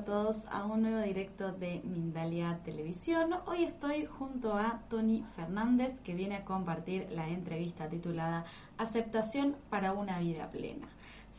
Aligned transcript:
A 0.00 0.02
todos 0.02 0.46
a 0.46 0.64
un 0.64 0.80
nuevo 0.80 1.02
directo 1.02 1.52
de 1.52 1.82
Mindalia 1.84 2.58
Televisión. 2.64 3.34
Hoy 3.46 3.64
estoy 3.64 4.06
junto 4.06 4.54
a 4.54 4.80
Tony 4.88 5.26
Fernández 5.36 5.92
que 6.02 6.14
viene 6.14 6.36
a 6.36 6.44
compartir 6.46 7.06
la 7.10 7.28
entrevista 7.28 7.86
titulada 7.86 8.46
Aceptación 8.78 9.56
para 9.68 9.92
una 9.92 10.18
vida 10.18 10.50
plena. 10.50 10.88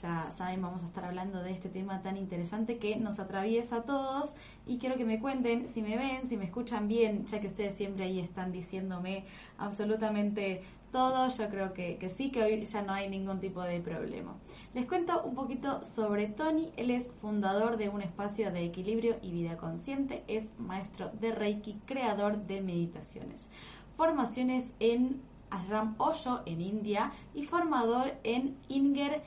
Ya 0.01 0.31
saben, 0.31 0.61
vamos 0.61 0.83
a 0.83 0.87
estar 0.87 1.05
hablando 1.05 1.43
de 1.43 1.51
este 1.51 1.69
tema 1.69 2.01
tan 2.01 2.17
interesante 2.17 2.77
que 2.77 2.95
nos 2.95 3.19
atraviesa 3.19 3.77
a 3.77 3.81
todos 3.83 4.35
y 4.65 4.77
quiero 4.77 4.95
que 4.95 5.05
me 5.05 5.19
cuenten 5.19 5.67
si 5.67 5.81
me 5.81 5.97
ven, 5.97 6.27
si 6.27 6.37
me 6.37 6.45
escuchan 6.45 6.87
bien, 6.87 7.25
ya 7.25 7.39
que 7.39 7.47
ustedes 7.47 7.75
siempre 7.75 8.05
ahí 8.05 8.19
están 8.19 8.51
diciéndome 8.51 9.25
absolutamente 9.57 10.63
todo, 10.91 11.27
yo 11.29 11.49
creo 11.49 11.73
que, 11.73 11.97
que, 11.97 12.09
sí, 12.09 12.31
que 12.31 12.43
hoy 12.43 12.65
ya 12.65 12.81
no 12.81 12.93
hay 12.93 13.09
ningún 13.09 13.39
tipo 13.39 13.61
de 13.61 13.79
problema. 13.79 14.35
Les 14.73 14.85
cuento 14.85 15.23
un 15.23 15.35
poquito 15.35 15.83
sobre 15.83 16.27
Tony, 16.27 16.71
él 16.75 16.91
es 16.91 17.09
fundador 17.21 17.77
de 17.77 17.89
un 17.89 18.01
espacio 18.01 18.51
de 18.51 18.65
equilibrio 18.65 19.17
y 19.21 19.31
vida 19.31 19.57
consciente, 19.57 20.23
es 20.27 20.51
maestro 20.59 21.09
de 21.19 21.31
Reiki, 21.31 21.79
creador 21.85 22.45
de 22.45 22.61
meditaciones, 22.61 23.49
formaciones 23.95 24.73
en 24.79 25.21
Ashram 25.51 25.95
Osho 25.97 26.41
en 26.45 26.61
India 26.61 27.11
y 27.33 27.45
formador 27.45 28.13
en 28.23 28.57
Inger, 28.69 29.21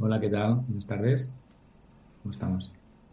Hola, 0.00 0.18
¿qué 0.18 0.28
tal? 0.28 0.56
Buenas 0.66 0.86
tardes. 0.86 1.32
¿Cómo 2.22 2.32
estamos? 2.32 2.72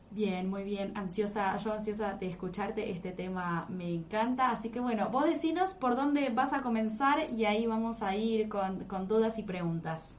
Bien, 0.10 0.50
muy 0.50 0.64
bien. 0.64 0.92
Ansiosa, 0.96 1.56
yo 1.58 1.74
ansiosa 1.74 2.14
de 2.14 2.26
escucharte. 2.26 2.90
Este 2.90 3.12
tema 3.12 3.68
me 3.70 3.94
encanta. 3.94 4.50
Así 4.50 4.70
que 4.70 4.80
bueno, 4.80 5.10
vos 5.12 5.26
decinos 5.26 5.76
por 5.76 5.96
dónde 5.96 6.30
vas 6.34 6.54
a 6.54 6.64
comenzar 6.64 7.20
y 7.38 7.46
ahí 7.46 7.68
vamos 7.68 8.02
a 8.02 8.16
ir 8.16 8.50
con, 8.50 9.08
dudas 9.08 9.38
y 9.38 9.44
preguntas. 9.44 10.18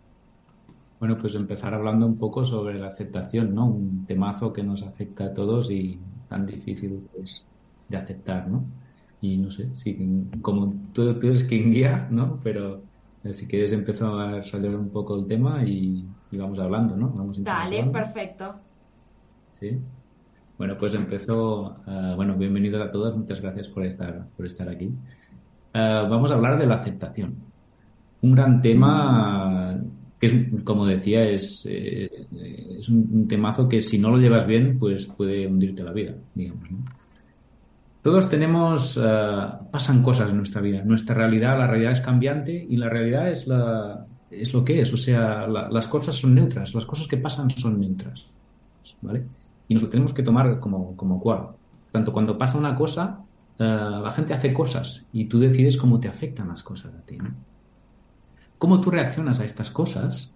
Bueno, 1.00 1.18
pues 1.18 1.34
empezar 1.34 1.74
hablando 1.74 2.06
un 2.06 2.16
poco 2.16 2.46
sobre 2.46 2.78
la 2.78 2.88
aceptación, 2.88 3.54
¿no? 3.56 3.66
Un 3.66 4.06
temazo 4.06 4.52
que 4.52 4.62
nos 4.62 4.84
afecta 4.84 5.24
a 5.24 5.34
todos 5.34 5.68
y 5.68 5.98
tan 6.28 6.46
difícil 6.46 7.08
pues, 7.12 7.44
de 7.88 7.96
aceptar, 7.96 8.46
¿no? 8.48 8.64
Y 9.22 9.38
no 9.38 9.50
sé, 9.50 9.74
si 9.74 9.96
como 10.42 10.74
tú, 10.92 11.08
eres 11.22 11.44
quien 11.44 11.70
guía, 11.70 12.08
¿no? 12.10 12.40
Pero 12.42 12.82
eh, 13.24 13.32
si 13.32 13.46
quieres 13.46 13.72
empezar 13.72 14.10
a 14.10 14.42
salir 14.42 14.74
un 14.74 14.90
poco 14.90 15.16
el 15.16 15.26
tema 15.26 15.64
y, 15.64 16.04
vamos 16.32 16.58
hablando, 16.58 16.96
¿no? 16.96 17.08
Vamos 17.10 17.42
Dale, 17.42 17.84
perfecto. 17.84 18.56
Bueno, 20.58 20.76
pues 20.78 20.94
empezó. 20.94 21.76
Eh, 21.86 22.12
bueno, 22.16 22.36
bienvenidos 22.36 22.80
a 22.80 22.90
todos. 22.90 23.16
Muchas 23.16 23.40
gracias 23.40 23.68
por 23.68 23.84
estar, 23.84 24.26
por 24.36 24.46
estar 24.46 24.68
aquí. 24.68 24.86
Eh, 24.86 26.06
vamos 26.08 26.30
a 26.30 26.34
hablar 26.34 26.58
de 26.58 26.66
la 26.66 26.76
aceptación. 26.76 27.36
Un 28.22 28.32
gran 28.32 28.60
tema 28.60 29.80
que, 30.18 30.26
es, 30.26 30.34
como 30.64 30.86
decía, 30.86 31.24
es, 31.24 31.66
eh, 31.68 32.08
es 32.78 32.88
un, 32.88 33.26
temazo 33.28 33.68
que 33.68 33.80
si 33.80 33.98
no 33.98 34.10
lo 34.10 34.18
llevas 34.18 34.46
bien, 34.46 34.78
pues 34.78 35.06
puede 35.06 35.46
hundirte 35.46 35.82
la 35.82 35.92
vida, 35.92 36.14
digamos. 36.34 36.68
Todos 38.02 38.28
tenemos, 38.28 39.00
pasan 39.70 40.02
cosas 40.02 40.30
en 40.30 40.36
nuestra 40.36 40.60
vida. 40.60 40.82
Nuestra 40.82 41.14
realidad, 41.14 41.56
la 41.56 41.68
realidad 41.68 41.92
es 41.92 42.00
cambiante 42.00 42.66
y 42.68 42.76
la 42.76 42.88
realidad 42.88 43.30
es, 43.30 43.46
la, 43.46 44.06
es 44.30 44.52
lo 44.52 44.64
que 44.64 44.80
es. 44.80 44.92
O 44.92 44.96
sea, 44.96 45.46
las 45.46 45.86
cosas 45.86 46.16
son 46.16 46.34
neutras, 46.34 46.74
las 46.74 46.84
cosas 46.84 47.06
que 47.06 47.16
pasan 47.16 47.50
son 47.50 47.80
neutras. 47.80 48.28
¿Vale? 49.00 49.24
y 49.72 49.74
nos 49.74 49.84
lo 49.84 49.88
tenemos 49.88 50.12
que 50.12 50.22
tomar 50.22 50.60
como, 50.60 50.94
como 50.96 51.18
cual. 51.18 51.48
Tanto 51.90 52.12
cuando 52.12 52.36
pasa 52.36 52.58
una 52.58 52.74
cosa, 52.74 53.20
eh, 53.58 53.64
la 53.64 54.12
gente 54.12 54.34
hace 54.34 54.52
cosas 54.52 55.06
y 55.14 55.24
tú 55.24 55.38
decides 55.38 55.78
cómo 55.78 55.98
te 55.98 56.08
afectan 56.08 56.48
las 56.48 56.62
cosas 56.62 56.92
a 56.94 57.00
ti. 57.00 57.16
¿no? 57.16 57.30
Cómo 58.58 58.82
tú 58.82 58.90
reaccionas 58.90 59.40
a 59.40 59.46
estas 59.46 59.70
cosas 59.70 60.34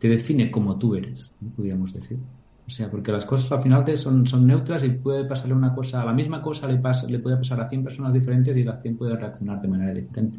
te 0.00 0.08
define 0.08 0.50
cómo 0.50 0.78
tú 0.78 0.96
eres, 0.96 1.30
podríamos 1.54 1.92
decir. 1.92 2.18
O 2.66 2.70
sea, 2.70 2.90
porque 2.90 3.12
las 3.12 3.26
cosas 3.26 3.50
al 3.52 3.62
final 3.62 3.84
son, 3.98 4.26
son 4.26 4.46
neutras 4.46 4.84
y 4.84 4.90
puede 4.90 5.24
pasarle 5.24 5.54
una 5.54 5.74
cosa, 5.74 6.04
la 6.04 6.12
misma 6.12 6.40
cosa 6.40 6.68
le, 6.68 6.78
pasa, 6.78 7.06
le 7.06 7.18
puede 7.18 7.36
pasar 7.36 7.60
a 7.60 7.68
100 7.68 7.84
personas 7.84 8.12
diferentes 8.12 8.56
y 8.56 8.64
la 8.64 8.80
100 8.80 8.96
puede 8.96 9.16
reaccionar 9.16 9.60
de 9.60 9.68
manera 9.68 9.92
diferente. 9.92 10.38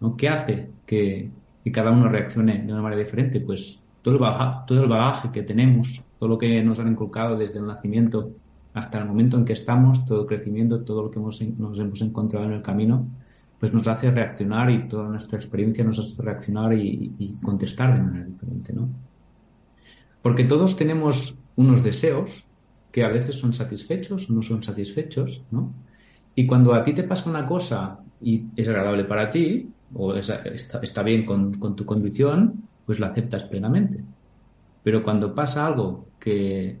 ¿no? 0.00 0.16
¿Qué 0.16 0.28
hace 0.28 0.70
que, 0.84 1.30
que 1.64 1.72
cada 1.72 1.90
uno 1.90 2.08
reaccione 2.08 2.62
de 2.62 2.72
una 2.72 2.82
manera 2.82 3.02
diferente? 3.02 3.40
Pues 3.40 3.80
todo 4.02 4.14
el, 4.14 4.20
bagaje, 4.20 4.60
todo 4.66 4.82
el 4.84 4.88
bagaje 4.88 5.32
que 5.32 5.42
tenemos, 5.42 6.02
todo 6.18 6.28
lo 6.28 6.38
que 6.38 6.62
nos 6.62 6.78
han 6.78 6.88
inculcado 6.88 7.36
desde 7.36 7.58
el 7.58 7.66
nacimiento 7.66 8.30
hasta 8.72 8.98
el 8.98 9.06
momento 9.06 9.38
en 9.38 9.44
que 9.44 9.54
estamos, 9.54 10.04
todo 10.04 10.20
el 10.20 10.26
crecimiento, 10.26 10.82
todo 10.82 11.04
lo 11.04 11.10
que 11.10 11.18
hemos, 11.18 11.40
nos 11.40 11.78
hemos 11.78 12.02
encontrado 12.02 12.44
en 12.44 12.52
el 12.52 12.62
camino, 12.62 13.06
pues 13.58 13.72
nos 13.72 13.88
hace 13.88 14.10
reaccionar 14.10 14.70
y 14.70 14.86
toda 14.86 15.08
nuestra 15.08 15.38
experiencia 15.38 15.82
nos 15.82 15.98
hace 15.98 16.22
reaccionar 16.22 16.74
y, 16.74 17.34
contestar 17.42 17.94
de 17.96 18.02
manera 18.02 18.26
diferente, 18.26 18.72
¿no? 18.74 18.88
Porque 20.20 20.44
todos 20.44 20.76
tenemos 20.76 21.38
unos 21.56 21.82
deseos 21.82 22.44
que 22.92 23.04
a 23.04 23.08
veces 23.08 23.36
son 23.36 23.52
satisfechos 23.52 24.30
no 24.30 24.42
son 24.42 24.62
satisfechos, 24.62 25.42
¿no? 25.50 25.72
Y 26.34 26.46
cuando 26.46 26.74
a 26.74 26.84
ti 26.84 26.92
te 26.92 27.02
pasa 27.02 27.28
una 27.30 27.46
cosa 27.46 27.98
y 28.20 28.44
es 28.56 28.68
agradable 28.68 29.04
para 29.04 29.30
ti, 29.30 29.70
o 29.94 30.14
está, 30.14 30.42
está, 30.82 31.02
bien 31.02 31.24
con, 31.24 31.58
con 31.58 31.74
tu 31.76 31.84
condición, 31.84 32.68
pues 32.84 33.00
la 33.00 33.08
aceptas 33.08 33.44
plenamente. 33.44 34.02
Pero 34.82 35.02
cuando 35.02 35.34
pasa 35.34 35.66
algo 35.66 36.06
que, 36.20 36.78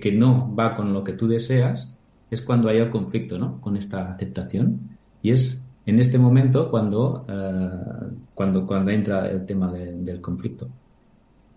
que, 0.00 0.12
no 0.12 0.54
va 0.54 0.74
con 0.74 0.92
lo 0.92 1.02
que 1.02 1.14
tú 1.14 1.26
deseas, 1.26 1.96
es 2.30 2.42
cuando 2.42 2.68
hay 2.68 2.78
el 2.78 2.90
conflicto 2.90 3.38
¿no? 3.38 3.60
con 3.60 3.76
esta 3.76 4.12
aceptación. 4.12 4.98
Y 5.22 5.30
es 5.30 5.64
en 5.86 5.98
este 5.98 6.18
momento 6.18 6.70
cuando, 6.70 7.24
eh, 7.28 8.14
cuando, 8.34 8.66
cuando 8.66 8.90
entra 8.90 9.28
el 9.30 9.46
tema 9.46 9.72
del 9.72 10.20
conflicto. 10.20 10.68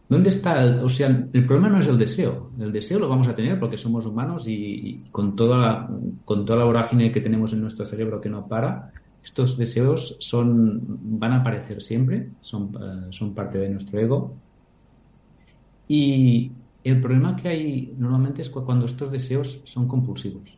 ¿Dónde 0.09 0.30
está? 0.30 0.63
El, 0.63 0.80
o 0.80 0.89
sea, 0.89 1.07
el 1.07 1.45
problema 1.45 1.69
no 1.69 1.80
es 1.80 1.88
el 1.88 1.98
deseo. 1.98 2.51
El 2.59 2.71
deseo 2.71 3.00
lo 3.00 3.09
vamos 3.09 3.27
a 3.27 3.36
tener 3.36 3.59
porque 3.59 3.77
somos 3.77 4.06
humanos 4.06 4.45
y, 4.48 5.04
con, 5.12 5.36
toda 5.36 5.57
la, 5.57 5.89
con 6.24 6.45
toda 6.45 6.59
la 6.59 6.65
vorágine 6.65 7.12
que 7.12 7.19
tenemos 7.19 7.51
en 7.54 7.62
nuestro 7.62 7.86
cerebro 7.86 8.21
que 8.21 8.30
no 8.30 8.48
para, 8.48 8.92
estos 9.24 9.57
deseos 9.57 10.15
son, 10.19 10.81
van 11.19 11.33
a 11.33 11.42
aparecer 11.42 11.81
siempre, 11.81 12.30
son, 12.39 12.71
eh, 12.75 13.07
son 13.09 13.33
parte 13.33 13.57
de 13.57 13.69
nuestro 13.69 14.00
ego. 14.00 14.38
Y 15.89 16.54
el 16.83 17.01
problema 17.01 17.36
que 17.36 17.50
hay 17.50 17.94
normalmente 17.98 18.42
es 18.42 18.50
cuando 18.50 18.86
estos 18.86 19.12
deseos 19.12 19.59
son 19.65 19.88
compulsivos. 19.89 20.57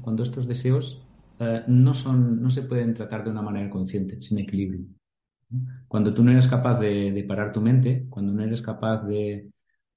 Cuando 0.00 0.22
estos 0.22 0.48
deseos 0.48 1.02
eh, 1.38 1.62
no, 1.66 1.92
son, 1.92 2.40
no 2.40 2.48
se 2.48 2.62
pueden 2.62 2.94
tratar 2.94 3.24
de 3.24 3.30
una 3.30 3.42
manera 3.42 3.68
consciente, 3.68 4.22
sin 4.22 4.38
equilibrio. 4.38 4.86
Cuando 5.88 6.12
tú 6.14 6.24
no 6.24 6.30
eres 6.32 6.48
capaz 6.48 6.78
de, 6.80 7.24
parar 7.28 7.52
tu 7.52 7.60
mente, 7.60 8.06
cuando 8.10 8.32
no 8.32 8.42
eres 8.42 8.62
capaz 8.62 9.02
de, 9.04 9.50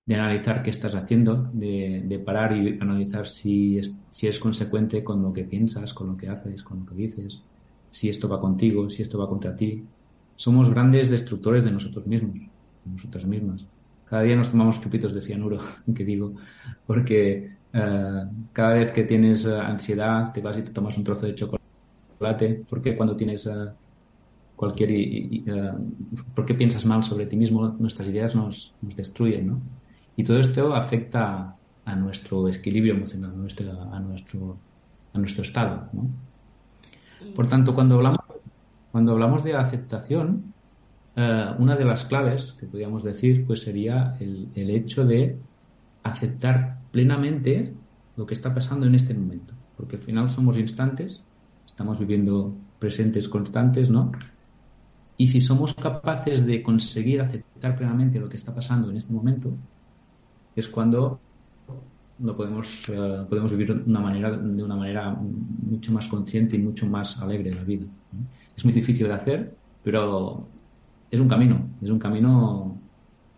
analizar 0.07 0.63
qué 0.63 0.69
estás 0.69 0.95
haciendo, 0.95 1.49
de, 1.53 2.21
parar 2.25 2.53
y 2.53 2.77
analizar 2.79 3.27
si 3.27 3.77
es, 3.79 3.95
si 4.09 4.27
es 4.27 4.39
consecuente 4.39 5.03
con 5.03 5.21
lo 5.21 5.33
que 5.33 5.43
piensas, 5.43 5.93
con 5.93 6.07
lo 6.07 6.17
que 6.17 6.29
haces, 6.29 6.63
con 6.63 6.79
lo 6.81 6.85
que 6.85 6.95
dices, 6.95 7.43
si 7.91 8.09
esto 8.09 8.29
va 8.29 8.39
contigo, 8.39 8.89
si 8.89 9.01
esto 9.01 9.17
va 9.19 9.29
contra 9.29 9.55
ti. 9.55 9.83
Somos 10.35 10.69
grandes 10.69 11.09
destructores 11.09 11.63
de 11.63 11.71
nosotros 11.71 12.05
mismos, 12.07 12.35
de 12.83 12.91
nosotras 12.91 13.25
mismas. 13.25 13.67
Cada 14.05 14.21
día 14.23 14.35
nos 14.35 14.51
tomamos 14.51 14.79
chupitos 14.79 15.13
de 15.13 15.21
cianuro, 15.21 15.59
que 15.95 16.05
digo, 16.05 16.35
porque 16.85 17.57
eh, 17.73 18.23
cada 18.53 18.73
vez 18.73 18.91
que 18.91 19.03
tienes 19.03 19.45
eh, 19.45 19.55
ansiedad 19.55 20.31
te 20.33 20.41
vas 20.41 20.57
y 20.57 20.63
te 20.63 20.71
tomas 20.71 20.97
un 20.97 21.03
trozo 21.03 21.25
de 21.25 21.35
chocolate, 21.35 22.65
porque 22.69 22.95
cuando 22.95 23.15
tienes, 23.15 23.45
eh, 23.47 23.51
cualquier... 24.57 24.91
Eh, 24.91 25.43
¿Por 26.35 26.45
qué 26.45 26.53
piensas 26.53 26.85
mal 26.85 27.05
sobre 27.05 27.27
ti 27.27 27.37
mismo? 27.37 27.69
Nuestras 27.79 28.09
ideas 28.09 28.35
nos, 28.35 28.73
nos 28.81 28.97
destruyen, 28.97 29.47
¿no? 29.47 29.61
Y 30.17 30.23
todo 30.23 30.39
esto 30.39 30.75
afecta 30.75 31.55
a 31.85 31.95
nuestro 31.95 32.49
equilibrio 32.49 32.95
emocional, 32.95 33.31
a 33.31 33.35
nuestro, 33.35 33.71
a 33.93 33.99
nuestro, 34.01 34.57
a 35.13 35.19
nuestro 35.19 35.43
estado, 35.43 35.87
¿no? 35.93 36.09
Por 37.35 37.47
tanto, 37.47 37.73
cuando 37.73 37.95
hablamos, 37.95 38.19
cuando 38.91 39.11
hablamos 39.13 39.43
de 39.43 39.55
aceptación, 39.55 40.53
eh, 41.15 41.45
una 41.59 41.75
de 41.75 41.85
las 41.85 42.05
claves 42.05 42.55
que 42.59 42.65
podríamos 42.65 43.03
decir 43.03 43.45
pues 43.45 43.61
sería 43.61 44.15
el, 44.19 44.49
el 44.55 44.69
hecho 44.71 45.05
de 45.05 45.37
aceptar 46.03 46.79
plenamente 46.91 47.73
lo 48.15 48.25
que 48.25 48.33
está 48.33 48.53
pasando 48.53 48.87
en 48.87 48.95
este 48.95 49.13
momento, 49.13 49.53
porque 49.77 49.97
al 49.97 50.01
final 50.01 50.29
somos 50.29 50.57
instantes, 50.57 51.23
estamos 51.65 51.99
viviendo 51.99 52.55
presentes 52.79 53.29
constantes, 53.29 53.89
¿no? 53.89 54.11
Y 55.17 55.27
si 55.27 55.39
somos 55.39 55.73
capaces 55.73 56.45
de 56.45 56.61
conseguir 56.61 57.21
aceptar 57.21 57.75
plenamente 57.75 58.19
lo 58.19 58.29
que 58.29 58.37
está 58.37 58.53
pasando 58.53 58.91
en 58.91 58.97
este 58.97 59.11
momento, 59.11 59.51
es 60.55 60.69
cuando 60.69 61.19
lo 62.19 62.35
podemos, 62.35 62.87
eh, 62.89 63.25
podemos 63.29 63.51
vivir 63.51 63.71
una, 63.85 63.99
manera, 63.99 64.31
de 64.31 64.63
una 64.63 64.75
manera 64.75 65.11
mucho 65.11 65.91
más 65.91 66.07
consciente 66.07 66.55
y 66.55 66.59
mucho 66.59 66.87
más 66.87 67.19
alegre 67.19 67.53
la 67.53 67.63
vida. 67.63 67.85
Es 68.55 68.63
muy 68.63 68.73
difícil 68.73 69.07
de 69.07 69.13
hacer, 69.13 69.55
pero 69.83 70.47
es 71.09 71.19
un 71.19 71.27
camino, 71.27 71.67
es 71.81 71.89
un 71.89 71.99
camino 71.99 72.77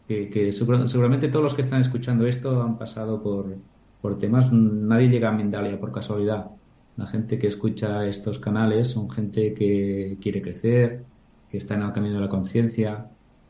que, 0.07 0.51
seguramente 0.51 1.27
todos 1.27 1.43
los 1.43 1.53
que 1.53 1.61
están 1.61 1.81
escuchando 1.81 2.25
esto 2.25 2.61
han 2.61 2.77
pasado 2.77 3.21
por, 3.21 3.55
por 4.01 4.17
temas, 4.17 4.51
nadie 4.51 5.09
llega 5.09 5.29
a 5.29 5.33
Mindalia 5.33 5.79
por 5.79 5.91
casualidad. 5.91 6.49
La 6.97 7.05
gente 7.05 7.37
que 7.37 7.47
escucha 7.47 8.05
estos 8.05 8.39
canales 8.39 8.89
son 8.89 9.09
gente 9.09 9.53
que 9.53 10.17
quiere 10.21 10.41
crecer, 10.41 11.05
que 11.49 11.57
está 11.57 11.75
en 11.75 11.83
el 11.83 11.91
camino 11.91 12.15
de 12.15 12.21
la 12.21 12.29
conciencia, 12.29 13.07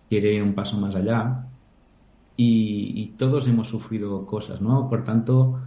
quiere 0.09 0.33
ir 0.33 0.43
un 0.43 0.53
paso 0.53 0.79
más 0.79 0.95
allá. 0.95 1.45
Y, 2.35 3.13
todos 3.17 3.47
hemos 3.49 3.67
sufrido 3.67 4.25
cosas, 4.25 4.61
¿no? 4.61 4.87
Por 4.89 5.03
tanto, 5.03 5.59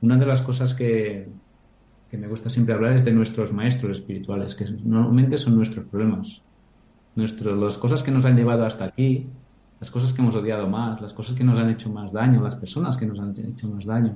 una 0.00 0.16
de 0.16 0.24
las 0.24 0.40
cosas 0.40 0.72
que, 0.72 1.28
que 2.10 2.16
me 2.16 2.28
gusta 2.28 2.48
siempre 2.48 2.72
hablar 2.74 2.94
es 2.94 3.04
de 3.04 3.12
nuestros 3.12 3.52
maestros 3.52 3.98
espirituales, 3.98 4.54
que 4.54 4.64
normalmente 4.64 5.36
son 5.36 5.54
nuestros 5.54 5.84
problemas. 5.84 6.40
Nuestro, 7.14 7.54
las 7.54 7.76
cosas 7.76 8.02
que 8.02 8.10
nos 8.10 8.24
han 8.24 8.36
llevado 8.36 8.64
hasta 8.64 8.86
aquí, 8.86 9.26
las 9.80 9.90
cosas 9.90 10.14
que 10.14 10.22
hemos 10.22 10.34
odiado 10.34 10.66
más, 10.66 11.02
las 11.02 11.12
cosas 11.12 11.36
que 11.36 11.44
nos 11.44 11.58
han 11.58 11.68
hecho 11.68 11.90
más 11.90 12.10
daño, 12.10 12.42
las 12.42 12.54
personas 12.54 12.96
que 12.96 13.04
nos 13.04 13.20
han 13.20 13.34
hecho 13.38 13.68
más 13.68 13.84
daño, 13.84 14.14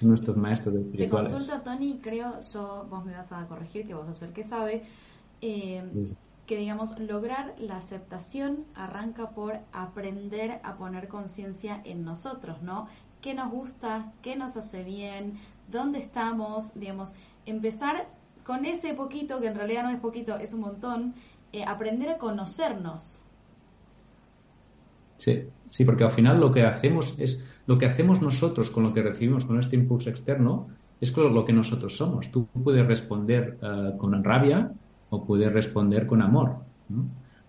nuestros 0.00 0.36
maestros 0.36 0.74
espirituales. 0.74 1.32
Te 1.32 1.38
consulta, 1.38 1.62
Tony, 1.62 1.98
creo, 2.02 2.40
yo, 2.40 2.86
vos 2.90 3.04
me 3.04 3.12
vas 3.12 3.30
a 3.30 3.46
corregir, 3.46 3.86
que 3.86 3.94
vos 3.94 4.06
sos 4.06 4.22
el 4.22 4.32
que 4.32 4.42
sabe, 4.42 4.84
eh, 5.40 5.82
que 6.46 6.56
digamos, 6.56 6.98
lograr 6.98 7.54
la 7.58 7.76
aceptación 7.76 8.64
arranca 8.74 9.30
por 9.30 9.58
aprender 9.72 10.60
a 10.64 10.76
poner 10.76 11.08
conciencia 11.08 11.80
en 11.84 12.04
nosotros, 12.04 12.62
¿no? 12.62 12.88
¿Qué 13.20 13.34
nos 13.34 13.50
gusta? 13.50 14.12
¿Qué 14.22 14.36
nos 14.36 14.56
hace 14.56 14.82
bien? 14.82 15.34
¿Dónde 15.70 16.00
estamos? 16.00 16.74
Digamos, 16.74 17.12
empezar 17.46 18.08
con 18.44 18.64
ese 18.64 18.94
poquito, 18.94 19.40
que 19.40 19.46
en 19.46 19.54
realidad 19.54 19.84
no 19.84 19.90
es 19.90 20.00
poquito, 20.00 20.36
es 20.36 20.52
un 20.52 20.60
montón, 20.62 21.14
eh, 21.52 21.64
aprender 21.64 22.08
a 22.10 22.18
conocernos, 22.18 23.22
Sí, 25.22 25.44
sí, 25.70 25.84
porque 25.84 26.02
al 26.02 26.10
final 26.10 26.40
lo 26.40 26.50
que 26.50 26.64
hacemos 26.64 27.14
es 27.16 27.44
lo 27.66 27.78
que 27.78 27.86
hacemos 27.86 28.20
nosotros 28.20 28.72
con 28.72 28.82
lo 28.82 28.92
que 28.92 29.02
recibimos 29.02 29.44
con 29.44 29.56
este 29.60 29.76
impulso 29.76 30.10
externo 30.10 30.66
es 31.00 31.16
lo 31.16 31.44
que 31.44 31.52
nosotros 31.52 31.96
somos. 31.96 32.28
Tú 32.32 32.48
puedes 32.64 32.84
responder 32.84 33.56
eh, 33.62 33.92
con 33.98 34.24
rabia 34.24 34.72
o 35.12 35.24
puedes 35.26 35.52
responder 35.52 36.06
con 36.06 36.22
amor. 36.22 36.64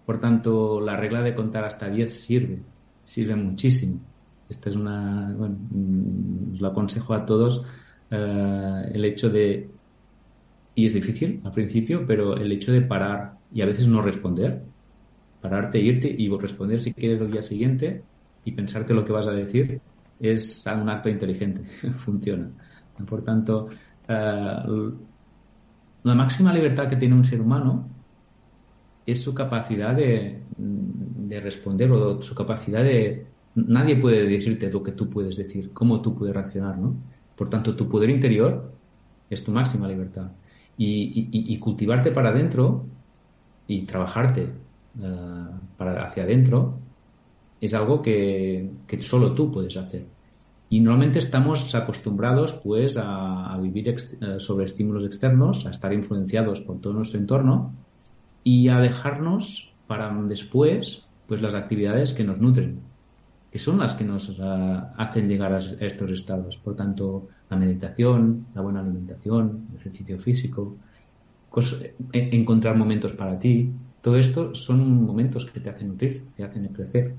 Por 0.05 0.19
tanto, 0.19 0.81
la 0.81 0.97
regla 0.97 1.21
de 1.21 1.33
contar 1.33 1.63
hasta 1.63 1.89
10 1.89 2.13
sirve, 2.13 2.59
sirve 3.05 3.35
muchísimo. 3.37 4.01
Esta 4.49 4.69
es 4.69 4.75
una, 4.75 5.33
bueno, 5.33 5.55
mm, 5.71 6.53
os 6.53 6.61
lo 6.61 6.67
aconsejo 6.67 7.13
a 7.13 7.25
todos, 7.25 7.63
eh, 8.11 8.91
el 8.93 9.05
hecho 9.05 9.29
de, 9.29 9.69
y 10.75 10.85
es 10.85 10.93
difícil 10.93 11.39
al 11.45 11.53
principio, 11.53 12.05
pero 12.05 12.35
el 12.35 12.51
hecho 12.51 12.73
de 12.73 12.81
parar 12.81 13.37
y 13.53 13.61
a 13.61 13.65
veces 13.65 13.87
no 13.87 14.01
responder, 14.01 14.61
pararte, 15.41 15.79
irte 15.79 16.13
y 16.15 16.27
responder 16.37 16.81
si 16.81 16.93
quieres 16.93 17.21
el 17.21 17.31
día 17.31 17.41
siguiente 17.41 18.03
y 18.43 18.51
pensarte 18.51 18.93
lo 18.93 19.05
que 19.05 19.13
vas 19.13 19.27
a 19.27 19.31
decir 19.31 19.79
es 20.19 20.65
un 20.67 20.89
acto 20.89 21.07
inteligente, 21.07 21.63
funciona. 21.99 22.49
Por 23.07 23.23
tanto, 23.23 23.69
eh, 24.07 24.57
la 26.03 26.15
máxima 26.15 26.53
libertad 26.53 26.87
que 26.87 26.95
tiene 26.95 27.15
un 27.15 27.25
ser 27.25 27.41
humano 27.41 27.87
es 29.05 29.21
su 29.21 29.33
capacidad 29.33 29.95
de, 29.95 30.41
de, 30.57 31.39
responder 31.39 31.91
o 31.91 32.21
su 32.21 32.33
capacidad 32.35 32.83
de... 32.83 33.25
Nadie 33.55 33.95
puede 33.97 34.27
decirte 34.27 34.71
lo 34.71 34.81
que 34.81 34.93
tú 34.93 35.09
puedes 35.09 35.35
decir, 35.35 35.71
cómo 35.73 36.01
tú 36.01 36.15
puedes 36.15 36.33
reaccionar, 36.33 36.77
¿no? 36.77 36.95
Por 37.35 37.49
tanto, 37.49 37.75
tu 37.75 37.87
poder 37.89 38.09
interior 38.09 38.71
es 39.29 39.43
tu 39.43 39.51
máxima 39.51 39.87
libertad. 39.87 40.31
Y, 40.77 41.29
y 41.31 41.59
cultivarte 41.59 42.11
para 42.11 42.29
adentro 42.29 42.85
y 43.67 43.83
trabajarte 43.83 44.49
eh, 45.01 45.47
para 45.77 46.03
hacia 46.05 46.23
adentro 46.23 46.79
es 47.59 47.73
algo 47.73 48.01
que, 48.01 48.69
que, 48.85 48.99
solo 48.99 49.33
tú 49.33 49.51
puedes 49.51 49.75
hacer. 49.77 50.05
Y 50.73 50.79
normalmente 50.79 51.19
estamos 51.19 51.75
acostumbrados 51.75 52.51
pues 52.51 52.97
a, 52.97 53.55
vivir 53.61 53.89
eh, 53.89 54.39
sobre 54.39 54.65
estímulos 54.65 55.05
externos, 55.05 55.67
a 55.67 55.69
estar 55.69 55.93
influenciados 55.93 56.61
por 56.61 56.81
todo 56.81 56.93
nuestro 56.93 57.19
entorno 57.19 57.71
y 58.43 58.69
a 58.69 58.79
dejarnos 58.79 59.71
para 59.85 60.11
después 60.23 61.05
pues 61.27 61.43
las 61.43 61.53
actividades 61.53 62.15
que 62.15 62.23
nos 62.23 62.41
nutren, 62.41 62.79
que 63.51 63.59
son 63.59 63.77
las 63.77 63.93
que 63.93 64.03
nos 64.03 64.29
eh, 64.29 64.33
hacen 64.97 65.29
llegar 65.29 65.53
a 65.53 65.59
estos 65.59 66.09
estados. 66.09 66.57
Por 66.57 66.75
tanto, 66.75 67.27
la 67.51 67.57
meditación, 67.57 68.47
la 68.55 68.61
buena 68.61 68.79
alimentación, 68.79 69.67
el 69.69 69.79
ejercicio 69.79 70.17
físico, 70.17 70.75
encontrar 72.13 72.75
momentos 72.77 73.13
para 73.13 73.37
ti, 73.37 73.69
todo 74.01 74.17
esto 74.17 74.55
son 74.55 75.05
momentos 75.05 75.45
que 75.45 75.59
te 75.59 75.69
hacen 75.69 75.89
nutrir, 75.89 76.25
te 76.35 76.43
hacen 76.43 76.67
crecer 76.69 77.13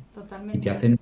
y 0.52 0.59
te 0.59 0.71
hacen 0.71 0.99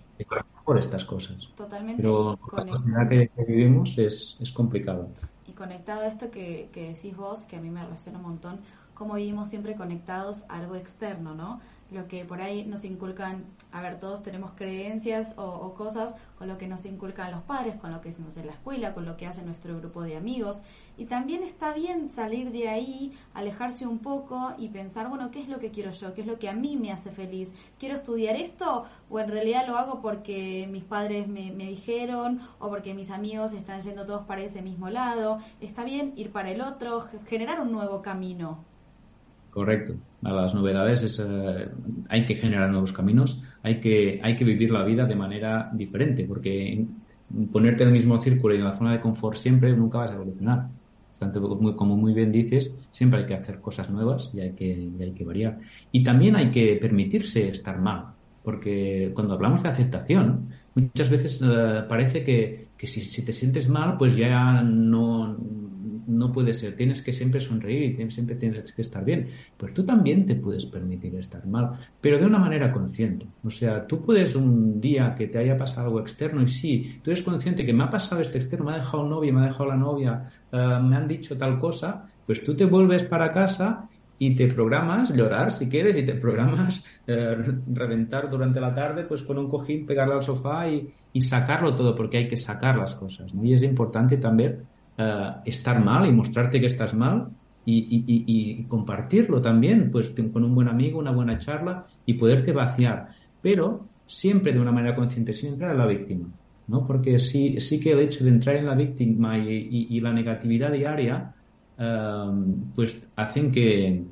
por 0.64 0.78
estas 0.78 1.04
cosas. 1.04 1.48
Totalmente. 1.56 2.02
Pero 2.02 2.38
la 2.52 2.64
sociedad 2.64 3.08
que, 3.08 3.30
vivimos 3.46 3.98
es, 3.98 4.36
es, 4.40 4.52
complicado. 4.52 5.08
Y 5.46 5.52
conectado 5.52 6.02
a 6.02 6.06
esto 6.06 6.30
que, 6.30 6.68
que 6.72 6.92
decís 6.92 7.16
vos, 7.16 7.44
que 7.44 7.56
a 7.56 7.60
mí 7.60 7.70
me 7.70 7.84
resuena 7.84 8.18
un 8.18 8.24
montón, 8.24 8.60
cómo 8.94 9.14
vivimos 9.14 9.48
siempre 9.48 9.74
conectados 9.74 10.44
a 10.48 10.58
algo 10.58 10.76
externo, 10.76 11.34
¿no? 11.34 11.60
Lo 11.92 12.08
que 12.08 12.24
por 12.24 12.40
ahí 12.40 12.64
nos 12.64 12.84
inculcan, 12.84 13.44
a 13.70 13.80
ver, 13.80 13.98
todos 14.00 14.22
tenemos 14.22 14.52
creencias 14.52 15.34
o, 15.36 15.74
cosas 15.74 16.16
con 16.36 16.48
lo 16.48 16.58
que 16.58 16.66
nos 16.66 16.84
inculcan 16.84 17.30
los 17.30 17.42
padres, 17.42 17.76
con 17.76 17.92
lo 17.92 18.00
que 18.00 18.08
hacemos 18.08 18.36
en 18.36 18.46
la 18.46 18.52
escuela, 18.52 18.94
con 18.94 19.04
lo 19.04 19.16
que 19.16 19.26
hace 19.26 19.42
nuestro 19.42 19.76
grupo 19.78 20.02
de 20.02 20.16
amigos. 20.16 20.62
Y 20.96 21.06
también 21.06 21.42
está 21.42 21.72
bien 21.72 22.08
salir 22.08 22.50
de 22.50 22.68
ahí, 22.68 23.12
alejarse 23.34 23.86
un 23.86 23.98
poco 23.98 24.52
y 24.58 24.68
pensar, 24.68 25.08
bueno, 25.08 25.30
¿qué 25.30 25.40
es 25.40 25.48
lo 25.48 25.58
que 25.58 25.70
quiero 25.70 25.90
yo? 25.90 26.14
¿Qué 26.14 26.22
es 26.22 26.26
lo 26.26 26.38
que 26.38 26.48
a 26.48 26.52
mí 26.52 26.76
me 26.76 26.92
hace 26.92 27.10
feliz? 27.10 27.54
¿Quiero 27.78 27.94
estudiar 27.94 28.36
esto 28.36 28.84
o 29.08 29.20
en 29.20 29.28
realidad 29.28 29.66
lo 29.66 29.78
hago 29.78 30.00
porque 30.00 30.68
mis 30.70 30.84
padres 30.84 31.28
me, 31.28 31.52
me 31.52 31.66
dijeron 31.66 32.40
o 32.58 32.68
porque 32.68 32.94
mis 32.94 33.10
amigos 33.10 33.52
están 33.52 33.80
yendo 33.80 34.04
todos 34.04 34.24
para 34.24 34.42
ese 34.42 34.62
mismo 34.62 34.90
lado? 34.90 35.38
Está 35.60 35.84
bien 35.84 36.12
ir 36.16 36.32
para 36.32 36.50
el 36.50 36.60
otro, 36.60 37.06
generar 37.26 37.60
un 37.60 37.72
nuevo 37.72 38.02
camino. 38.02 38.71
Correcto. 39.52 39.94
A 40.22 40.32
las 40.32 40.54
novedades 40.54 41.02
es, 41.02 41.22
eh, 41.22 41.68
hay 42.08 42.24
que 42.24 42.36
generar 42.36 42.70
nuevos 42.70 42.90
caminos, 42.90 43.42
hay 43.62 43.80
que, 43.80 44.18
hay 44.22 44.34
que 44.34 44.46
vivir 44.46 44.70
la 44.70 44.82
vida 44.82 45.04
de 45.04 45.14
manera 45.14 45.70
diferente, 45.74 46.24
porque 46.24 46.86
ponerte 47.52 47.82
en 47.82 47.88
el 47.88 47.92
mismo 47.92 48.18
círculo 48.18 48.54
y 48.54 48.58
en 48.58 48.64
la 48.64 48.72
zona 48.72 48.92
de 48.92 49.00
confort 49.00 49.36
siempre 49.36 49.76
nunca 49.76 49.98
vas 49.98 50.10
a 50.10 50.14
evolucionar. 50.14 50.68
Tanto 51.18 51.76
como 51.76 51.98
muy 51.98 52.14
bien 52.14 52.32
dices, 52.32 52.74
siempre 52.92 53.20
hay 53.20 53.26
que 53.26 53.34
hacer 53.34 53.60
cosas 53.60 53.90
nuevas 53.90 54.30
y 54.32 54.40
hay 54.40 54.52
que, 54.52 54.90
hay 54.98 55.12
que 55.12 55.24
variar. 55.24 55.58
Y 55.92 56.02
también 56.02 56.34
hay 56.34 56.50
que 56.50 56.76
permitirse 56.80 57.48
estar 57.48 57.78
mal, 57.78 58.06
porque 58.42 59.12
cuando 59.14 59.34
hablamos 59.34 59.62
de 59.62 59.68
aceptación, 59.68 60.48
muchas 60.74 61.10
veces 61.10 61.42
eh, 61.44 61.82
parece 61.86 62.24
que, 62.24 62.68
que 62.78 62.86
si, 62.86 63.02
si, 63.02 63.22
te 63.22 63.34
sientes 63.34 63.68
mal, 63.68 63.98
pues 63.98 64.16
ya 64.16 64.62
no, 64.62 65.36
no 66.06 66.32
puede 66.32 66.52
ser, 66.54 66.76
tienes 66.76 67.02
que 67.02 67.12
siempre 67.12 67.40
sonreír 67.40 68.00
y 68.00 68.10
siempre 68.10 68.36
tienes 68.36 68.72
que 68.72 68.82
estar 68.82 69.04
bien. 69.04 69.28
Pues 69.56 69.72
tú 69.74 69.84
también 69.84 70.26
te 70.26 70.34
puedes 70.34 70.66
permitir 70.66 71.14
estar 71.16 71.46
mal, 71.46 71.72
pero 72.00 72.18
de 72.18 72.26
una 72.26 72.38
manera 72.38 72.72
consciente. 72.72 73.26
O 73.44 73.50
sea, 73.50 73.86
tú 73.86 74.02
puedes 74.02 74.34
un 74.34 74.80
día 74.80 75.14
que 75.16 75.28
te 75.28 75.38
haya 75.38 75.56
pasado 75.56 75.86
algo 75.86 76.00
externo 76.00 76.42
y 76.42 76.48
sí, 76.48 77.00
tú 77.02 77.10
eres 77.10 77.22
consciente 77.22 77.64
que 77.64 77.72
me 77.72 77.84
ha 77.84 77.90
pasado 77.90 78.20
este 78.20 78.38
externo, 78.38 78.66
me 78.66 78.72
ha 78.72 78.78
dejado 78.78 79.02
un 79.02 79.10
novio, 79.10 79.32
me 79.32 79.40
ha 79.42 79.46
dejado 79.46 79.66
la 79.66 79.76
novia, 79.76 80.24
eh, 80.50 80.78
me 80.82 80.96
han 80.96 81.08
dicho 81.08 81.36
tal 81.36 81.58
cosa, 81.58 82.06
pues 82.26 82.42
tú 82.42 82.54
te 82.54 82.64
vuelves 82.64 83.04
para 83.04 83.30
casa 83.30 83.88
y 84.18 84.36
te 84.36 84.46
programas 84.46 85.12
llorar 85.12 85.50
si 85.50 85.68
quieres 85.68 85.96
y 85.96 86.04
te 86.04 86.14
programas 86.14 86.84
eh, 87.08 87.36
reventar 87.72 88.30
durante 88.30 88.60
la 88.60 88.72
tarde 88.72 89.02
pues 89.02 89.22
con 89.22 89.36
un 89.36 89.48
cojín, 89.48 89.84
pegarlo 89.84 90.14
al 90.14 90.22
sofá 90.22 90.68
y, 90.68 90.88
y, 91.12 91.20
sacarlo 91.20 91.74
todo 91.74 91.96
porque 91.96 92.18
hay 92.18 92.28
que 92.28 92.36
sacar 92.36 92.76
las 92.76 92.94
cosas. 92.94 93.32
Y 93.42 93.52
es 93.52 93.64
importante 93.64 94.18
también 94.18 94.62
eh, 94.98 95.30
estar 95.46 95.82
mal 95.82 96.06
y 96.06 96.12
mostrarte 96.12 96.60
que 96.60 96.66
estás 96.66 96.94
mal 96.94 97.28
y, 97.64 98.64
compartirlo 98.64 99.40
también, 99.40 99.90
pues 99.90 100.12
con 100.32 100.44
un 100.44 100.54
buen 100.54 100.68
amigo, 100.68 100.98
una 100.98 101.12
buena 101.12 101.38
charla 101.38 101.84
y 102.04 102.14
poderte 102.14 102.52
vaciar, 102.52 103.08
pero 103.40 103.86
siempre 104.06 104.52
de 104.52 104.60
una 104.60 104.72
manera 104.72 104.94
consciente, 104.94 105.32
entrar 105.46 105.70
en 105.70 105.78
la 105.78 105.86
víctima, 105.86 106.28
¿no? 106.66 106.86
Porque 106.86 107.18
sí, 107.18 107.60
sí 107.60 107.78
que 107.80 107.92
el 107.92 108.00
hecho 108.00 108.24
de 108.24 108.30
entrar 108.30 108.56
en 108.56 108.66
la 108.66 108.74
víctima 108.74 109.38
y, 109.38 110.00
la 110.00 110.12
negatividad 110.12 110.72
diaria, 110.72 111.34
um, 111.78 112.72
pues 112.74 113.00
hacen 113.16 113.50
que, 113.52 114.02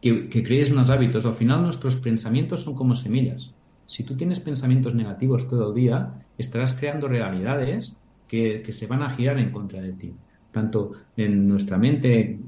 que, 0.00 0.28
que 0.28 0.42
crees 0.42 0.70
unos 0.70 0.90
hábitos. 0.90 1.26
Al 1.26 1.34
final 1.34 1.62
nuestros 1.62 1.96
pensamientos 1.96 2.62
son 2.62 2.74
como 2.74 2.94
semillas. 2.94 3.52
Si 3.86 4.04
tú 4.04 4.16
tienes 4.16 4.38
pensamientos 4.38 4.94
negativos 4.94 5.48
todo 5.48 5.70
el 5.70 5.74
día, 5.74 6.24
estarás 6.38 6.72
creando 6.74 7.08
realidades 7.08 7.96
que, 8.30 8.72
se 8.72 8.86
van 8.86 9.02
a 9.02 9.10
girar 9.10 9.38
en 9.38 9.50
contra 9.50 9.82
de 9.82 9.92
ti 9.92 10.14
tanto 10.52 10.92
en 11.16 11.48
nuestra 11.48 11.78
mente, 11.78 12.38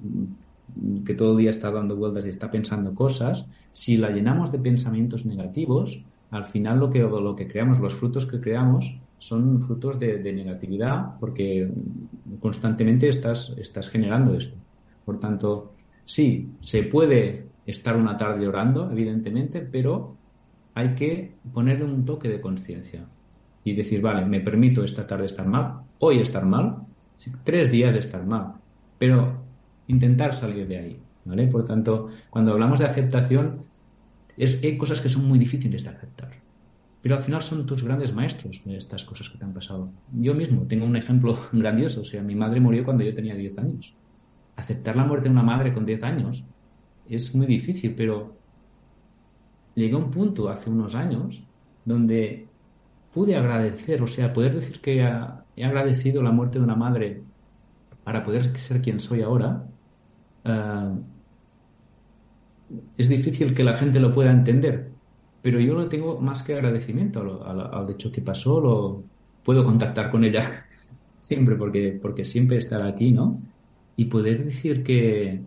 que 1.04 1.14
todo 1.14 1.36
día 1.36 1.50
está 1.50 1.70
dando 1.70 1.94
vueltas 1.94 2.26
y 2.26 2.30
está 2.30 2.50
pensando 2.50 2.94
cosas, 2.94 3.46
si 3.72 3.96
la 3.96 4.10
llenamos 4.10 4.50
de 4.50 4.58
pensamientos 4.58 5.24
negativos, 5.24 6.02
al 6.32 6.44
final 6.46 6.80
lo 6.80 6.90
que, 6.90 6.98
lo 6.98 7.36
que 7.36 7.46
creamos, 7.46 7.78
los 7.78 7.94
frutos 7.94 8.26
que 8.26 8.40
creamos, 8.40 8.92
son 9.18 9.60
frutos 9.60 10.00
de, 10.00 10.32
negatividad 10.32 11.16
porque 11.20 11.70
constantemente 12.40 13.08
estás, 13.08 13.54
estás 13.56 13.88
generando 13.88 14.34
esto. 14.34 14.56
Por 15.04 15.20
tanto, 15.20 15.74
sí, 16.04 16.48
se 16.60 16.82
puede 16.82 17.46
estar 17.64 17.96
una 17.96 18.16
tarde 18.16 18.48
orando, 18.48 18.90
evidentemente, 18.90 19.60
pero 19.60 20.16
hay 20.74 20.96
que 20.96 21.34
ponerle 21.52 21.84
un 21.84 22.04
toque 22.04 22.28
de 22.28 22.40
conciencia 22.40 23.06
y 23.64 23.74
decir, 23.74 24.00
vale, 24.00 24.26
me 24.26 24.40
permito 24.40 24.82
esta 24.82 25.06
tarde 25.06 25.26
estar 25.26 25.46
mal, 25.46 25.82
hoy 25.98 26.18
estar 26.18 26.44
mal, 26.44 26.78
tres 27.44 27.70
días 27.70 27.94
de 27.94 28.00
estar 28.00 28.24
mal, 28.26 28.54
pero 28.98 29.42
intentar 29.86 30.32
salir 30.32 30.66
de 30.66 30.78
ahí, 30.78 31.00
¿vale? 31.24 31.46
Por 31.46 31.64
tanto, 31.64 32.08
cuando 32.30 32.52
hablamos 32.52 32.80
de 32.80 32.86
aceptación, 32.86 33.60
es, 34.36 34.62
hay 34.62 34.76
cosas 34.76 35.00
que 35.00 35.08
son 35.08 35.28
muy 35.28 35.38
difíciles 35.38 35.84
de 35.84 35.90
aceptar, 35.90 36.30
pero 37.02 37.16
al 37.16 37.22
final 37.22 37.42
son 37.42 37.66
tus 37.66 37.82
grandes 37.82 38.12
maestros 38.12 38.62
de 38.64 38.76
estas 38.76 39.04
cosas 39.04 39.28
que 39.28 39.38
te 39.38 39.44
han 39.44 39.52
pasado. 39.52 39.90
Yo 40.12 40.34
mismo 40.34 40.62
tengo 40.62 40.86
un 40.86 40.96
ejemplo 40.96 41.38
grandioso, 41.52 42.00
o 42.00 42.04
sea, 42.04 42.22
mi 42.22 42.34
madre 42.34 42.60
murió 42.60 42.84
cuando 42.84 43.04
yo 43.04 43.14
tenía 43.14 43.34
10 43.34 43.58
años. 43.58 43.94
Aceptar 44.56 44.96
la 44.96 45.04
muerte 45.04 45.24
de 45.24 45.32
una 45.32 45.42
madre 45.42 45.72
con 45.72 45.86
10 45.86 46.02
años 46.02 46.44
es 47.08 47.34
muy 47.34 47.46
difícil, 47.46 47.94
pero 47.94 48.36
llegué 49.74 49.94
a 49.94 49.98
un 49.98 50.10
punto 50.10 50.48
hace 50.48 50.70
unos 50.70 50.94
años 50.94 51.42
donde 51.84 52.46
pude 53.12 53.36
agradecer, 53.36 54.02
o 54.02 54.06
sea, 54.06 54.32
poder 54.32 54.54
decir 54.54 54.80
que 54.80 55.00
he 55.56 55.64
agradecido 55.64 56.22
la 56.22 56.32
muerte 56.32 56.58
de 56.58 56.64
una 56.64 56.76
madre 56.76 57.22
para 58.04 58.24
poder 58.24 58.56
ser 58.56 58.80
quien 58.82 59.00
soy 59.00 59.22
ahora, 59.22 59.66
eh, 60.44 60.90
es 62.96 63.08
difícil 63.08 63.54
que 63.54 63.64
la 63.64 63.76
gente 63.76 64.00
lo 64.00 64.14
pueda 64.14 64.30
entender, 64.30 64.90
pero 65.42 65.60
yo 65.60 65.74
lo 65.74 65.88
tengo 65.88 66.20
más 66.20 66.42
que 66.42 66.54
agradecimiento 66.54 67.44
al, 67.44 67.90
hecho 67.90 68.10
que 68.10 68.22
pasó, 68.22 68.60
lo 68.60 69.04
puedo 69.44 69.64
contactar 69.64 70.10
con 70.10 70.24
ella 70.24 70.66
siempre, 71.20 71.56
porque, 71.56 71.98
porque 72.00 72.24
siempre 72.24 72.56
estará 72.56 72.86
aquí, 72.86 73.12
¿no? 73.12 73.40
Y 73.96 74.06
poder 74.06 74.44
decir 74.44 74.82
que, 74.82 75.42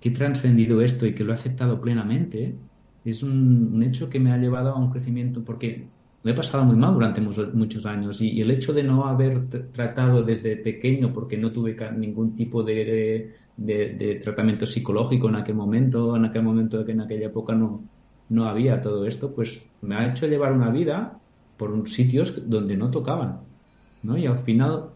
que 0.00 0.08
he 0.10 0.12
trascendido 0.12 0.82
esto 0.82 1.06
y 1.06 1.14
que 1.14 1.24
lo 1.24 1.32
he 1.32 1.34
aceptado 1.34 1.80
plenamente, 1.80 2.54
es 3.04 3.22
un, 3.22 3.72
un, 3.74 3.82
hecho 3.82 4.10
que 4.10 4.20
me 4.20 4.32
ha 4.32 4.36
llevado 4.36 4.70
a 4.70 4.78
un 4.78 4.90
crecimiento, 4.90 5.44
porque 5.44 5.86
me 6.26 6.32
he 6.32 6.34
pasado 6.34 6.64
muy 6.64 6.74
mal 6.74 6.92
durante 6.92 7.20
muchos 7.20 7.86
años 7.86 8.20
y, 8.20 8.40
el 8.40 8.50
hecho 8.50 8.72
de 8.72 8.82
no 8.82 9.06
haber 9.06 9.48
tratado 9.48 10.24
desde 10.24 10.56
pequeño, 10.56 11.12
porque 11.12 11.36
no 11.36 11.52
tuve 11.52 11.76
ningún 11.96 12.34
tipo 12.34 12.64
de, 12.64 13.32
tratamiento 14.24 14.66
psicológico 14.66 15.28
en 15.28 15.36
aquel 15.36 15.54
momento, 15.54 16.16
en 16.16 16.24
aquel 16.24 16.42
momento 16.42 16.84
que 16.84 16.90
en 16.90 17.02
aquella 17.02 17.26
época 17.26 17.54
no, 17.54 17.84
no 18.28 18.48
había 18.48 18.80
todo 18.80 19.06
esto, 19.06 19.32
pues 19.32 19.64
me 19.82 19.94
ha 19.94 20.10
hecho 20.10 20.26
llevar 20.26 20.52
una 20.52 20.70
vida 20.70 21.16
por 21.56 21.88
sitios 21.88 22.50
donde 22.50 22.76
no 22.76 22.90
tocaban. 22.90 23.42
¿no? 24.02 24.18
Y 24.18 24.26
al 24.26 24.38
final, 24.38 24.86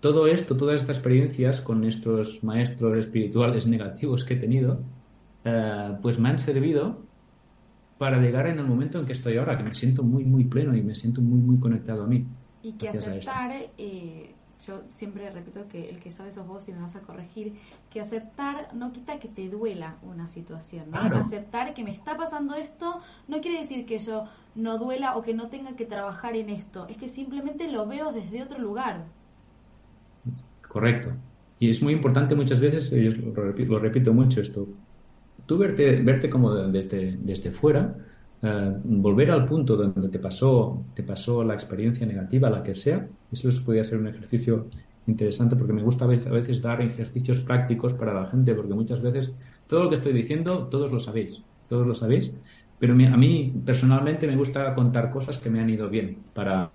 todo 0.00 0.26
esto, 0.26 0.56
todas 0.56 0.80
estas 0.80 0.96
experiencias 0.96 1.60
con 1.60 1.84
estos 1.84 2.42
maestros 2.42 2.96
espirituales 2.96 3.66
negativos 3.66 4.24
que 4.24 4.34
he 4.34 4.38
tenido, 4.38 4.80
eh, 5.44 5.98
pues 6.00 6.18
me 6.18 6.30
han 6.30 6.38
servido 6.38 7.02
para 7.98 8.18
llegar 8.18 8.46
en 8.46 8.58
el 8.58 8.66
momento 8.66 8.98
en 8.98 9.06
que 9.06 9.12
estoy 9.12 9.36
ahora, 9.36 9.56
que 9.56 9.64
me 9.64 9.74
siento 9.74 10.02
muy, 10.02 10.24
muy 10.24 10.44
pleno 10.44 10.74
y 10.76 10.82
me 10.82 10.94
siento 10.94 11.20
muy, 11.20 11.38
muy 11.38 11.58
conectado 11.58 12.04
a 12.04 12.06
mí. 12.06 12.26
Y 12.62 12.72
que 12.72 12.88
aceptar, 12.88 13.52
eh, 13.78 14.34
yo 14.66 14.82
siempre 14.90 15.30
repito 15.30 15.66
que 15.68 15.90
el 15.90 15.98
que 15.98 16.10
sabe 16.10 16.30
sos 16.30 16.46
vos 16.46 16.68
y 16.68 16.72
me 16.72 16.80
vas 16.80 16.96
a 16.96 17.00
corregir, 17.00 17.54
que 17.90 18.00
aceptar 18.00 18.74
no 18.74 18.92
quita 18.92 19.18
que 19.18 19.28
te 19.28 19.48
duela 19.48 19.96
una 20.02 20.28
situación, 20.28 20.90
¿no? 20.90 21.00
Aceptar 21.00 21.74
que 21.74 21.84
me 21.84 21.90
está 21.90 22.16
pasando 22.16 22.54
esto 22.54 23.00
no 23.28 23.40
quiere 23.40 23.58
decir 23.58 23.86
que 23.86 23.98
yo 23.98 24.24
no 24.54 24.78
duela 24.78 25.16
o 25.16 25.22
que 25.22 25.34
no 25.34 25.48
tenga 25.48 25.74
que 25.74 25.84
trabajar 25.84 26.36
en 26.36 26.50
esto, 26.50 26.86
es 26.88 26.96
que 26.96 27.08
simplemente 27.08 27.70
lo 27.70 27.86
veo 27.86 28.12
desde 28.12 28.42
otro 28.42 28.58
lugar. 28.58 29.04
Correcto. 30.68 31.12
Y 31.58 31.70
es 31.70 31.82
muy 31.82 31.92
importante 31.92 32.34
muchas 32.34 32.60
veces, 32.60 32.90
yo 32.90 33.10
lo 33.64 33.78
repito 33.78 34.12
mucho 34.12 34.40
esto, 34.40 34.68
tú 35.46 35.58
verte, 35.58 36.00
verte 36.02 36.30
como 36.30 36.54
desde, 36.54 37.16
desde 37.20 37.50
fuera, 37.50 37.94
eh, 38.42 38.72
volver 38.84 39.30
al 39.30 39.46
punto 39.46 39.76
donde 39.76 40.08
te 40.08 40.18
pasó, 40.18 40.84
te 40.94 41.02
pasó 41.02 41.44
la 41.44 41.54
experiencia 41.54 42.06
negativa, 42.06 42.50
la 42.50 42.62
que 42.62 42.74
sea, 42.74 43.08
eso 43.30 43.48
podría 43.64 43.84
ser 43.84 43.98
un 43.98 44.08
ejercicio 44.08 44.66
interesante 45.06 45.56
porque 45.56 45.72
me 45.72 45.82
gusta 45.82 46.04
a 46.04 46.08
veces 46.08 46.62
dar 46.62 46.80
ejercicios 46.80 47.40
prácticos 47.40 47.92
para 47.94 48.14
la 48.14 48.26
gente 48.26 48.54
porque 48.54 48.74
muchas 48.74 49.00
veces 49.00 49.32
todo 49.66 49.84
lo 49.84 49.88
que 49.88 49.96
estoy 49.96 50.12
diciendo 50.12 50.68
todos 50.68 50.92
lo 50.92 51.00
sabéis, 51.00 51.42
todos 51.68 51.86
lo 51.86 51.94
sabéis, 51.94 52.36
pero 52.78 52.94
a 52.94 53.16
mí 53.16 53.52
personalmente 53.64 54.26
me 54.26 54.36
gusta 54.36 54.74
contar 54.74 55.10
cosas 55.10 55.38
que 55.38 55.50
me 55.50 55.60
han 55.60 55.70
ido 55.70 55.88
bien 55.88 56.18
para, 56.34 56.70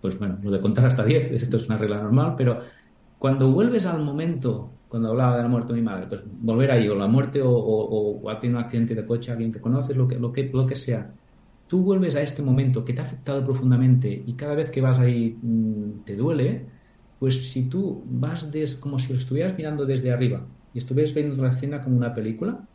pues 0.00 0.18
bueno, 0.18 0.38
lo 0.42 0.50
de 0.50 0.60
contar 0.60 0.86
hasta 0.86 1.04
10, 1.04 1.24
esto 1.32 1.56
es 1.56 1.66
una 1.66 1.78
regla 1.78 2.02
normal, 2.02 2.34
pero 2.36 2.60
cuando 3.18 3.50
vuelves 3.50 3.86
al 3.86 4.02
momento 4.02 4.70
cuando 4.88 5.10
hablaba 5.10 5.36
de 5.36 5.42
la 5.42 5.48
muerte 5.48 5.72
de 5.72 5.80
mi 5.80 5.84
madre, 5.84 6.06
pues 6.08 6.22
volver 6.24 6.70
ahí, 6.70 6.88
o 6.88 6.94
la 6.94 7.06
muerte, 7.06 7.42
o, 7.42 7.50
o, 7.50 8.20
o 8.20 8.30
ha 8.30 8.38
tenido 8.38 8.58
un 8.58 8.64
accidente 8.64 8.94
de 8.94 9.04
coche, 9.04 9.32
alguien 9.32 9.52
que 9.52 9.60
conoces, 9.60 9.96
lo 9.96 10.06
que, 10.06 10.16
lo, 10.16 10.32
que, 10.32 10.44
lo 10.52 10.66
que 10.66 10.76
sea. 10.76 11.12
Tú 11.66 11.82
vuelves 11.82 12.14
a 12.16 12.22
este 12.22 12.42
momento 12.42 12.84
que 12.84 12.92
te 12.92 13.00
ha 13.00 13.04
afectado 13.04 13.44
profundamente 13.44 14.22
y 14.26 14.34
cada 14.34 14.54
vez 14.54 14.70
que 14.70 14.80
vas 14.80 14.98
ahí 15.00 15.36
mm, 15.42 16.04
te 16.04 16.16
duele, 16.16 16.66
pues 17.18 17.50
si 17.50 17.68
tú 17.68 18.04
vas 18.06 18.52
des, 18.52 18.76
como 18.76 18.98
si 18.98 19.12
lo 19.12 19.18
estuvieras 19.18 19.56
mirando 19.56 19.84
desde 19.86 20.12
arriba 20.12 20.46
y 20.72 20.78
estuvieras 20.78 21.14
viendo 21.14 21.42
la 21.42 21.48
escena 21.48 21.80
como 21.80 21.96
una 21.96 22.14
película 22.14 22.68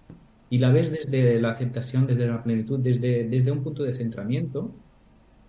y 0.50 0.58
la 0.60 0.72
ves 0.72 0.92
desde 0.92 1.40
la 1.42 1.52
aceptación, 1.52 2.08
desde 2.08 2.28
la 2.28 2.44
plenitud, 2.44 2.80
desde, 2.80 3.28
desde 3.30 3.52
un 3.52 3.64
punto 3.64 3.84
de 3.84 3.94
centramiento 3.94 4.76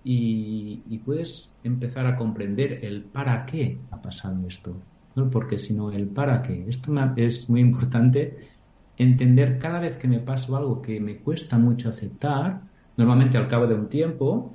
y, 0.04 0.83
y 0.88 0.99
puedes 0.99 1.52
empezar 1.64 2.07
a 2.07 2.16
comprender 2.16 2.85
el 2.85 3.04
para 3.04 3.47
qué 3.47 3.78
ha 3.90 4.00
pasado 4.02 4.47
esto 4.47 4.76
no 5.14 5.31
porque 5.31 5.59
sino 5.59 5.90
el 5.92 6.07
para 6.07 6.42
qué. 6.42 6.64
Esto 6.69 6.92
es 7.16 7.49
muy 7.49 7.61
importante 7.61 8.38
entender 8.97 9.59
cada 9.59 9.81
vez 9.81 9.97
que 9.97 10.09
me 10.09 10.21
paso 10.21 10.57
algo 10.57 10.83
que 10.83 11.00
me 11.00 11.19
cuesta 11.19 11.59
mucho 11.59 11.88
aceptar, 11.88 12.62
normalmente 12.97 13.38
al 13.38 13.49
cabo 13.49 13.66
de 13.66 13.75
un 13.75 13.88
tiempo, 13.88 14.54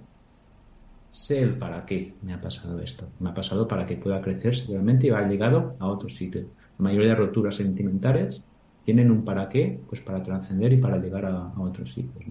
sé 1.10 1.42
el 1.42 1.58
para 1.58 1.86
qué 1.86 2.14
me 2.22 2.34
ha 2.34 2.42
pasado 2.42 2.80
esto. 2.80 3.08
Me 3.20 3.30
ha 3.30 3.34
pasado 3.34 3.68
para 3.68 3.86
que 3.86 3.98
pueda 3.98 4.22
crecer 4.22 4.56
seguramente 4.56 5.08
y 5.08 5.10
ha 5.10 5.28
llegado 5.28 5.76
a 5.80 5.88
otro 5.88 6.10
sitio. 6.10 6.42
La 6.78 6.84
mayoría 6.84 7.10
de 7.10 7.16
roturas 7.16 7.56
sentimentales 7.56 8.44
tienen 8.84 9.12
un 9.12 9.26
para 9.26 9.50
qué, 9.50 9.82
pues 9.90 10.02
para 10.02 10.24
trascender 10.24 10.72
y 10.72 10.78
para 10.78 10.98
llegar 10.98 11.26
a, 11.26 11.52
otros 11.60 11.92
sitios, 11.92 12.24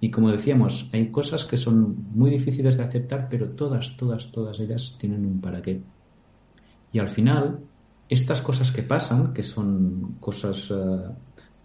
Y 0.00 0.10
como 0.10 0.30
decíamos, 0.32 0.90
hay 0.92 1.10
cosas 1.10 1.44
que 1.44 1.56
son 1.56 2.08
muy 2.14 2.30
difíciles 2.30 2.76
de 2.78 2.82
aceptar, 2.82 3.28
pero 3.30 3.50
todas, 3.50 3.96
todas, 3.96 4.32
todas 4.32 4.58
ellas 4.58 4.96
tienen 4.98 5.24
un 5.24 5.40
para 5.40 5.62
qué. 5.62 5.80
Y 6.92 6.98
al 6.98 7.08
final, 7.08 7.60
estas 8.08 8.42
cosas 8.42 8.70
que 8.70 8.82
pasan, 8.82 9.32
que 9.32 9.42
son 9.42 10.16
cosas, 10.20 10.70
eh, 10.70 11.10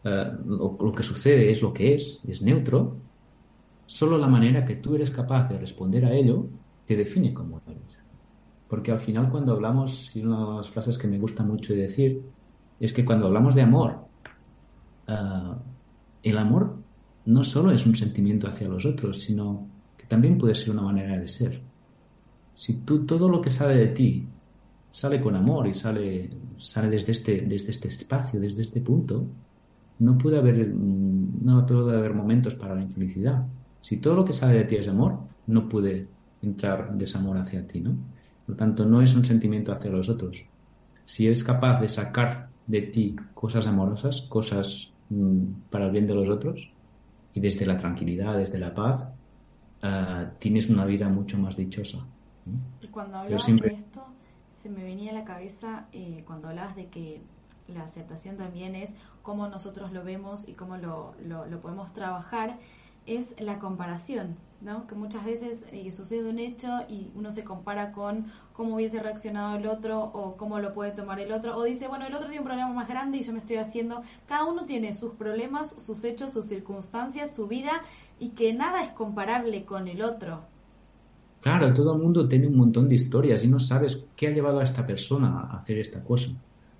eh, 0.06 0.32
lo, 0.46 0.94
que 0.96 1.04
sucede 1.04 1.52
es 1.52 1.62
lo 1.62 1.74
que 1.74 1.94
es, 1.94 2.22
es 2.26 2.42
neutro, 2.42 2.96
solo 3.86 4.18
la 4.18 4.28
manera 4.28 4.64
que 4.64 4.78
tú 4.78 4.96
eres 4.96 5.12
capaz 5.12 5.50
de 5.50 5.58
responder 5.58 6.06
a 6.06 6.14
ello 6.14 6.48
te 6.86 6.96
define 6.96 7.34
como 7.34 7.62
eres. 7.68 8.00
Porque 8.70 8.92
al 8.92 9.00
final 9.00 9.30
cuando 9.30 9.54
hablamos, 9.54 10.16
y 10.16 10.22
una 10.22 10.46
de 10.46 10.58
las 10.58 10.70
frases 10.70 10.98
que 10.98 11.08
me 11.08 11.20
gusta 11.20 11.44
mucho 11.44 11.74
decir, 11.74 12.22
es 12.80 12.94
que 12.94 13.04
cuando 13.04 13.28
hablamos 13.28 13.56
de 13.56 13.62
amor, 13.62 14.08
eh, 15.08 15.14
el 16.24 16.38
amor 16.38 16.78
no 17.26 17.44
solo 17.44 17.72
es 17.72 17.86
un 17.86 17.96
sentimiento 17.96 18.48
hacia 18.48 18.70
los 18.70 18.86
otros, 18.86 19.20
sino 19.20 19.68
que 19.98 20.06
también 20.06 20.38
puede 20.38 20.56
ser 20.56 20.72
una 20.72 20.84
manera 20.84 21.18
de 21.18 21.28
ser. 21.28 21.62
Si 22.56 22.82
tú 22.82 23.06
todo 23.06 23.28
lo 23.28 23.42
que 23.42 23.50
sabe 23.50 23.76
de 23.76 23.88
ti 23.88 24.28
sale 24.98 25.22
con 25.22 25.36
amor 25.36 25.68
y 25.68 25.76
sale, 25.76 26.28
sale 26.58 26.90
desde, 26.90 27.12
este, 27.12 27.42
desde 27.42 27.70
este 27.70 27.88
espacio, 27.88 28.40
desde 28.40 28.64
este 28.64 28.82
punto, 28.82 29.28
no 30.00 30.18
puede 30.18 30.40
haber, 30.40 30.70
no 30.70 31.64
puede 31.68 31.96
haber 31.96 32.16
momentos 32.16 32.56
para 32.56 32.74
la 32.74 32.82
infelicidad. 32.82 33.46
Si 33.80 33.98
todo 33.98 34.16
lo 34.16 34.26
que 34.26 34.34
sale 34.34 34.58
de 34.58 34.64
ti 34.64 34.76
es 34.76 34.88
amor, 34.88 35.20
no 35.46 35.70
puede 35.70 36.08
entrar 36.42 36.98
desamor 36.98 37.38
hacia 37.38 37.68
ti, 37.68 37.80
¿no? 37.80 37.92
Por 37.92 38.54
lo 38.54 38.56
tanto, 38.56 38.86
no 38.86 39.00
es 39.04 39.14
un 39.14 39.24
sentimiento 39.24 39.72
hacia 39.72 39.92
los 39.92 40.10
otros. 40.10 40.44
Si 41.06 41.28
eres 41.28 41.44
capaz 41.44 41.80
de 41.80 41.90
sacar 41.90 42.50
de 42.66 42.82
ti 42.82 43.16
cosas 43.36 43.68
amorosas, 43.68 44.22
cosas 44.22 44.92
mm, 45.12 45.70
para 45.70 45.86
el 45.86 45.92
bien 45.92 46.08
de 46.08 46.16
los 46.16 46.28
otros, 46.28 46.72
y 47.36 47.40
desde 47.40 47.68
la 47.68 47.78
tranquilidad, 47.78 48.36
desde 48.36 48.58
la 48.58 48.74
paz, 48.74 49.06
ah, 49.84 50.32
tienes 50.40 50.72
una 50.72 50.86
vida 50.86 51.08
mucho 51.08 51.38
más 51.38 51.56
dichosa. 51.56 52.00
Y 52.82 52.88
cuando 52.88 53.18
hablabas 53.18 53.46
de 53.46 53.68
esto, 53.68 54.17
me 54.70 54.84
venía 54.84 55.12
a 55.12 55.14
la 55.14 55.24
cabeza 55.24 55.86
eh, 55.94 56.24
cuando 56.26 56.50
hablabas 56.50 56.76
de 56.76 56.88
que 56.88 57.22
la 57.68 57.84
aceptación 57.84 58.38
también 58.38 58.76
es 58.76 58.92
cómo 59.24 59.48
nosotros 59.48 59.92
lo 59.92 60.04
vemos 60.04 60.48
y 60.48 60.54
cómo 60.54 60.78
lo, 60.78 61.14
lo, 61.26 61.60
podemos 61.60 61.94
trabajar, 61.94 62.58
es 63.06 63.26
la 63.40 63.60
comparación, 63.60 64.38
¿no? 64.62 64.88
Que 64.88 64.96
muchas 64.96 65.26
veces 65.26 65.66
eh, 65.72 65.92
sucede 65.92 66.30
un 66.30 66.40
hecho 66.40 66.70
y 66.88 67.12
uno 67.16 67.32
se 67.32 67.44
compara 67.44 67.92
con 67.92 68.32
cómo 68.54 68.76
hubiese 68.76 69.02
reaccionado 69.02 69.58
el 69.58 69.68
otro 69.68 70.02
o 70.02 70.38
cómo 70.38 70.60
lo 70.60 70.74
puede 70.74 70.92
tomar 70.92 71.20
el 71.20 71.32
otro, 71.32 71.56
o 71.58 71.64
dice, 71.64 71.88
bueno, 71.88 72.06
el 72.06 72.14
otro 72.14 72.28
tiene 72.28 72.40
un 72.40 72.46
problema 72.46 72.72
más 72.72 72.88
grande 72.88 73.18
y 73.18 73.24
yo 73.24 73.34
me 73.34 73.40
estoy 73.40 73.58
haciendo, 73.58 74.02
cada 74.28 74.46
uno 74.46 74.66
tiene 74.66 74.94
sus 74.94 75.14
problemas, 75.14 75.70
sus 75.70 76.04
hechos, 76.04 76.32
sus 76.32 76.46
circunstancias, 76.46 77.36
su 77.36 77.48
vida 77.48 77.82
y 78.20 78.30
que 78.30 78.54
nada 78.54 78.84
es 78.84 78.92
comparable 78.92 79.66
con 79.66 79.88
el 79.88 80.02
otro. 80.02 80.42
Claro, 81.48 81.74
todo 81.74 81.96
el 81.96 82.02
mundo 82.02 82.28
tiene 82.28 82.46
un 82.46 82.58
montón 82.58 82.90
de 82.90 82.96
historias 82.96 83.42
y 83.46 83.48
no 83.48 83.58
sabes 83.58 84.06
qué 84.18 84.28
ha 84.28 84.32
llevado 84.32 84.60
a 84.60 84.66
esta 84.66 84.86
persona 84.86 85.48
a 85.50 85.60
hacer 85.60 85.78
esta 85.80 86.04
cosa. 86.04 86.30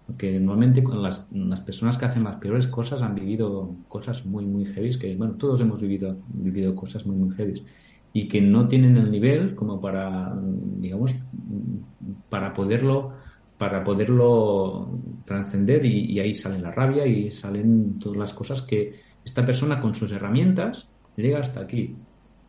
Porque 0.06 0.42
normalmente 0.42 0.84
con 0.84 1.02
las, 1.02 1.26
personas 1.66 1.98
que 1.98 2.04
hacen 2.04 2.26
las 2.26 2.36
peores 2.36 2.68
cosas 2.68 3.02
han 3.02 3.16
vivido 3.16 3.74
cosas 3.88 4.26
muy, 4.26 4.46
muy 4.46 4.66
heavy, 4.66 4.90
que 5.00 5.16
bueno, 5.16 5.36
todos 5.36 5.62
hemos 5.62 5.82
vivido, 5.82 6.18
vivido 6.28 6.76
cosas 6.76 7.06
muy, 7.06 7.16
muy 7.16 7.34
heavy 7.34 7.64
y 8.12 8.28
que 8.28 8.42
no 8.42 8.68
tienen 8.68 8.98
el 8.98 9.10
nivel 9.10 9.56
como 9.56 9.80
para, 9.80 10.38
digamos, 10.82 11.16
para 12.28 12.54
poderlo, 12.54 13.14
para 13.58 13.86
poderlo 13.86 15.00
trascender 15.24 15.86
y, 15.86 16.12
y 16.12 16.20
ahí 16.20 16.34
sale 16.34 16.60
la 16.60 16.72
rabia 16.72 17.08
y 17.08 17.32
salen 17.32 18.00
todas 18.00 18.18
las 18.18 18.34
cosas 18.34 18.62
que 18.62 19.00
esta 19.24 19.46
persona 19.46 19.80
con 19.80 19.96
sus 19.96 20.12
herramientas 20.12 20.90
llega 21.16 21.40
hasta 21.40 21.62
aquí. 21.62 21.96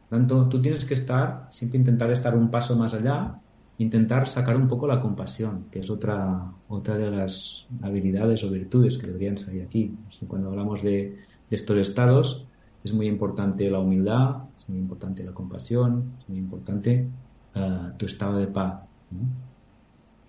Tanto, 0.08 0.48
tú 0.48 0.60
tienes 0.60 0.84
que 0.84 0.94
estar, 0.94 1.48
siempre 1.50 1.78
intentar 1.78 2.10
estar 2.10 2.36
un 2.36 2.50
paso 2.50 2.76
más 2.76 2.94
allá 2.94 3.40
intentar 3.78 4.26
sacar 4.26 4.56
un 4.56 4.66
poco 4.68 4.86
la 4.86 5.00
compasión, 5.00 5.66
que 5.70 5.78
es 5.78 5.90
otra, 5.90 6.52
otra 6.68 6.98
de 6.98 7.10
las 7.10 7.66
habilidades 7.82 8.42
o 8.44 8.50
virtudes 8.50 8.98
que 8.98 9.06
deberían 9.06 9.38
salir 9.38 9.62
aquí. 9.62 9.94
Cuando 10.26 10.50
hablamos 10.50 10.82
de, 10.82 11.16
estos 11.50 11.78
estados, 11.78 12.44
es 12.84 12.92
muy 12.92 13.06
importante 13.06 13.70
la 13.70 13.78
humildad, 13.78 14.42
es 14.54 14.68
muy 14.68 14.78
importante 14.78 15.24
la 15.24 15.32
compasión, 15.32 16.12
es 16.20 16.28
muy 16.28 16.38
importante 16.38 17.08
eh, 17.54 17.78
tu 17.96 18.04
estado 18.04 18.36
de 18.36 18.48
paz. 18.48 18.82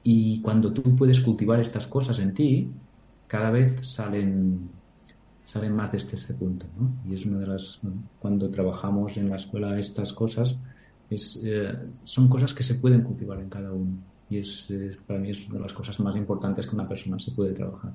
Y 0.03 0.41
cuando 0.41 0.71
tú 0.71 0.95
puedes 0.95 1.19
cultivar 1.19 1.59
estas 1.59 1.87
cosas 1.87 2.19
en 2.19 2.33
ti, 2.33 2.71
cada 3.27 3.49
vez 3.49 3.75
salen, 3.81 4.69
salen 5.49 5.75
más 5.75 5.91
desde 5.91 6.15
este 6.15 6.35
punto. 6.35 6.67
Y 7.03 7.15
es 7.15 7.25
una 7.25 7.39
de 7.39 7.47
las, 7.47 7.79
cuando 8.19 8.51
trabajamos 8.51 9.17
en 9.17 9.31
la 9.31 9.37
escuela 9.37 9.79
estas 9.79 10.13
cosas, 10.13 10.55
es, 11.09 11.41
eh, 11.43 11.75
son 12.03 12.27
cosas 12.29 12.53
que 12.53 12.61
se 12.61 12.75
pueden 12.75 13.01
cultivar 13.01 13.39
en 13.39 13.49
cada 13.49 13.71
uno 13.71 13.97
y 14.29 14.37
es, 14.37 14.67
para 15.07 15.19
mí 15.19 15.31
es 15.31 15.47
una 15.47 15.55
de 15.55 15.63
las 15.63 15.73
cosas 15.73 15.99
más 16.01 16.15
importantes 16.15 16.67
que 16.67 16.75
una 16.75 16.87
persona 16.87 17.17
se 17.17 17.31
puede 17.31 17.53
trabajar. 17.53 17.93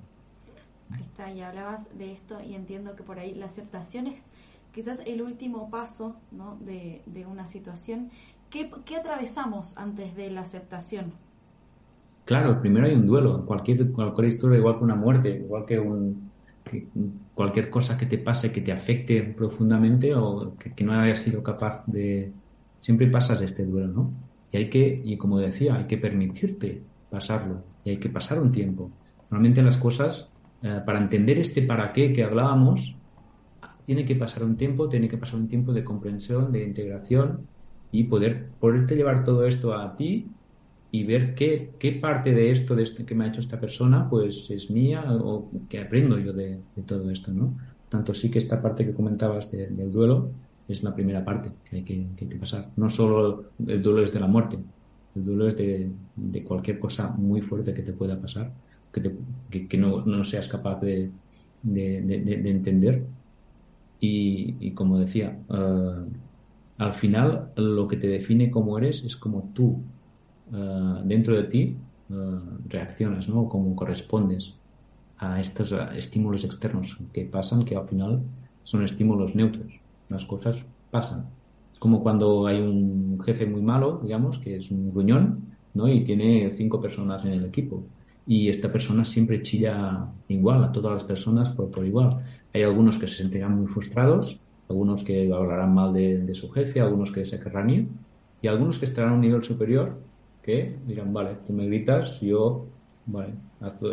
Ahí 0.90 1.02
está, 1.02 1.30
y 1.30 1.42
hablabas 1.42 1.96
de 1.96 2.10
esto 2.10 2.40
y 2.42 2.54
entiendo 2.54 2.96
que 2.96 3.04
por 3.04 3.20
ahí 3.20 3.36
la 3.36 3.46
aceptación 3.46 4.08
es 4.08 4.24
quizás 4.72 5.00
el 5.06 5.22
último 5.22 5.70
paso 5.70 6.16
¿no? 6.32 6.56
de, 6.56 7.02
de 7.06 7.24
una 7.24 7.46
situación. 7.46 8.10
¿Qué, 8.50 8.68
¿Qué 8.84 8.96
atravesamos 8.96 9.76
antes 9.76 10.16
de 10.16 10.32
la 10.32 10.40
aceptación? 10.40 11.12
Claro, 12.24 12.60
primero 12.60 12.86
hay 12.88 12.94
un 12.94 13.06
duelo. 13.06 13.46
Cualquier, 13.46 13.92
cualquier 13.92 14.26
historia, 14.26 14.58
igual 14.58 14.78
que 14.78 14.84
una 14.84 14.96
muerte, 14.96 15.28
igual 15.44 15.64
que, 15.64 15.78
un, 15.78 16.23
cualquier 17.34 17.70
cosa 17.70 17.96
que 17.96 18.06
te 18.06 18.18
pase 18.18 18.50
que 18.52 18.60
te 18.60 18.72
afecte 18.72 19.22
profundamente 19.22 20.14
o 20.14 20.56
que, 20.56 20.72
que 20.72 20.84
no 20.84 20.92
hayas 20.92 21.18
sido 21.18 21.42
capaz 21.42 21.84
de, 21.86 22.32
siempre 22.84 23.06
pasas 23.06 23.40
este 23.40 23.64
duelo, 23.64 23.88
¿no? 23.88 24.12
Y 24.52 24.58
hay 24.58 24.68
que, 24.68 25.00
y 25.02 25.16
como 25.16 25.38
decía, 25.38 25.76
hay 25.76 25.86
que 25.86 25.96
permitirte 25.96 26.82
pasarlo 27.10 27.62
y 27.82 27.90
hay 27.90 27.96
que 27.96 28.10
pasar 28.10 28.38
un 28.40 28.52
tiempo. 28.52 28.90
Normalmente 29.30 29.62
las 29.62 29.78
cosas, 29.78 30.28
eh, 30.62 30.80
para 30.84 30.98
entender 30.98 31.38
este 31.38 31.62
para 31.62 31.92
qué 31.92 32.12
que 32.12 32.22
hablábamos, 32.22 32.94
tiene 33.86 34.04
que 34.04 34.14
pasar 34.16 34.44
un 34.44 34.56
tiempo, 34.56 34.88
tiene 34.88 35.08
que 35.08 35.16
pasar 35.16 35.36
un 35.36 35.48
tiempo 35.48 35.72
de 35.72 35.82
comprensión, 35.82 36.52
de 36.52 36.62
integración 36.62 37.46
y 37.90 38.04
poder 38.04 38.48
poderte 38.60 38.96
llevar 38.96 39.24
todo 39.24 39.46
esto 39.46 39.74
a 39.74 39.96
ti 39.96 40.28
y 40.94 41.02
ver 41.02 41.34
qué, 41.34 41.72
qué 41.76 41.90
parte 41.90 42.32
de 42.32 42.52
esto, 42.52 42.76
de 42.76 42.84
este 42.84 43.04
que 43.04 43.16
me 43.16 43.24
ha 43.24 43.26
hecho 43.26 43.40
esta 43.40 43.58
persona, 43.58 44.08
pues 44.08 44.48
es 44.48 44.70
mía 44.70 45.04
o 45.10 45.50
qué 45.68 45.80
aprendo 45.80 46.20
yo 46.20 46.32
de, 46.32 46.60
todo 46.86 47.10
esto, 47.10 47.32
¿no? 47.32 47.58
Tanto 47.88 48.14
sí 48.14 48.30
que 48.30 48.38
esta 48.38 48.62
parte 48.62 48.86
que 48.86 48.94
comentabas 48.94 49.50
del 49.50 49.90
duelo, 49.90 50.30
es 50.68 50.84
la 50.84 50.94
primera 50.94 51.24
parte 51.24 51.50
que 51.68 51.76
hay 51.78 51.82
que, 51.82 52.36
pasar. 52.36 52.70
No 52.76 52.88
solo 52.90 53.46
el 53.66 53.82
duelo 53.82 54.04
es 54.04 54.12
de 54.12 54.20
la 54.20 54.28
muerte, 54.28 54.56
el 55.16 55.24
duelo 55.24 55.48
es 55.48 55.56
de, 55.56 56.44
cualquier 56.44 56.78
cosa 56.78 57.08
muy 57.08 57.40
fuerte 57.40 57.74
que 57.74 57.82
te 57.82 57.92
pueda 57.92 58.16
pasar, 58.20 58.52
que, 58.92 59.66
que, 59.66 59.76
no, 59.76 60.22
seas 60.22 60.48
capaz 60.48 60.80
de, 60.80 61.10
entender. 61.64 63.04
Y, 63.98 64.70
como 64.70 65.00
decía, 65.00 65.36
eh, 65.48 66.04
al 66.78 66.94
final 66.94 67.50
lo 67.56 67.88
que 67.88 67.96
te 67.96 68.06
define 68.06 68.48
como 68.48 68.78
eres 68.78 69.02
es 69.02 69.16
como 69.16 69.50
tú 69.52 69.82
eh, 70.52 71.00
dentro 71.04 71.34
de 71.34 71.44
ti 71.44 71.76
eh, 72.10 72.14
reaccionas, 72.68 73.28
¿no? 73.28 73.48
Cómo 73.48 73.74
correspondes 73.74 74.54
a 75.18 75.40
estos 75.40 75.74
estímulos 75.96 76.44
externos 76.44 76.98
que 77.12 77.24
pasan, 77.24 77.64
que 77.64 77.76
al 77.76 77.86
final 77.88 78.20
son 78.62 78.84
estímulos 78.84 79.34
neutros 79.34 79.80
las 80.08 80.24
cosas 80.24 80.64
pasan. 80.90 81.26
Es 81.72 81.78
como 81.78 82.02
cuando 82.02 82.46
hay 82.46 82.60
un 82.60 83.20
jefe 83.24 83.46
muy 83.46 83.62
malo, 83.62 84.00
digamos, 84.02 84.38
que 84.38 84.56
es 84.56 84.70
un 84.70 84.90
gruñón, 84.92 85.56
¿no? 85.74 85.88
Y 85.88 86.04
tiene 86.04 86.50
cinco 86.52 86.80
personas 86.80 87.24
en 87.24 87.32
el 87.32 87.44
equipo. 87.44 87.84
Y 88.26 88.48
esta 88.48 88.70
persona 88.72 89.04
siempre 89.04 89.42
chilla 89.42 90.06
igual 90.28 90.64
a 90.64 90.72
todas 90.72 90.92
las 90.92 91.04
personas 91.04 91.50
por, 91.50 91.70
por 91.70 91.84
igual. 91.84 92.24
Hay 92.54 92.62
algunos 92.62 92.98
que 92.98 93.06
se 93.06 93.16
sentirán 93.16 93.58
muy 93.58 93.66
frustrados, 93.66 94.40
algunos 94.68 95.04
que 95.04 95.30
hablarán 95.32 95.74
mal 95.74 95.92
de, 95.92 96.34
su 96.34 96.50
jefe, 96.50 96.80
algunos 96.80 97.10
que 97.10 97.26
se 97.26 97.38
querrán 97.38 97.70
ir, 97.70 97.88
y 98.40 98.46
algunos 98.46 98.78
que 98.78 98.86
estarán 98.86 99.12
a 99.12 99.14
un 99.14 99.20
nivel 99.20 99.42
superior 99.42 99.98
que 100.44 100.76
dirán, 100.86 101.12
vale, 101.12 101.38
tú 101.46 101.52
me 101.52 101.66
gritas, 101.66 102.20
yo, 102.20 102.66
vale, 103.06 103.34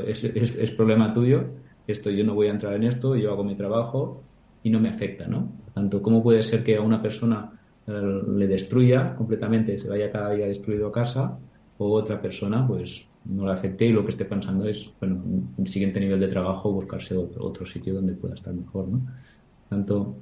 es, 0.06 0.24
es, 0.24 0.56
es 0.56 0.72
problema 0.72 1.14
tuyo, 1.14 1.46
esto 1.88 2.10
yo 2.10 2.24
no 2.24 2.36
voy 2.36 2.48
a 2.48 2.52
entrar 2.52 2.74
en 2.74 2.84
esto, 2.84 3.16
yo 3.16 3.32
hago 3.32 3.44
mi 3.44 3.56
trabajo 3.56 4.22
y 4.62 4.70
no 4.70 4.80
me 4.80 4.90
afecta, 4.90 5.28
¿no? 5.28 5.50
Tanto, 5.74 6.02
¿cómo 6.02 6.22
puede 6.22 6.44
ser 6.44 6.64
que 6.64 6.76
a 6.76 6.82
una 6.82 7.02
persona 7.02 7.52
eh, 7.88 8.22
le 8.36 8.48
destruya 8.48 9.16
completamente, 9.16 9.78
se 9.78 9.90
vaya 9.90 10.12
cada 10.12 10.32
día 10.32 10.46
destruido 10.46 10.88
a 10.88 10.92
casa, 10.92 11.40
o 11.78 11.94
otra 11.94 12.22
persona, 12.22 12.68
pues, 12.68 13.08
no 13.26 13.46
le 13.46 13.54
afecte 13.54 13.86
y 13.86 13.94
lo 13.94 14.04
que 14.04 14.12
esté 14.12 14.26
pensando 14.26 14.66
es, 14.66 14.92
bueno, 15.00 15.24
un 15.58 15.66
siguiente 15.66 16.00
nivel 16.00 16.20
de 16.20 16.28
trabajo, 16.28 16.72
buscarse 16.72 17.16
otro, 17.16 17.46
otro 17.46 17.66
sitio 17.66 17.94
donde 17.94 18.14
pueda 18.14 18.36
estar 18.36 18.54
mejor, 18.54 18.90
¿no? 18.90 19.02
Tanto, 19.70 20.18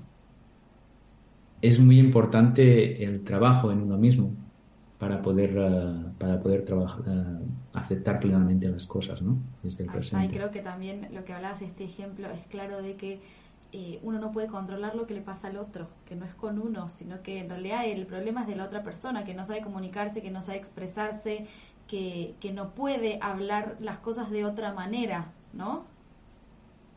es 1.62 1.80
muy 1.80 1.98
importante 1.98 3.04
el 3.04 3.24
trabajo 3.24 3.72
en 3.72 3.82
uno 3.82 3.98
mismo 3.98 4.32
para 5.00 5.22
poder 5.22 5.56
eh, 5.58 6.12
para 6.20 6.40
poder 6.40 6.66
trabajar 6.66 7.02
eh, 7.08 7.46
aceptar 7.74 8.20
plenamente 8.20 8.68
las 8.68 8.86
cosas 8.86 9.22
no 9.22 9.38
desde 9.64 9.86
el 9.86 9.90
presente 9.90 10.26
y 10.26 10.30
creo 10.30 10.52
que 10.52 10.60
también 10.62 11.08
lo 11.12 11.24
que 11.24 11.34
hablabas 11.34 11.62
este 11.62 11.86
ejemplo 11.86 12.28
es 12.30 12.46
claro 12.48 12.82
de 12.82 12.96
que 12.96 13.22
eh, 13.72 14.00
uno 14.02 14.20
no 14.20 14.32
puede 14.32 14.48
controlar 14.48 14.96
lo 14.96 15.06
que 15.06 15.14
le 15.14 15.22
pasa 15.22 15.48
al 15.48 15.58
otro, 15.58 15.88
que 16.08 16.16
no 16.16 16.26
es 16.26 16.34
con 16.34 16.60
uno, 16.60 16.90
sino 16.90 17.22
que 17.22 17.38
en 17.40 17.50
realidad 17.50 17.86
el 17.86 18.08
problema 18.08 18.42
es 18.42 18.48
de 18.48 18.56
la 18.56 18.66
otra 18.66 18.82
persona, 18.82 19.24
que 19.24 19.36
no 19.36 19.46
sabe 19.46 19.62
comunicarse, 19.62 20.24
que 20.24 20.32
no 20.32 20.42
sabe 20.42 20.58
expresarse, 20.58 21.46
que, 21.88 22.34
que 22.40 22.52
no 22.52 22.72
puede 22.72 23.20
hablar 23.22 23.76
las 23.80 24.00
cosas 24.00 24.32
de 24.32 24.44
otra 24.44 24.74
manera, 24.74 25.32
¿no? 25.54 25.86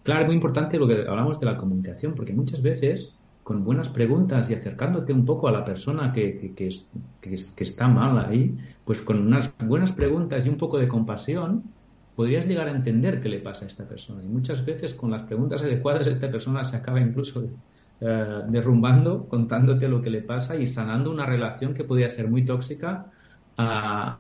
Claro, 0.03 0.23
es 0.23 0.27
muy 0.29 0.35
importante 0.35 0.79
lo 0.79 0.89
que 0.89 1.07
hablamos 1.07 1.39
de 1.39 1.47
la 1.47 1.59
comunicación, 1.59 2.15
porque 2.15 2.33
muchas 2.33 2.63
veces 2.63 3.15
con 3.43 3.65
buenas 3.65 3.89
preguntas 3.89 4.49
y 4.51 4.55
acercándote 4.55 5.13
un 5.13 5.25
poco 5.25 5.49
a 5.49 5.53
la 5.53 5.65
persona 5.65 6.13
que, 6.13 6.53
que, 6.55 7.35
está 7.57 7.89
mal 7.89 8.19
ahí, 8.19 8.57
pues 8.85 9.03
con 9.03 9.19
unas 9.19 9.53
buenas 9.59 9.93
preguntas 9.93 10.47
y 10.47 10.49
un 10.49 10.57
poco 10.57 10.79
de 10.79 10.89
compasión, 10.89 11.65
podrías 12.15 12.47
llegar 12.47 12.69
a 12.69 12.71
entender 12.71 13.21
qué 13.21 13.29
le 13.29 13.41
pasa 13.41 13.65
a 13.65 13.69
esta 13.69 13.85
persona. 13.85 14.23
Y 14.23 14.29
muchas 14.29 14.65
veces 14.65 14.95
con 14.95 15.11
las 15.11 15.23
preguntas 15.23 15.63
adecuadas 15.63 16.07
esta 16.07 16.31
persona 16.31 16.65
se 16.65 16.77
acaba 16.77 17.01
incluso 17.01 17.45
eh, 18.01 18.43
derrumbando, 18.49 19.27
contándote 19.29 19.89
lo 19.89 20.03
que 20.03 20.11
le 20.11 20.23
pasa 20.23 20.57
y 20.57 20.67
sanando 20.67 21.11
una 21.11 21.27
relación 21.27 21.75
que 21.75 21.85
podría 21.85 22.09
ser 22.09 22.29
muy 22.29 22.45
tóxica 22.45 23.07
a, 23.57 24.19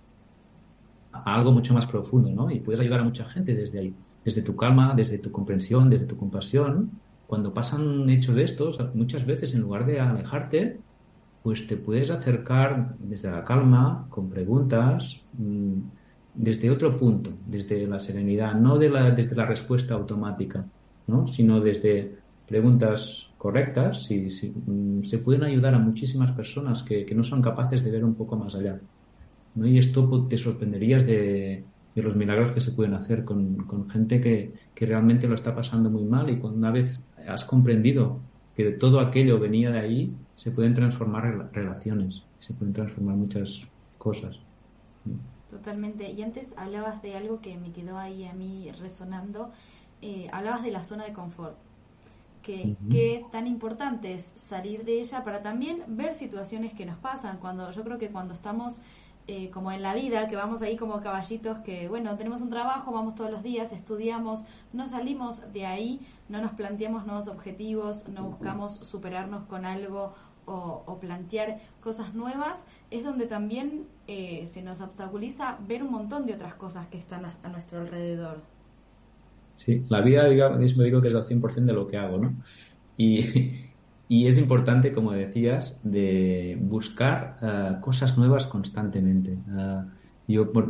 algo 1.12 1.52
mucho 1.52 1.74
más 1.74 1.86
profundo, 1.86 2.30
¿no? 2.30 2.50
Y 2.50 2.60
puedes 2.60 2.80
ayudar 2.80 3.00
a 3.00 3.04
mucha 3.04 3.24
gente 3.24 3.54
desde 3.54 3.78
ahí, 3.78 3.94
desde 4.24 4.42
tu 4.42 4.56
calma, 4.56 4.94
desde 4.96 5.18
tu 5.18 5.30
comprensión, 5.30 5.90
desde 5.90 6.06
tu 6.06 6.16
compasión. 6.16 6.90
Cuando 7.32 7.54
pasan 7.54 8.10
hechos 8.10 8.36
de 8.36 8.44
estos, 8.44 8.78
muchas 8.94 9.24
veces 9.24 9.54
en 9.54 9.62
lugar 9.62 9.86
de 9.86 9.98
alejarte, 9.98 10.76
pues 11.42 11.66
te 11.66 11.78
puedes 11.78 12.10
acercar 12.10 12.94
desde 12.98 13.30
la 13.30 13.42
calma, 13.42 14.04
con 14.10 14.28
preguntas, 14.28 15.22
mm, 15.38 15.78
desde 16.34 16.70
otro 16.70 16.98
punto, 16.98 17.30
desde 17.46 17.86
la 17.86 18.00
serenidad, 18.00 18.52
no 18.52 18.76
desde 18.76 19.34
la 19.34 19.46
respuesta 19.46 19.94
automática, 19.94 20.66
¿no? 21.06 21.26
sino 21.26 21.62
desde 21.62 22.18
preguntas 22.46 23.30
correctas 23.38 24.10
y 24.10 24.28
mm, 24.66 25.02
se 25.02 25.16
pueden 25.16 25.44
ayudar 25.44 25.74
a 25.74 25.78
muchísimas 25.78 26.32
personas 26.32 26.82
que, 26.82 27.10
no 27.14 27.24
son 27.24 27.40
capaces 27.40 27.82
de 27.82 27.92
ver 27.92 28.04
un 28.04 28.14
poco 28.14 28.36
más 28.36 28.54
allá. 28.56 28.78
¿no? 29.54 29.66
Y 29.66 29.78
esto 29.78 30.06
pues, 30.06 30.28
te 30.28 30.36
sorprenderías 30.36 31.06
de, 31.06 31.64
los 31.94 32.14
milagros 32.14 32.52
que 32.52 32.60
se 32.60 32.72
pueden 32.72 32.92
hacer 32.92 33.24
con, 33.24 33.88
gente 33.88 34.20
que, 34.20 34.52
que, 34.74 34.84
realmente 34.84 35.26
lo 35.28 35.34
está 35.34 35.54
pasando 35.54 35.88
muy 35.88 36.04
mal 36.04 36.28
y 36.28 36.36
cuando 36.38 36.58
una 36.58 36.70
vez 36.70 37.02
has 37.28 37.44
comprendido 37.44 38.18
que 38.56 38.70
todo 38.72 39.00
aquello 39.00 39.38
venía 39.38 39.70
de 39.70 39.80
ahí, 39.80 40.16
se 40.36 40.50
pueden 40.50 40.74
transformar 40.74 41.50
relaciones, 41.52 42.24
se 42.40 42.52
pueden 42.52 42.74
transformar 42.74 43.16
muchas 43.16 43.66
cosas. 43.98 44.38
Totalmente. 45.48 46.10
Y 46.10 46.22
antes 46.22 46.48
hablabas 46.56 47.02
de 47.02 47.14
algo 47.14 47.40
que 47.40 47.56
me 47.58 47.72
quedó 47.72 47.98
ahí 47.98 48.24
a 48.24 48.32
mí 48.32 48.70
resonando. 48.80 49.50
Eh, 50.00 50.28
hablabas 50.32 50.62
de 50.62 50.70
la 50.70 50.82
zona 50.82 51.04
de 51.04 51.12
confort. 51.12 51.56
Que, 52.42 52.74
qué 52.90 53.24
tan 53.30 53.46
importante 53.46 54.14
es 54.14 54.32
salir 54.34 54.84
de 54.84 55.00
ella 55.00 55.22
para 55.22 55.42
también 55.42 55.84
ver 55.86 56.14
situaciones 56.14 56.74
que 56.74 56.84
nos 56.84 56.96
pasan. 56.96 57.36
Cuando 57.38 57.70
yo 57.70 57.84
creo 57.84 57.98
que 57.98 58.08
cuando 58.08 58.34
estamos 58.34 58.80
eh, 59.28 59.50
como 59.50 59.70
en 59.70 59.82
la 59.82 59.94
vida, 59.94 60.26
que 60.28 60.34
vamos 60.34 60.62
ahí 60.62 60.76
como 60.76 61.00
caballitos, 61.00 61.58
que 61.58 61.88
bueno, 61.88 62.16
tenemos 62.16 62.42
un 62.42 62.50
trabajo, 62.50 62.90
vamos 62.90 63.14
todos 63.14 63.30
los 63.30 63.42
días, 63.42 63.72
estudiamos, 63.72 64.44
no 64.72 64.88
salimos 64.88 65.52
de 65.52 65.64
ahí, 65.64 66.00
no 66.28 66.42
nos 66.42 66.52
planteamos 66.52 67.06
nuevos 67.06 67.28
objetivos, 67.28 68.08
no 68.08 68.24
buscamos 68.24 68.76
superarnos 68.82 69.44
con 69.44 69.64
algo 69.64 70.14
o, 70.44 70.98
plantear 71.00 71.60
cosas 71.80 72.14
nuevas, 72.14 72.58
es 72.90 73.04
donde 73.04 73.26
también 73.26 73.86
eh, 74.08 74.44
se 74.46 74.60
nos 74.60 74.80
obstaculiza 74.80 75.56
ver 75.68 75.84
un 75.84 75.92
montón 75.92 76.26
de 76.26 76.34
otras 76.34 76.54
cosas 76.54 76.86
que 76.88 76.98
están 76.98 77.24
a, 77.24 77.48
nuestro 77.48 77.80
alrededor. 77.80 78.40
Sí, 79.54 79.84
la 79.88 80.00
vida, 80.00 80.24
digamos, 80.24 80.58
mismo 80.58 80.82
digo 80.82 81.00
que 81.00 81.08
es 81.08 81.14
el 81.14 81.22
100% 81.22 81.64
de 81.64 81.72
lo 81.72 81.86
que 81.86 81.96
hago, 81.96 82.18
¿no? 82.18 82.34
Y, 82.96 83.68
y 84.12 84.26
es 84.26 84.36
importante, 84.36 84.92
como 84.92 85.12
decías, 85.12 85.80
de 85.82 86.58
buscar 86.60 87.38
eh, 87.40 87.76
cosas 87.80 88.18
nuevas 88.18 88.46
constantemente. 88.46 89.30
Eh, 89.32 89.82
yo, 90.28 90.52
por, 90.52 90.68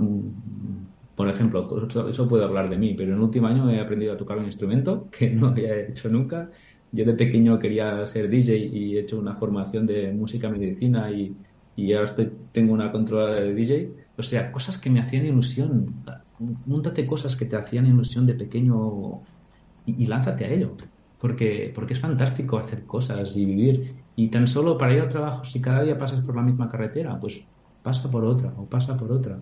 por 1.17 1.29
ejemplo, 1.29 1.69
eso, 2.09 2.29
puedo 2.29 2.45
hablar 2.45 2.71
de 2.71 2.79
mí, 2.79 2.95
pero 2.95 3.11
en 3.11 3.17
el 3.17 3.21
último 3.21 3.49
año 3.49 3.69
he 3.69 3.81
aprendido 3.81 4.13
a 4.13 4.17
tocar 4.17 4.39
un 4.39 4.45
instrumento 4.45 5.09
que 5.19 5.29
no 5.29 5.49
había 5.49 5.77
hecho 5.77 6.09
nunca. 6.09 6.51
Yo 6.93 7.05
de 7.05 7.15
pequeño 7.15 7.59
quería 7.59 8.07
ser 8.07 8.29
DJ 8.29 8.59
y 8.59 8.97
he 8.97 9.01
hecho 9.01 9.19
una 9.19 9.35
formación 9.35 9.87
de 9.87 10.13
música 10.13 10.49
medicina 10.49 11.11
y, 11.11 11.35
y 11.75 11.95
ahora 11.95 12.05
estoy, 12.05 12.31
tengo 12.53 12.73
una 12.73 12.93
controlada 12.93 13.41
de 13.41 13.55
DJ. 13.55 13.93
O 14.19 14.23
sea, 14.23 14.53
cosas 14.53 14.79
que 14.79 14.89
me 14.89 15.01
hacían 15.01 15.27
ilusión. 15.27 15.93
Múntate 16.39 17.05
cosas 17.07 17.35
que 17.35 17.47
te 17.47 17.57
hacían 17.57 17.87
ilusión 17.89 18.25
de 18.25 18.35
pequeño 18.35 19.21
y 19.85 20.07
lánzate 20.07 20.45
a 20.45 20.49
ello 20.53 20.77
porque, 21.23 21.71
porque 21.73 21.93
es 21.93 22.01
fantástico 22.01 22.59
hacer 22.59 22.85
cosas 22.85 23.37
y 23.37 23.45
vivir. 23.45 23.95
Y 24.17 24.27
tan 24.27 24.49
solo 24.49 24.77
para 24.77 24.93
ir 24.93 25.03
al 25.03 25.09
trabajo, 25.09 25.45
si 25.45 25.61
cada 25.61 25.85
día 25.85 25.97
pasas 25.97 26.21
por 26.21 26.35
la 26.35 26.43
misma 26.43 26.69
carretera, 26.69 27.19
pues 27.21 27.41
pasa 27.81 28.11
por 28.11 28.25
otra 28.25 28.53
o 28.57 28.67
pasa 28.67 28.97
por 28.97 29.13
otra. 29.13 29.39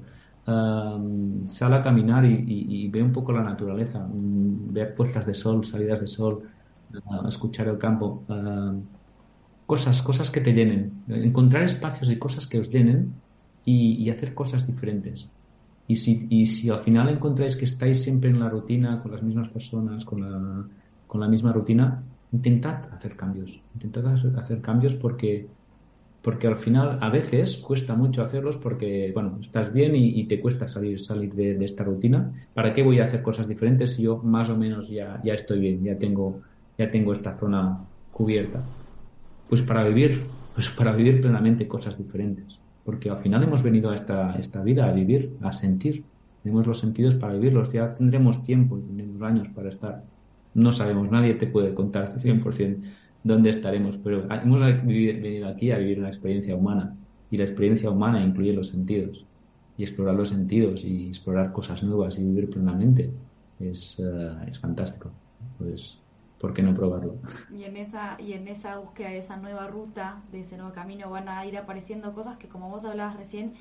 Um, 0.47 1.49
sal 1.49 1.73
a 1.73 1.81
caminar 1.81 2.27
y, 2.27 2.87
ve 2.89 3.03
un 3.03 3.13
poco 3.13 3.33
la 3.33 3.43
naturaleza, 3.43 3.99
um, 3.99 4.71
ver 4.71 4.95
puestas 4.95 5.25
de 5.25 5.33
sol, 5.33 5.65
salidas 5.65 6.01
de 6.01 6.07
sol, 6.07 6.43
escuchar 7.27 7.69
el 7.69 7.79
campo, 7.79 8.25
cosas, 9.65 10.03
cosas 10.03 10.31
que 10.31 10.43
te 10.43 10.53
llenen, 10.53 11.05
encontrar 11.09 11.63
espacios 11.63 12.11
y 12.11 12.19
cosas 12.19 12.47
que 12.47 12.59
os 12.59 12.69
llenen 12.69 13.15
y, 13.65 13.95
y 14.05 14.11
hacer 14.11 14.35
cosas 14.35 14.67
diferentes. 14.67 15.31
Si, 15.89 16.27
y 16.29 16.45
si 16.45 16.69
al 16.69 16.85
final 16.85 17.09
encontráis 17.09 17.57
que 17.57 17.65
estáis 17.65 18.03
siempre 18.03 18.29
en 18.29 18.39
la 18.39 18.51
rutina, 18.51 19.01
con 19.01 19.13
las 19.13 19.23
mismas 19.23 19.49
personas, 19.49 20.05
con 20.05 20.21
la, 20.21 20.67
con 21.11 21.21
la 21.21 21.27
misma 21.27 21.53
rutina, 21.53 22.05
intentad 22.31 22.89
hacer 22.95 23.17
cambios. 23.17 23.61
Intentad 23.75 24.15
hacer 24.39 24.61
cambios 24.61 24.95
porque, 24.95 25.49
porque 26.23 26.47
al 26.47 26.57
final 26.57 26.99
a 27.01 27.11
veces 27.11 27.57
cuesta 27.57 27.97
mucho 27.97 28.23
hacerlos 28.23 28.57
porque, 28.59 29.11
bueno, 29.13 29.37
estás 29.41 29.73
bien 29.73 29.97
y, 29.97 30.23
te 30.29 30.41
cuesta 30.41 30.69
salir, 30.69 31.01
salir 31.01 31.35
de, 31.35 31.65
esta 31.65 31.83
rutina. 31.83 32.31
¿Para 32.55 32.73
qué 32.75 32.85
voy 32.85 33.01
a 33.01 33.07
hacer 33.07 33.23
cosas 33.23 33.49
diferentes 33.49 33.95
si 33.95 34.03
yo 34.03 34.19
más 34.19 34.51
o 34.51 34.57
menos 34.57 34.89
ya, 34.89 35.21
ya 35.25 35.35
estoy 35.35 35.59
bien, 35.59 35.83
ya 35.83 35.99
tengo, 35.99 36.43
ya 36.79 36.93
tengo 36.93 37.13
esta 37.13 37.37
zona 37.37 37.81
cubierta? 38.13 38.63
Pues 39.49 39.63
para 39.63 39.83
vivir, 39.83 40.27
pues 40.55 40.69
para 40.69 40.93
vivir 40.93 41.21
plenamente 41.21 41.67
cosas 41.67 41.99
diferentes. 41.99 42.61
Porque 42.85 43.11
al 43.11 43.19
final 43.19 43.43
hemos 43.43 43.65
venido 43.65 43.91
a 43.91 43.97
esta, 43.97 44.37
esta 44.39 44.63
vida 44.63 44.87
a 44.87 44.93
vivir, 44.93 45.37
a 45.43 45.53
sentir. 45.53 46.05
Tenemos 46.45 46.69
los 46.69 46.79
sentidos 46.79 47.17
para 47.17 47.33
vivirlos. 47.33 47.73
Ya 47.73 47.95
tendremos 47.95 48.45
tiempo 48.45 48.79
y 48.79 48.83
tendremos 48.83 49.21
años 49.23 49.49
para 49.49 49.71
estar 49.71 50.05
no 50.55 50.73
sabemos, 50.73 51.11
nadie 51.11 51.35
te 51.35 51.47
puede 51.47 51.75
contar 51.75 52.17
100% 52.19 52.83
dónde 53.23 53.51
estaremos, 53.51 53.99
pero 53.99 54.27
hemos 54.31 54.61
venido 54.61 55.49
aquí 55.49 55.71
a 55.71 55.79
vivir 55.79 55.99
una 55.99 56.09
experiencia 56.09 56.57
humana 56.57 56.97
y 57.31 57.37
la 57.37 57.45
experiencia 57.45 57.91
humana 57.91 58.23
incluye 58.23 58.53
los 58.53 58.69
sentidos 58.69 59.27
y 59.77 59.85
explorar 59.85 60.15
los 60.15 60.31
sentidos 60.31 60.85
y 60.85 61.09
explorar 61.09 61.53
cosas 61.53 61.83
nuevas 61.83 62.19
y 62.19 62.25
vivir 62.25 62.51
plenamente 62.51 63.11
es, 63.61 63.99
eh, 63.99 64.33
es 64.49 64.59
fantástico. 64.59 65.11
Pues, 65.59 66.01
¿por 66.41 66.53
qué 66.55 66.63
no 66.63 66.75
probarlo? 66.75 67.17
Y 67.57 67.65
en 67.65 67.77
esa 67.77 68.17
y 68.21 68.33
en 68.33 68.49
esa 68.49 68.79
búsqueda 68.79 69.11
de 69.11 69.19
esa 69.19 69.37
nueva 69.37 69.67
ruta, 69.69 70.23
de 70.33 70.41
ese 70.41 70.57
nuevo 70.57 70.73
camino, 70.73 71.11
van 71.11 71.29
a 71.29 71.45
ir 71.47 71.57
apareciendo 71.57 72.13
cosas 72.15 72.37
que, 72.39 72.49
como 72.49 72.69
vos 72.71 72.85
hablabas 72.85 73.17
recién, 73.17 73.55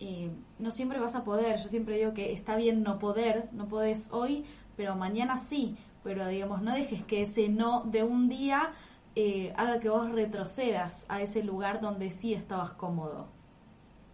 eh, 0.00 0.30
no 0.58 0.70
siempre 0.70 0.98
vas 0.98 1.14
a 1.14 1.24
poder. 1.24 1.58
Yo 1.60 1.68
siempre 1.68 1.96
digo 1.96 2.14
que 2.14 2.32
está 2.32 2.56
bien 2.56 2.82
no 2.82 2.98
poder, 2.98 3.48
no 3.52 3.68
podés 3.68 4.08
hoy, 4.12 4.44
pero 4.76 4.96
mañana 4.96 5.38
sí, 5.38 5.76
pero 6.04 6.28
digamos, 6.28 6.62
no 6.62 6.74
dejes 6.74 7.02
que 7.02 7.22
ese 7.22 7.48
no 7.48 7.84
de 7.90 8.04
un 8.04 8.28
día 8.28 8.72
eh, 9.16 9.52
haga 9.56 9.80
que 9.80 9.88
vos 9.88 10.12
retrocedas 10.12 11.06
a 11.08 11.22
ese 11.22 11.42
lugar 11.42 11.80
donde 11.80 12.10
sí 12.10 12.34
estabas 12.34 12.72
cómodo. 12.72 13.26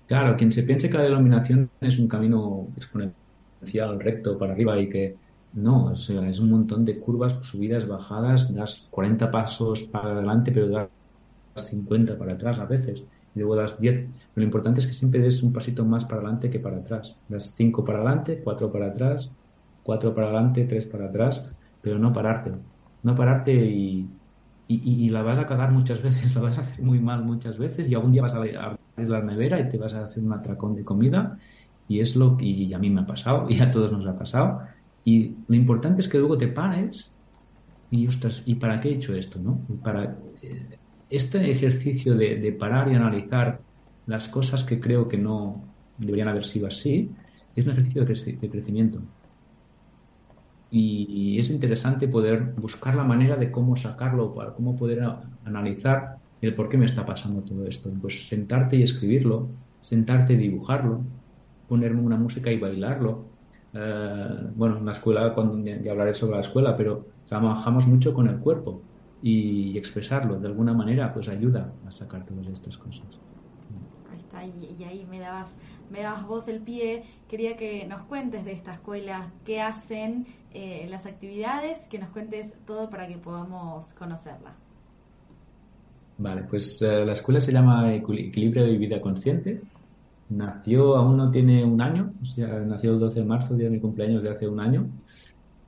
Claro, 0.06 0.36
quien 0.36 0.52
se 0.52 0.62
piense 0.62 0.88
que 0.88 0.96
la 0.96 1.06
iluminación 1.06 1.70
es 1.80 1.98
un 1.98 2.08
camino 2.08 2.68
exponencial, 2.76 4.00
recto 4.00 4.38
para 4.38 4.52
arriba 4.52 4.78
y 4.80 4.88
que 4.88 5.16
no, 5.52 5.86
o 5.86 5.94
sea, 5.94 6.28
es 6.28 6.38
un 6.38 6.50
montón 6.50 6.84
de 6.84 6.98
curvas, 6.98 7.36
subidas, 7.42 7.86
bajadas, 7.86 8.54
das 8.54 8.86
40 8.90 9.30
pasos 9.30 9.82
para 9.82 10.12
adelante, 10.12 10.52
pero 10.52 10.68
das 10.68 10.88
50 11.56 12.16
para 12.16 12.34
atrás 12.34 12.58
a 12.58 12.66
veces, 12.66 13.02
y 13.34 13.38
luego 13.38 13.56
das 13.56 13.80
10. 13.80 14.06
Lo 14.36 14.44
importante 14.44 14.80
es 14.80 14.86
que 14.86 14.92
siempre 14.92 15.20
des 15.20 15.42
un 15.42 15.52
pasito 15.52 15.84
más 15.84 16.04
para 16.04 16.20
adelante 16.20 16.50
que 16.50 16.60
para 16.60 16.78
atrás. 16.78 17.16
Das 17.28 17.52
5 17.56 17.84
para 17.84 17.98
adelante, 17.98 18.40
4 18.42 18.70
para 18.70 18.86
atrás, 18.86 19.30
4 19.82 20.14
para 20.14 20.28
adelante, 20.28 20.64
3 20.64 20.86
para 20.86 21.06
atrás, 21.06 21.50
pero 21.82 21.98
no 21.98 22.12
pararte, 22.12 22.52
no 23.02 23.14
pararte 23.14 23.52
y, 23.52 24.08
y, 24.68 25.08
la 25.10 25.22
vas 25.22 25.38
a 25.38 25.46
cagar 25.46 25.72
muchas 25.72 26.02
veces, 26.02 26.34
la 26.34 26.40
vas 26.40 26.58
a 26.58 26.60
hacer 26.62 26.84
muy 26.84 27.00
mal 27.00 27.24
muchas 27.24 27.58
veces 27.58 27.90
y 27.90 27.94
algún 27.94 28.12
día 28.12 28.22
vas 28.22 28.34
a 28.34 28.38
abrir 28.38 28.58
la 28.96 29.22
nevera 29.22 29.60
y 29.60 29.68
te 29.68 29.78
vas 29.78 29.94
a 29.94 30.04
hacer 30.04 30.22
un 30.22 30.32
atracón 30.32 30.74
de 30.74 30.84
comida 30.84 31.38
y 31.88 32.00
es 32.00 32.14
lo 32.16 32.36
que 32.36 32.72
a 32.74 32.78
mí 32.78 32.90
me 32.90 33.00
ha 33.00 33.06
pasado 33.06 33.46
y 33.48 33.60
a 33.60 33.70
todos 33.70 33.92
nos 33.92 34.06
ha 34.06 34.16
pasado 34.16 34.60
y 35.04 35.34
lo 35.48 35.56
importante 35.56 36.00
es 36.00 36.08
que 36.08 36.18
luego 36.18 36.36
te 36.36 36.48
pares 36.48 37.10
y 37.90 38.06
ostras, 38.06 38.42
¿y 38.46 38.54
para 38.54 38.80
qué 38.80 38.90
he 38.90 38.94
hecho 38.94 39.14
esto? 39.14 39.40
¿no? 39.40 39.58
Para 39.82 40.16
eh, 40.42 40.78
este 41.08 41.50
ejercicio 41.50 42.14
de, 42.14 42.36
de 42.36 42.52
parar 42.52 42.90
y 42.90 42.94
analizar 42.94 43.60
las 44.06 44.28
cosas 44.28 44.62
que 44.62 44.78
creo 44.78 45.08
que 45.08 45.18
no 45.18 45.64
deberían 45.98 46.28
haber 46.28 46.44
sido 46.44 46.68
así 46.68 47.10
es 47.56 47.66
un 47.66 47.72
ejercicio 47.72 48.04
de 48.04 48.48
crecimiento 48.48 49.00
y 50.70 51.38
es 51.38 51.50
interesante 51.50 52.06
poder 52.06 52.54
buscar 52.56 52.94
la 52.94 53.02
manera 53.02 53.36
de 53.36 53.50
cómo 53.50 53.76
sacarlo, 53.76 54.34
para 54.34 54.52
cómo 54.52 54.76
poder 54.76 55.02
analizar 55.44 56.18
el 56.40 56.54
por 56.54 56.68
qué 56.68 56.78
me 56.78 56.86
está 56.86 57.04
pasando 57.04 57.42
todo 57.42 57.66
esto. 57.66 57.90
Pues 58.00 58.28
sentarte 58.28 58.76
y 58.76 58.82
escribirlo, 58.82 59.48
sentarte 59.80 60.34
y 60.34 60.36
dibujarlo, 60.36 61.00
ponerme 61.68 62.00
una 62.00 62.16
música 62.16 62.50
y 62.50 62.58
bailarlo. 62.58 63.24
Eh, 63.74 64.48
bueno, 64.54 64.78
en 64.78 64.86
la 64.86 64.92
escuela, 64.92 65.34
cuando 65.34 65.58
ya, 65.58 65.90
hablaré 65.90 66.14
sobre 66.14 66.34
la 66.34 66.40
escuela, 66.40 66.76
pero 66.76 67.06
trabajamos 67.28 67.86
mucho 67.86 68.14
con 68.14 68.28
el 68.28 68.38
cuerpo 68.38 68.80
y, 69.22 69.76
expresarlo 69.76 70.38
de 70.38 70.46
alguna 70.46 70.72
manera, 70.72 71.12
pues 71.12 71.28
ayuda 71.28 71.72
a 71.86 71.90
sacar 71.90 72.24
todas 72.24 72.46
estas 72.46 72.78
cosas. 72.78 73.06
Ahí 74.10 74.20
está, 74.20 74.44
y 74.44 74.84
ahí 74.84 75.06
me 75.10 75.20
dabas 75.20 75.56
me 75.90 76.02
das 76.02 76.26
vos 76.26 76.48
el 76.48 76.60
pie, 76.60 77.02
quería 77.28 77.56
que 77.56 77.86
nos 77.86 78.02
cuentes 78.04 78.44
de 78.44 78.52
esta 78.52 78.72
escuela, 78.72 79.32
qué 79.44 79.60
hacen, 79.60 80.26
eh, 80.52 80.86
las 80.88 81.06
actividades, 81.06 81.88
que 81.88 81.98
nos 81.98 82.10
cuentes 82.10 82.56
todo 82.66 82.90
para 82.90 83.06
que 83.06 83.18
podamos 83.18 83.92
conocerla. 83.94 84.54
Vale, 86.18 86.42
pues 86.44 86.82
eh, 86.82 87.04
la 87.04 87.12
escuela 87.12 87.40
se 87.40 87.52
llama 87.52 87.94
Equilibrio 87.94 88.64
de 88.64 88.76
Vida 88.76 89.00
Consciente. 89.00 89.60
Nació, 90.28 90.96
aún 90.96 91.16
no 91.16 91.30
tiene 91.30 91.64
un 91.64 91.80
año, 91.80 92.12
o 92.20 92.24
sea, 92.24 92.60
nació 92.60 92.92
el 92.92 93.00
12 93.00 93.20
de 93.20 93.26
marzo, 93.26 93.54
día 93.54 93.64
de 93.64 93.76
mi 93.76 93.80
cumpleaños 93.80 94.22
de 94.22 94.30
hace 94.30 94.46
un 94.46 94.60
año. 94.60 94.86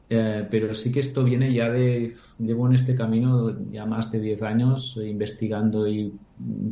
Eh, 0.09 0.47
pero 0.51 0.75
sí 0.75 0.93
que 0.93 1.01
esto 1.01 1.25
viene 1.25 1.53
ya 1.55 1.71
de, 1.71 2.15
llevo 2.39 2.67
en 2.67 2.75
este 2.75 2.95
camino 2.95 3.57
ya 3.71 3.87
más 3.87 4.13
de 4.13 4.21
10 4.21 4.43
años 4.43 5.01
investigando 5.03 5.89
y 5.89 6.13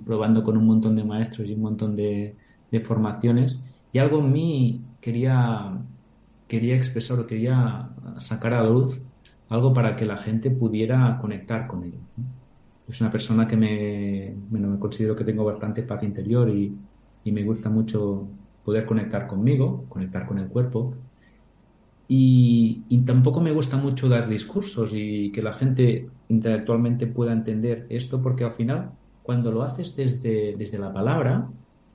probando 0.05 0.45
con 0.45 0.59
un 0.59 0.67
montón 0.67 0.95
de 0.95 1.05
maestros 1.05 1.49
y 1.49 1.55
un 1.55 1.63
montón 1.63 1.97
de, 1.97 2.37
de 2.71 2.81
formaciones 2.81 3.63
y 3.93 3.99
algo 3.99 4.21
en 4.21 4.33
mí 4.33 4.81
quería, 5.01 5.73
quería 6.51 6.75
expresar 6.75 7.17
o 7.21 7.27
quería 7.31 7.89
sacar 8.19 8.53
a 8.55 8.65
luz 8.65 9.01
algo 9.49 9.73
para 9.73 9.95
que 9.95 10.05
la 10.05 10.17
gente 10.17 10.51
pudiera 10.51 11.17
conectar 11.21 11.69
con 11.69 11.85
ello. 11.85 12.01
Es 12.89 13.01
una 13.01 13.11
persona 13.11 13.47
que 13.47 13.57
me, 13.57 14.35
bueno, 14.51 14.67
me 14.69 14.79
considero 14.81 15.15
que 15.15 15.23
tengo 15.23 15.45
bastante 15.45 15.85
paz 15.85 16.03
interior 16.03 16.49
y, 16.51 16.77
y 17.23 17.31
me 17.31 17.45
gusta 17.45 17.71
mucho 17.71 18.27
poder 18.65 18.85
conectar 18.85 19.29
conmigo, 19.29 19.85
conectar 19.89 20.27
con 20.27 20.39
el 20.39 20.49
cuerpo. 20.49 20.95
Y, 22.09 22.83
y, 22.89 22.99
tampoco 23.03 23.41
me 23.41 23.53
gusta 23.53 23.77
mucho 23.77 24.09
dar 24.09 24.29
discursos 24.29 24.91
y 24.93 25.31
que 25.31 25.43
la 25.43 25.53
gente 25.53 26.09
intelectualmente 26.29 27.07
pueda 27.07 27.33
entender 27.33 27.87
esto, 27.91 28.21
porque 28.21 28.43
al 28.43 28.53
final, 28.53 28.91
cuando 29.23 29.53
lo 29.53 29.63
haces 29.63 29.95
desde, 29.95 30.57
desde 30.57 30.79
la 30.81 30.93
palabra, 30.93 31.49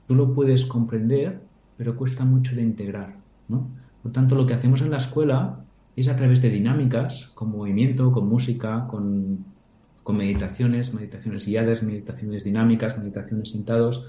tú 0.07 0.15
lo 0.15 0.33
puedes 0.33 0.65
comprender, 0.65 1.41
pero 1.75 1.97
cuesta 1.97 2.23
mucho 2.23 2.55
de 2.55 2.61
integrar. 2.61 3.17
¿no? 3.49 3.67
Por 4.05 4.11
tanto, 4.11 4.35
lo 4.35 4.45
que 4.45 4.53
hacemos 4.53 4.83
en 4.83 4.91
la 4.91 4.97
escuela 4.97 5.61
es 5.95 6.07
a 6.09 6.15
través 6.15 6.39
de 6.39 6.51
dinámicas, 6.51 7.31
con 7.33 7.49
movimiento, 7.49 8.11
con 8.11 8.29
música, 8.29 8.85
con, 8.87 9.43
meditaciones, 10.07 10.93
meditaciones 10.93 11.47
guiadas, 11.47 11.81
meditaciones 11.81 12.43
dinámicas, 12.43 12.99
meditaciones 12.99 13.49
sentados. 13.49 14.05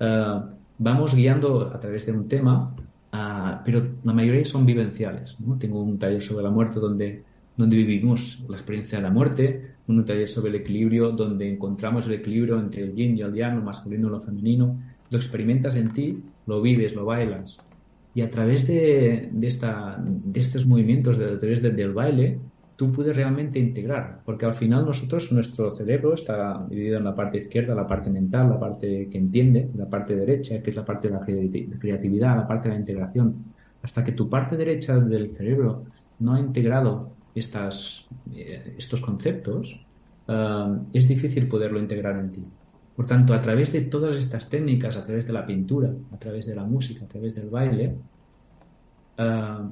Uh, 0.00 0.50
vamos 0.76 1.14
guiando 1.14 1.72
a 1.74 1.80
través 1.80 2.04
de 2.04 2.12
un 2.12 2.28
tema, 2.28 2.74
uh, 3.14 3.64
pero 3.64 3.88
la 4.04 4.12
mayoría 4.12 4.44
son 4.44 4.66
vivenciales. 4.66 5.38
¿no? 5.40 5.56
Tengo 5.56 5.80
un 5.80 5.98
taller 5.98 6.20
sobre 6.20 6.44
la 6.44 6.50
muerte 6.50 6.78
donde, 6.78 7.22
donde 7.56 7.74
vivimos 7.78 8.44
la 8.50 8.56
experiencia 8.56 8.98
de 8.98 9.04
la 9.04 9.10
muerte, 9.10 9.76
un 9.86 10.04
taller 10.04 10.28
sobre 10.28 10.50
el 10.50 10.56
equilibrio 10.56 11.12
donde 11.12 11.50
encontramos 11.50 12.06
el 12.06 12.12
equilibrio 12.12 12.60
entre 12.60 12.82
el 12.82 12.94
yin 12.94 13.16
y 13.16 13.22
el 13.22 13.32
yang, 13.32 13.56
lo 13.56 13.62
masculino 13.62 14.08
y 14.08 14.10
lo 14.10 14.20
femenino. 14.20 14.78
Lo 15.08 15.16
experimentas 15.16 15.74
en 15.74 15.94
ti, 15.94 16.22
lo 16.46 16.60
vives, 16.60 16.94
lo 16.94 17.06
bailas. 17.06 17.56
Y 18.14 18.22
a 18.22 18.30
través 18.30 18.66
de, 18.66 19.28
de, 19.30 19.46
esta, 19.46 19.98
de 20.02 20.40
estos 20.40 20.66
movimientos, 20.66 21.18
de, 21.18 21.26
a 21.26 21.38
través 21.38 21.62
de, 21.62 21.70
del 21.70 21.92
baile, 21.92 22.38
tú 22.78 22.92
puedes 22.92 23.14
realmente 23.14 23.58
integrar, 23.58 24.20
porque 24.24 24.46
al 24.46 24.54
final 24.54 24.86
nosotros, 24.86 25.32
nuestro 25.32 25.72
cerebro 25.72 26.14
está 26.14 26.64
dividido 26.70 26.98
en 26.98 27.04
la 27.04 27.14
parte 27.14 27.38
izquierda, 27.38 27.74
la 27.74 27.88
parte 27.88 28.08
mental, 28.08 28.50
la 28.50 28.60
parte 28.60 29.08
que 29.10 29.18
entiende, 29.18 29.68
la 29.74 29.86
parte 29.90 30.14
derecha, 30.14 30.62
que 30.62 30.70
es 30.70 30.76
la 30.76 30.84
parte 30.84 31.08
de 31.08 31.14
la 31.14 31.78
creatividad, 31.78 32.36
la 32.36 32.46
parte 32.46 32.68
de 32.68 32.74
la 32.74 32.80
integración. 32.80 33.34
Hasta 33.82 34.04
que 34.04 34.12
tu 34.12 34.28
parte 34.28 34.56
derecha 34.56 34.96
del 34.98 35.30
cerebro 35.30 35.84
no 36.20 36.34
ha 36.34 36.40
integrado 36.40 37.10
estas, 37.34 38.08
eh, 38.32 38.74
estos 38.78 39.00
conceptos, 39.00 39.84
uh, 40.28 40.78
es 40.92 41.08
difícil 41.08 41.48
poderlo 41.48 41.80
integrar 41.80 42.16
en 42.18 42.30
ti. 42.30 42.44
Por 42.98 43.06
tanto, 43.06 43.32
a 43.32 43.40
través 43.40 43.70
de 43.70 43.82
todas 43.82 44.16
estas 44.16 44.48
técnicas, 44.48 44.96
a 44.96 45.04
través 45.06 45.24
de 45.24 45.32
la 45.32 45.46
pintura, 45.46 45.94
a 46.12 46.18
través 46.18 46.46
de 46.46 46.56
la 46.56 46.64
música, 46.64 47.04
a 47.04 47.06
través 47.06 47.32
del 47.32 47.48
baile, 47.48 47.94
uh, 49.20 49.70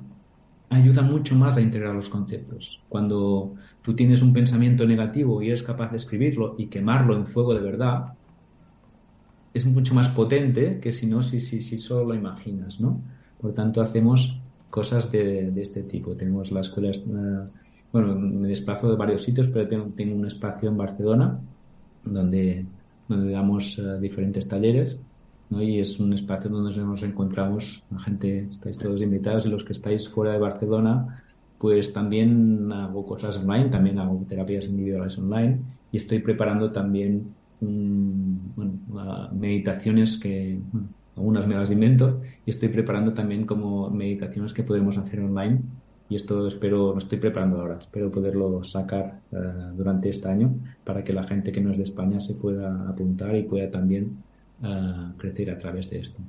ayuda 0.71 1.03
mucho 1.03 1.35
más 1.35 1.57
a 1.57 1.61
integrar 1.61 1.93
los 1.93 2.09
conceptos. 2.09 2.85
Cuando 2.89 3.57
tú 3.83 3.97
tienes 3.97 4.23
un 4.23 4.33
pensamiento 4.33 4.87
negativo 4.87 5.43
y 5.43 5.49
eres 5.49 5.65
capaz 5.65 5.91
de 5.91 5.97
escribirlo 5.97 6.55
y 6.57 6.69
quemarlo 6.69 7.17
en 7.17 7.27
fuego 7.27 7.53
de 7.53 7.63
verdad, 7.63 8.13
es 9.55 9.67
mucho 9.67 9.93
más 9.93 10.09
potente 10.09 10.79
que 10.79 10.93
si 10.93 11.09
no, 11.09 11.25
si, 11.25 11.41
si, 11.41 11.61
si 11.61 11.79
solo 11.79 12.05
lo 12.05 12.15
imaginas, 12.15 12.81
¿no? 12.81 13.01
Por 13.41 13.51
tanto, 13.55 13.83
hacemos 13.83 14.39
cosas 14.71 15.11
de, 15.11 15.53
este 15.61 15.83
tipo. 15.83 16.15
Tenemos 16.15 16.53
la 16.53 16.61
escuela, 16.61 16.93
uh, 17.05 17.49
bueno, 17.93 18.15
me 18.15 18.47
desplazo 18.47 18.89
de 18.89 18.95
varios 18.95 19.25
sitios, 19.25 19.49
pero 19.49 19.67
tengo, 19.67 19.87
tengo 19.97 20.15
un 20.15 20.27
espacio 20.27 20.69
en 20.69 20.77
Barcelona 20.77 21.41
donde, 22.05 22.65
donde 23.09 23.33
damos 23.33 23.79
uh, 23.79 23.99
diferentes 23.99 24.47
talleres 24.49 25.01
¿no? 25.51 25.63
y 25.63 25.81
es 25.81 25.99
un 26.01 26.13
espacio 26.13 26.51
donde 26.51 26.77
nos 26.81 27.03
encontramos, 27.03 27.83
la 27.91 28.01
gente, 28.01 28.49
estáis 28.51 28.79
todos 28.79 29.03
invitados 29.03 29.47
y 29.47 29.51
los 29.51 29.65
que 29.65 29.73
estáis 29.73 30.09
fuera 30.09 30.33
de 30.33 30.39
Barcelona, 30.39 31.23
pues 31.59 31.93
también 31.93 32.71
hago 32.73 33.07
cosas 33.07 33.39
online, 33.39 33.69
también 33.69 33.99
hago 33.99 34.25
terapias 34.29 34.67
individuales 34.67 35.19
online 35.19 35.59
y 35.93 35.97
estoy 35.97 36.19
preparando 36.19 36.71
también 36.71 37.35
um, 37.61 38.39
bueno, 38.55 38.73
uh, 38.91 39.35
meditaciones 39.35 40.19
que, 40.19 40.59
algunas 41.17 41.47
me 41.47 41.55
las 41.55 41.71
invento 41.71 42.21
y 42.45 42.51
estoy 42.51 42.69
preparando 42.69 43.15
también 43.15 43.47
como 43.47 43.89
meditaciones 43.91 44.53
que 44.53 44.63
podemos 44.63 44.99
hacer 44.99 45.21
online 45.21 45.61
y 46.09 46.17
esto 46.17 46.47
espero, 46.47 46.93
lo 46.93 46.99
estoy 46.99 47.19
preparando 47.19 47.61
ahora, 47.61 47.79
espero 47.79 48.11
poderlo 48.11 48.63
sacar 48.65 49.21
uh, 49.33 49.75
durante 49.77 50.09
este 50.09 50.29
año 50.29 50.55
para 50.85 51.03
que 51.03 51.13
la 51.13 51.25
gente 51.25 51.53
que 51.53 51.61
no 51.61 51.71
es 51.71 51.79
de 51.79 51.85
España 51.85 52.21
se 52.21 52.35
pueda 52.35 52.89
apuntar 52.89 53.35
y 53.35 53.43
pueda 53.43 53.71
también 53.71 54.23
uh, 54.63 55.17
crecer 55.19 55.51
a 55.51 55.59
través 55.59 55.91
de 55.91 55.99
esto. 55.99 56.21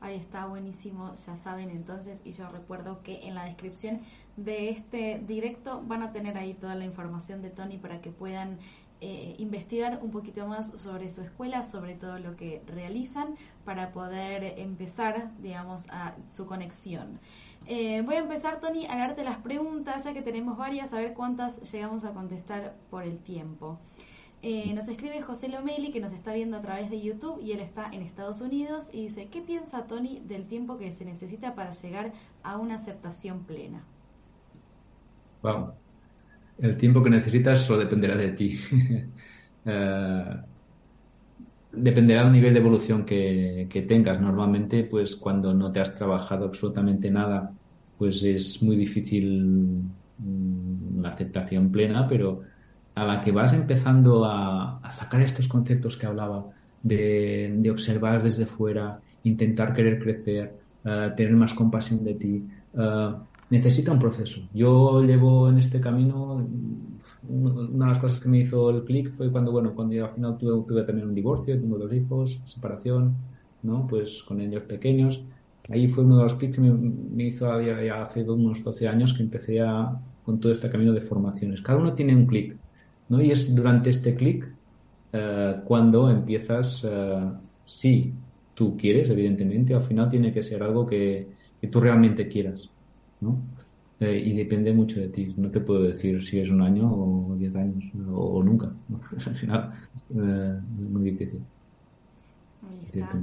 Ahí 0.00 0.16
está, 0.16 0.46
buenísimo, 0.46 1.14
ya 1.14 1.36
saben 1.36 1.70
entonces, 1.70 2.20
y 2.24 2.32
yo 2.32 2.46
recuerdo 2.50 3.02
que 3.02 3.26
en 3.26 3.34
la 3.34 3.44
descripción 3.44 4.00
de 4.36 4.68
este 4.68 5.22
directo 5.26 5.82
van 5.86 6.02
a 6.02 6.12
tener 6.12 6.36
ahí 6.36 6.52
toda 6.52 6.74
la 6.74 6.84
información 6.84 7.40
de 7.40 7.48
Tony 7.48 7.78
para 7.78 8.02
que 8.02 8.10
puedan 8.10 8.58
eh, 9.00 9.34
investigar 9.38 10.00
un 10.02 10.10
poquito 10.10 10.46
más 10.46 10.80
sobre 10.80 11.08
su 11.08 11.22
escuela, 11.22 11.62
sobre 11.62 11.94
todo 11.94 12.18
lo 12.18 12.36
que 12.36 12.62
realizan, 12.66 13.34
para 13.64 13.92
poder 13.92 14.58
empezar, 14.58 15.30
digamos, 15.42 15.86
a 15.90 16.14
su 16.32 16.46
conexión. 16.46 17.18
Eh, 17.66 18.02
voy 18.02 18.16
a 18.16 18.18
empezar, 18.18 18.60
Tony, 18.60 18.86
a 18.86 18.96
darte 18.96 19.24
las 19.24 19.38
preguntas, 19.38 20.04
ya 20.04 20.12
que 20.12 20.22
tenemos 20.22 20.58
varias, 20.58 20.92
a 20.92 20.98
ver 20.98 21.14
cuántas 21.14 21.72
llegamos 21.72 22.04
a 22.04 22.12
contestar 22.12 22.74
por 22.90 23.04
el 23.04 23.18
tiempo. 23.18 23.78
Eh, 24.42 24.74
nos 24.74 24.88
escribe 24.88 25.22
José 25.22 25.48
Lomeli, 25.48 25.90
que 25.90 26.00
nos 26.00 26.12
está 26.12 26.34
viendo 26.34 26.58
a 26.58 26.60
través 26.60 26.90
de 26.90 27.00
YouTube 27.00 27.40
y 27.40 27.52
él 27.52 27.60
está 27.60 27.88
en 27.90 28.02
Estados 28.02 28.42
Unidos, 28.42 28.90
y 28.92 29.04
dice, 29.04 29.28
¿qué 29.28 29.40
piensa 29.40 29.86
Tony 29.86 30.20
del 30.26 30.46
tiempo 30.46 30.76
que 30.76 30.92
se 30.92 31.06
necesita 31.06 31.54
para 31.54 31.70
llegar 31.70 32.12
a 32.42 32.58
una 32.58 32.74
aceptación 32.74 33.44
plena? 33.44 33.82
Wow. 35.42 35.72
El 36.58 36.76
tiempo 36.76 37.02
que 37.02 37.10
necesitas 37.10 37.64
solo 37.64 37.78
dependerá 37.78 38.16
de 38.16 38.32
ti. 38.32 38.60
uh, 39.64 40.44
dependerá 41.76 42.24
del 42.24 42.32
nivel 42.32 42.54
de 42.54 42.60
evolución 42.60 43.04
que, 43.04 43.84
tengas. 43.88 44.20
Normalmente, 44.20 44.84
pues 44.84 45.16
cuando 45.16 45.52
no 45.54 45.70
te 45.72 45.80
has 45.80 45.94
trabajado 45.94 46.46
absolutamente 46.46 47.10
nada, 47.10 47.52
pues 47.98 48.22
es 48.24 48.62
muy 48.62 48.76
difícil 48.76 49.82
mm, 50.18 51.00
la 51.00 51.10
aceptación 51.10 51.70
plena, 51.70 52.06
pero 52.08 52.42
a 52.94 53.04
la 53.04 53.20
que 53.22 53.32
vas 53.32 53.52
empezando 53.52 54.24
a, 54.24 54.80
sacar 54.90 55.22
estos 55.22 55.48
conceptos 55.48 55.96
que 55.96 56.06
hablaba, 56.06 56.46
de, 56.82 57.52
de, 57.56 57.70
observar 57.70 58.22
desde 58.22 58.46
fuera, 58.46 59.00
intentar 59.24 59.72
querer 59.72 59.98
crecer, 59.98 60.54
uh, 60.84 61.14
tener 61.16 61.32
más 61.32 61.54
compasión 61.54 62.04
de 62.04 62.14
ti, 62.14 62.44
uh, 62.74 63.14
necesita 63.50 63.92
un 63.92 63.98
proceso. 63.98 64.40
Yo 64.52 65.02
llevo 65.02 65.48
en 65.48 65.58
este 65.58 65.80
camino, 65.80 66.46
una 67.28 67.84
de 67.86 67.90
las 67.90 67.98
cosas 67.98 68.20
que 68.20 68.28
me 68.28 68.38
hizo 68.38 68.70
el 68.70 68.84
clic 68.84 69.10
fue 69.10 69.30
cuando, 69.30 69.52
bueno, 69.52 69.74
cuando 69.74 69.94
yo 69.94 70.06
al 70.06 70.14
final 70.14 70.38
tuve, 70.38 70.66
tuve 70.66 70.82
también 70.82 71.08
un 71.08 71.14
divorcio, 71.14 71.58
tengo 71.58 71.78
dos 71.78 71.92
hijos, 71.92 72.40
separación, 72.44 73.14
¿no? 73.62 73.86
Pues 73.86 74.22
con 74.22 74.40
ellos 74.40 74.62
pequeños. 74.64 75.22
Ahí 75.70 75.88
fue 75.88 76.04
uno 76.04 76.18
de 76.18 76.24
los 76.24 76.34
clics 76.34 76.56
que 76.56 76.60
me, 76.60 76.72
me 76.72 77.24
hizo 77.24 77.60
ya, 77.60 77.82
ya 77.82 78.02
hace 78.02 78.22
unos 78.22 78.62
12 78.62 78.86
años 78.86 79.14
que 79.14 79.22
empecé 79.22 79.60
a, 79.60 79.98
con 80.24 80.40
todo 80.40 80.52
este 80.52 80.70
camino 80.70 80.92
de 80.92 81.00
formaciones. 81.00 81.62
Cada 81.62 81.78
uno 81.78 81.94
tiene 81.94 82.14
un 82.14 82.26
clic, 82.26 82.56
¿no? 83.08 83.22
Y 83.22 83.30
es 83.30 83.54
durante 83.54 83.90
este 83.90 84.14
clic 84.14 84.46
uh, 85.12 85.64
cuando 85.64 86.10
empiezas, 86.10 86.84
uh, 86.84 87.32
si 87.64 88.12
tú 88.54 88.76
quieres, 88.76 89.10
evidentemente, 89.10 89.74
al 89.74 89.82
final 89.82 90.08
tiene 90.08 90.32
que 90.32 90.42
ser 90.42 90.62
algo 90.62 90.86
que, 90.86 91.28
que 91.60 91.68
tú 91.68 91.80
realmente 91.80 92.28
quieras, 92.28 92.70
¿no? 93.20 93.38
Eh, 94.00 94.18
y 94.18 94.34
depende 94.34 94.72
mucho 94.72 95.00
de 95.00 95.08
ti. 95.08 95.34
No 95.36 95.50
te 95.50 95.60
puedo 95.60 95.82
decir 95.82 96.22
si 96.22 96.40
es 96.40 96.50
un 96.50 96.62
año 96.62 96.92
o 96.92 97.36
diez 97.36 97.54
años 97.56 97.84
o, 98.12 98.38
o 98.38 98.42
nunca. 98.42 98.72
Al 99.26 99.34
final 99.34 99.72
eh, 100.10 100.60
es 100.80 100.90
muy 100.90 101.10
difícil. 101.10 101.40
Ahí 102.68 103.00
está. 103.00 103.18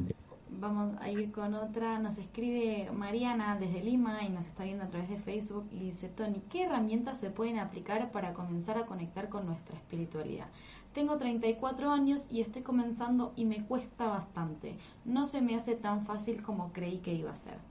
Vamos 0.60 0.96
a 1.00 1.10
ir 1.10 1.32
con 1.32 1.54
otra. 1.56 1.98
Nos 2.00 2.18
escribe 2.18 2.90
Mariana 2.94 3.58
desde 3.60 3.84
Lima 3.84 4.24
y 4.24 4.30
nos 4.30 4.48
está 4.48 4.64
viendo 4.64 4.84
a 4.84 4.90
través 4.90 5.10
de 5.10 5.18
Facebook 5.18 5.68
y 5.72 5.80
dice, 5.80 6.10
Tony, 6.10 6.42
¿qué 6.50 6.66
herramientas 6.66 7.20
se 7.20 7.30
pueden 7.30 7.58
aplicar 7.58 8.12
para 8.12 8.34
comenzar 8.34 8.78
a 8.78 8.86
conectar 8.86 9.30
con 9.30 9.46
nuestra 9.46 9.76
espiritualidad? 9.76 10.48
Tengo 10.94 11.18
34 11.18 11.90
años 11.90 12.28
y 12.30 12.42
estoy 12.42 12.64
comenzando 12.64 13.32
y 13.36 13.46
me 13.46 13.66
cuesta 13.66 14.08
bastante. 14.08 14.76
No 15.06 15.26
se 15.26 15.42
me 15.42 15.56
hace 15.56 15.76
tan 15.76 16.06
fácil 16.06 16.42
como 16.42 16.74
creí 16.74 16.98
que 16.98 17.14
iba 17.14 17.32
a 17.32 17.36
ser. 17.36 17.71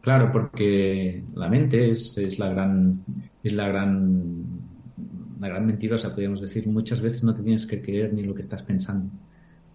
Claro, 0.00 0.32
porque 0.32 1.22
la 1.34 1.48
mente 1.48 1.90
es, 1.90 2.16
es 2.16 2.38
la 2.38 2.48
gran, 2.48 3.04
es 3.42 3.52
la 3.52 3.68
gran, 3.68 4.44
la 5.38 5.48
gran 5.48 5.66
mentirosa, 5.66 6.10
podríamos 6.10 6.40
decir. 6.40 6.66
Muchas 6.68 7.02
veces 7.02 7.22
no 7.22 7.34
te 7.34 7.42
tienes 7.42 7.66
que 7.66 7.82
creer 7.82 8.14
ni 8.14 8.22
lo 8.22 8.34
que 8.34 8.40
estás 8.40 8.62
pensando, 8.62 9.08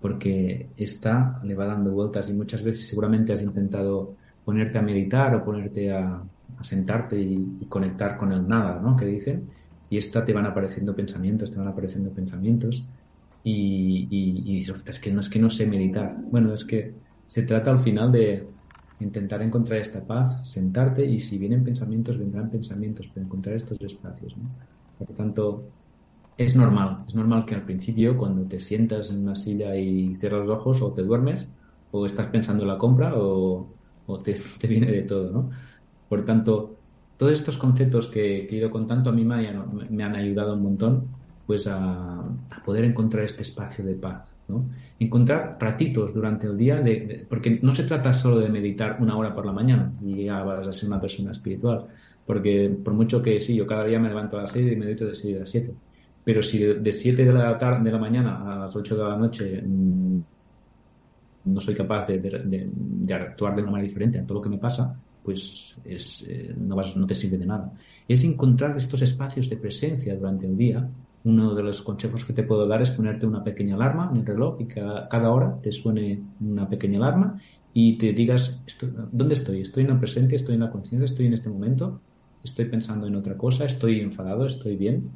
porque 0.01 0.69
esta 0.77 1.39
le 1.43 1.53
va 1.53 1.65
dando 1.67 1.91
vueltas 1.91 2.29
y 2.29 2.33
muchas 2.33 2.63
veces 2.63 2.87
seguramente 2.87 3.33
has 3.33 3.41
intentado 3.43 4.15
ponerte 4.43 4.79
a 4.79 4.81
meditar 4.81 5.35
o 5.35 5.43
ponerte 5.45 5.91
a, 5.91 6.23
a 6.57 6.63
sentarte 6.63 7.19
y, 7.19 7.65
conectar 7.69 8.17
con 8.17 8.31
el 8.31 8.47
nada, 8.47 8.79
¿no? 8.81 8.95
Que 8.95 9.05
dicen. 9.05 9.49
Y 9.91 9.97
esta 9.97 10.25
te 10.25 10.33
van 10.33 10.47
apareciendo 10.47 10.95
pensamientos, 10.95 11.51
te 11.51 11.59
van 11.59 11.67
apareciendo 11.67 12.09
pensamientos 12.09 12.83
y, 13.43 14.07
y, 14.09 14.51
y 14.51 14.55
dices, 14.55 14.83
es 14.87 14.99
que 14.99 15.11
no 15.11 15.19
es 15.19 15.29
que 15.29 15.39
no 15.39 15.51
sé 15.51 15.67
meditar. 15.67 16.15
Bueno, 16.31 16.53
es 16.53 16.65
que 16.65 16.93
se 17.27 17.43
trata 17.43 17.69
al 17.71 17.79
final 17.79 18.11
de, 18.11 18.47
intentar 18.99 19.41
encontrar 19.41 19.79
esta 19.79 20.01
paz, 20.01 20.47
sentarte 20.47 21.05
y 21.05 21.19
si 21.19 21.37
vienen 21.37 21.63
pensamientos, 21.63 22.17
vendrán 22.17 22.49
pensamientos, 22.49 23.09
pero 23.13 23.25
encontrar 23.25 23.55
estos 23.55 23.79
espacios. 23.81 24.35
¿no? 24.37 24.43
Por 24.97 25.15
tanto, 25.15 25.63
es 26.37 26.55
normal, 26.55 27.03
es 27.07 27.15
normal 27.15 27.45
que 27.45 27.55
al 27.55 27.63
principio 27.63 28.17
cuando 28.17 28.43
te 28.43 28.59
sientas 28.59 29.09
en 29.11 29.23
una 29.23 29.35
silla 29.35 29.75
y 29.75 30.15
cierras 30.15 30.47
los 30.47 30.57
ojos 30.57 30.81
o 30.81 30.91
te 30.91 31.03
duermes 31.03 31.47
o 31.91 32.05
estás 32.05 32.27
pensando 32.27 32.63
en 32.63 32.69
la 32.69 32.77
compra 32.77 33.13
o, 33.15 33.67
te, 34.23 34.67
viene 34.67 34.91
de 34.91 35.01
todo, 35.03 35.31
¿no? 35.31 35.49
Por 36.09 36.25
tanto, 36.25 36.75
todos 37.17 37.31
estos 37.31 37.57
conceptos 37.57 38.07
que, 38.07 38.45
he 38.45 38.55
ido 38.55 38.69
contando 38.69 39.09
a 39.09 39.13
mí 39.13 39.23
me, 39.23 39.51
me 39.89 40.03
han 40.03 40.15
ayudado 40.15 40.53
un 40.53 40.63
montón 40.63 41.07
pues 41.45 41.67
a, 41.67 42.23
poder 42.65 42.85
encontrar 42.85 43.23
este 43.25 43.43
espacio 43.43 43.85
de 43.85 43.95
paz. 43.95 44.34
¿No? 44.47 44.69
Encontrar 44.99 45.57
ratitos 45.59 46.13
durante 46.13 46.47
el 46.47 46.57
día, 46.57 46.77
de, 46.81 47.25
porque 47.27 47.59
no 47.61 47.73
se 47.73 47.83
trata 47.83 48.13
solo 48.13 48.39
de 48.39 48.49
meditar 48.49 48.97
una 48.99 49.17
hora 49.17 49.33
por 49.33 49.45
la 49.45 49.51
mañana 49.51 49.91
y 50.01 50.25
ya 50.25 50.43
vas 50.43 50.67
a 50.67 50.73
ser 50.73 50.89
una 50.89 51.01
persona 51.01 51.31
espiritual, 51.31 51.85
porque 52.25 52.69
por 52.83 52.93
mucho 52.93 53.21
que 53.21 53.39
sí, 53.39 53.55
yo 53.55 53.65
cada 53.65 53.85
día 53.85 53.99
me 53.99 54.09
levanto 54.09 54.37
a 54.37 54.43
las 54.43 54.51
6 54.51 54.71
y 54.71 54.75
medito 54.75 55.05
de 55.05 55.15
6 55.15 55.35
a 55.35 55.39
las 55.39 55.49
7, 55.49 55.73
pero 56.23 56.41
si 56.41 56.59
de, 56.59 56.91
7 56.91 57.25
de 57.25 57.33
la, 57.33 57.57
tarde, 57.57 57.83
de 57.83 57.91
la 57.91 57.99
mañana 57.99 58.53
a 58.53 58.59
las 58.59 58.75
8 58.75 58.95
de 58.95 59.03
la 59.03 59.15
noche 59.15 59.61
mm, 59.61 60.19
no 61.45 61.61
soy 61.61 61.75
capaz 61.75 62.07
de, 62.07 63.13
actuar 63.13 63.55
de 63.55 63.61
una 63.61 63.71
manera 63.71 63.87
diferente 63.87 64.19
a 64.19 64.25
todo 64.25 64.39
lo 64.39 64.41
que 64.41 64.49
me 64.49 64.57
pasa, 64.57 64.95
pues 65.23 65.77
es, 65.83 66.25
eh, 66.27 66.53
no, 66.57 66.75
vas, 66.75 66.95
no 66.95 67.05
te 67.05 67.15
sirve 67.15 67.37
de 67.37 67.45
nada. 67.45 67.71
Es 68.07 68.23
encontrar 68.23 68.75
estos 68.77 69.01
espacios 69.01 69.49
de 69.49 69.57
presencia 69.57 70.15
durante 70.15 70.45
el 70.45 70.57
día 70.57 70.87
uno 71.25 71.53
de 71.55 71.63
los 71.63 71.81
consejos 71.81 72.23
que 72.23 72.33
te 72.33 72.43
puedo 72.43 72.67
dar 72.67 72.81
es 72.81 72.91
ponerte 72.91 73.25
una 73.25 73.43
pequeña 73.43 73.75
alarma 73.75 74.09
en 74.11 74.19
el 74.19 74.25
reloj 74.25 74.61
y 74.61 74.65
que 74.65 74.81
cada, 75.09 75.31
hora 75.31 75.59
te 75.61 75.71
suene 75.71 76.21
una 76.39 76.69
pequeña 76.69 76.97
alarma 76.99 77.39
y 77.73 77.97
te 77.97 78.13
digas, 78.13 78.61
¿dónde 79.11 79.33
estoy? 79.33 79.61
¿Estoy 79.61 79.83
en 79.83 79.89
la 79.89 79.99
presente? 79.99 80.35
¿Estoy 80.35 80.55
en 80.55 80.61
la 80.61 80.71
conciencia? 80.71 81.05
¿Estoy 81.05 81.25
en 81.25 81.33
este 81.33 81.49
momento? 81.49 81.99
¿Estoy 82.43 82.65
pensando 82.65 83.07
en 83.07 83.15
otra 83.15 83.35
cosa? 83.35 83.65
¿Estoy 83.65 83.99
enfadado? 83.99 84.45
¿Estoy 84.45 84.77
bien? 84.77 85.09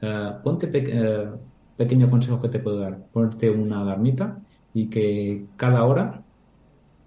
Eh, 0.00 0.30
ponte 0.42 0.66
uh, 0.66 1.38
pequeño 1.76 2.08
consejo 2.08 2.40
que 2.40 2.48
te 2.48 2.60
puedo 2.60 2.78
dar. 2.78 2.96
Ponte 3.12 3.50
una 3.50 3.82
alarmita 3.82 4.40
y 4.72 4.88
que 4.88 5.46
cada 5.56 5.84
hora 5.84 6.22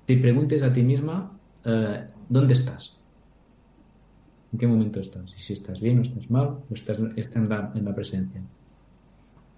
te 0.05 0.17
preguntes 0.17 0.61
a 0.61 0.73
ti 0.73 0.83
misma 0.83 1.31
eh, 1.63 2.03
¿dónde 2.29 2.53
estás? 2.53 3.00
¿En 4.53 4.59
qué 4.59 4.67
momento 4.67 4.99
estás? 4.99 5.33
Y 5.35 5.39
si 5.39 5.53
estás 5.53 5.79
bien 5.79 5.99
o 5.99 6.01
estás 6.01 6.29
mal 6.29 6.47
o 6.69 6.73
estás, 6.73 6.97
en, 6.99 7.49
la, 7.49 7.95
presencia. 7.95 8.41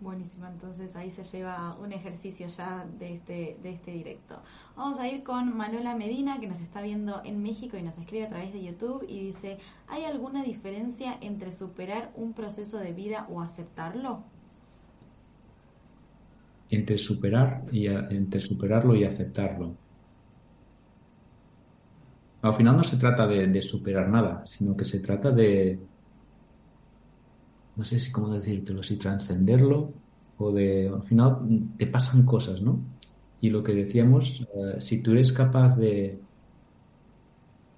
Buenísimo, 0.01 0.45
entonces 0.47 0.95
ahí 0.95 1.09
se 1.09 1.23
lleva 1.23 1.75
un 1.81 1.93
ejercicio 1.93 2.47
ya 2.47 2.85
de 2.99 3.15
este, 3.15 3.57
de 3.63 3.71
este 3.71 3.91
directo. 3.91 4.41
Vamos 4.75 4.99
a 4.99 5.07
ir 5.07 5.23
con 5.23 5.55
Manuela 5.55 5.95
Medina, 5.95 6.39
que 6.39 6.47
nos 6.47 6.61
está 6.61 6.81
viendo 6.81 7.21
en 7.23 7.41
México 7.41 7.77
y 7.77 7.81
nos 7.81 7.97
escribe 7.97 8.25
a 8.25 8.29
través 8.29 8.53
de 8.53 8.63
YouTube 8.63 9.05
y 9.07 9.23
dice, 9.23 9.57
¿hay 9.87 10.03
alguna 10.03 10.43
diferencia 10.43 11.17
entre 11.21 11.51
superar 11.51 12.11
un 12.15 12.33
proceso 12.33 12.77
de 12.77 12.93
vida 12.93 13.25
o 13.31 13.41
aceptarlo? 13.41 14.23
Entre 16.69 16.97
superar 16.97 17.63
y 17.71 17.87
entre 17.87 18.39
superarlo 18.39 18.95
y 18.95 19.05
aceptarlo 19.05 19.75
al 22.43 22.55
final 22.55 22.75
no 22.75 22.83
se 22.83 22.97
trata 22.97 23.25
de, 23.25 23.61
superar 23.61 24.09
nada, 24.09 24.45
sino 24.45 24.75
que 24.75 24.83
se 24.83 24.99
trata 24.99 25.31
de, 25.31 25.79
no 27.77 27.85
sé 27.85 27.99
si 27.99 28.11
cómo 28.11 28.33
decírtelo, 28.33 28.83
si 28.83 28.97
trascenderlo 28.97 29.93
o 30.37 30.51
de, 30.51 30.89
al 30.89 31.03
final 31.03 31.37
te 31.77 31.87
pasan 31.87 32.23
cosas, 32.23 32.61
¿no? 32.61 32.79
Y 33.39 33.49
lo 33.49 33.63
que 33.63 33.73
decíamos, 33.73 34.41
eh, 34.41 34.81
si 34.81 35.01
tú 35.01 35.11
eres 35.11 35.31
capaz 35.31 35.77
de, 35.77 36.19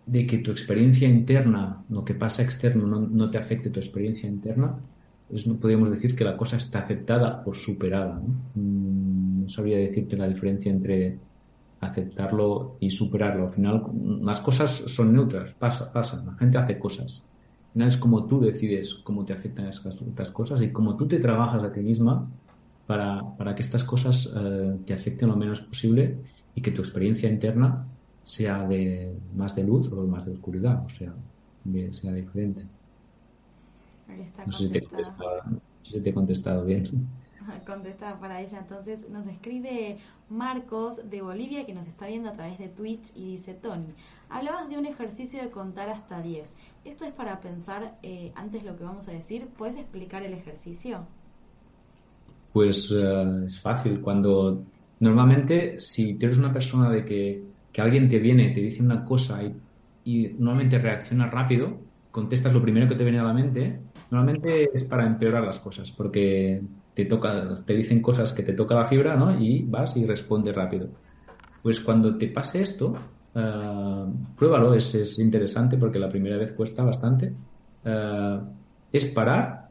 de 0.08 0.26
que 0.26 0.40
tu 0.40 0.50
experiencia 0.50 1.08
interna, 1.08 1.84
lo 1.90 2.04
que 2.04 2.16
pasa 2.16 2.42
externo, 2.42 2.88
no, 2.88 3.30
te 3.30 3.38
afecte 3.38 3.70
tu 3.70 3.80
experiencia 3.80 4.28
interna, 4.28 4.74
pues 5.30 5.46
no 5.46 5.58
podríamos 5.58 5.92
decir 5.92 6.16
que 6.16 6.24
la 6.24 6.38
cosa 6.38 6.58
está 6.58 6.80
aceptada 6.80 7.44
o 7.46 7.54
superada. 7.54 8.16
¿no? 8.16 8.34
Mm, 8.56 9.42
no 9.44 9.50
sabría 9.50 9.78
decirte 9.78 10.18
la 10.18 10.28
diferencia 10.28 10.72
entre 10.72 11.20
aceptarlo 11.86 12.78
y 12.80 12.90
superarlo. 12.90 13.48
Al 13.48 13.54
final, 13.54 13.84
las 14.22 14.42
cosas 14.42 14.72
son 14.88 15.14
neutras, 15.14 15.54
pasa, 15.54 15.92
pasan, 15.92 16.26
la 16.26 16.34
gente 16.34 16.58
hace 16.58 16.78
cosas. 16.78 17.26
Al 17.68 17.74
final 17.74 17.88
es 17.90 17.98
como 17.98 18.26
tú 18.26 18.40
decides 18.40 18.96
cómo 18.96 19.26
te 19.26 19.34
afectan 19.34 19.68
estas 19.68 20.32
cosas 20.32 20.62
y 20.62 20.72
cómo 20.72 20.96
tú 20.96 21.08
te 21.08 21.20
trabajas 21.20 21.64
a 21.64 21.72
ti 21.72 21.82
misma 21.82 22.28
para, 22.88 23.22
para 23.38 23.56
que 23.56 23.62
estas 23.62 23.84
cosas 23.84 24.32
eh, 24.36 24.78
te 24.86 24.94
afecten 24.94 25.30
lo 25.30 25.36
menos 25.36 25.62
posible 25.62 26.18
y 26.54 26.62
que 26.62 26.72
tu 26.72 26.82
experiencia 26.82 27.30
interna 27.30 27.86
sea 28.24 28.66
de 28.68 29.14
más 29.36 29.56
de 29.56 29.64
luz 29.64 29.92
o 29.92 30.08
más 30.08 30.26
de 30.26 30.34
oscuridad, 30.34 30.84
o 30.86 30.90
sea, 30.90 31.14
sea 31.92 32.14
diferente. 32.14 32.64
no 34.46 34.52
sé 34.52 34.70
si 35.84 36.00
te 36.00 36.10
he 36.10 36.14
contestado 36.14 36.66
bien. 36.66 37.08
contesta 37.68 38.20
para 38.20 38.42
ella. 38.42 38.60
Entonces 38.60 39.10
nos 39.10 39.28
escribe 39.28 39.98
Marcos 40.30 41.10
de 41.10 41.22
Bolivia 41.22 41.66
que 41.66 41.74
nos 41.74 41.88
está 41.88 42.08
viendo 42.08 42.30
a 42.30 42.34
través 42.34 42.58
de 42.58 42.68
Twitch 42.68 43.12
y 43.16 43.32
dice, 43.32 43.54
Tony, 43.54 43.94
hablabas 44.30 44.70
de 44.70 44.78
un 44.78 44.86
ejercicio 44.86 45.42
de 45.42 45.50
contar 45.50 45.90
hasta 45.90 46.22
10. 46.22 46.58
Esto 46.86 47.06
es 47.06 47.12
para 47.12 47.40
pensar 47.42 47.98
eh, 48.04 48.32
antes 48.36 48.64
lo 48.64 48.76
que 48.76 48.84
vamos 48.84 49.08
a 49.08 49.12
decir. 49.12 49.48
¿Puedes 49.58 49.78
explicar 49.78 50.24
el 50.24 50.34
ejercicio? 50.34 51.06
Pues 52.54 52.92
eh, 52.96 53.44
es 53.46 53.60
fácil. 53.60 54.02
Cuando 54.02 54.64
normalmente 55.00 55.80
si 55.80 56.16
tienes 56.16 56.38
una 56.38 56.54
persona 56.54 56.90
de 56.90 57.04
que, 57.04 57.44
que 57.72 57.82
alguien 57.82 58.08
te 58.08 58.20
viene, 58.20 58.52
te 58.52 58.62
dice 58.62 58.82
una 58.82 59.04
cosa 59.04 59.44
y, 59.44 59.54
y 60.06 60.28
normalmente 60.40 60.78
reacciona 60.78 61.28
rápido, 61.28 61.78
contestas 62.12 62.54
lo 62.54 62.62
primero 62.62 62.88
que 62.88 62.96
te 62.96 63.04
viene 63.04 63.20
a 63.20 63.24
la 63.24 63.34
mente, 63.34 63.80
normalmente 64.10 64.70
es 64.74 64.86
para 64.86 65.06
empeorar 65.06 65.44
las 65.44 65.60
cosas, 65.60 65.92
porque 65.92 66.62
te 66.96 67.06
toca, 67.06 67.54
te 67.66 67.74
dicen 67.76 68.02
cosas 68.02 68.32
que 68.32 68.42
te 68.42 68.54
toca 68.54 68.74
la 68.74 68.88
fibra, 68.88 69.16
¿no? 69.18 69.38
Y 69.38 69.64
vas 69.64 69.98
y 69.98 70.06
respondes 70.06 70.56
rápido. 70.56 70.88
Pues 71.62 71.82
cuando 71.82 72.18
te 72.18 72.30
pase 72.30 72.62
esto, 72.62 72.96
uh, 73.36 74.36
pruébalo, 74.38 74.74
es, 74.74 74.96
es, 74.96 75.20
interesante 75.20 75.78
porque 75.78 76.00
la 76.00 76.10
primera 76.10 76.38
vez 76.38 76.54
cuesta 76.54 76.84
bastante. 76.84 77.34
Uh, 77.84 78.40
es 78.94 79.06
parar 79.06 79.68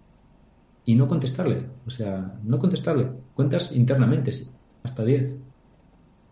y 0.84 0.94
no 0.94 1.08
contestarle. 1.08 1.66
O 1.86 1.90
sea, 1.90 2.38
no 2.44 2.58
contestarle. 2.58 3.10
Cuentas 3.32 3.72
internamente, 3.72 4.30
sí, 4.30 4.46
hasta 4.82 5.02
10. 5.02 5.40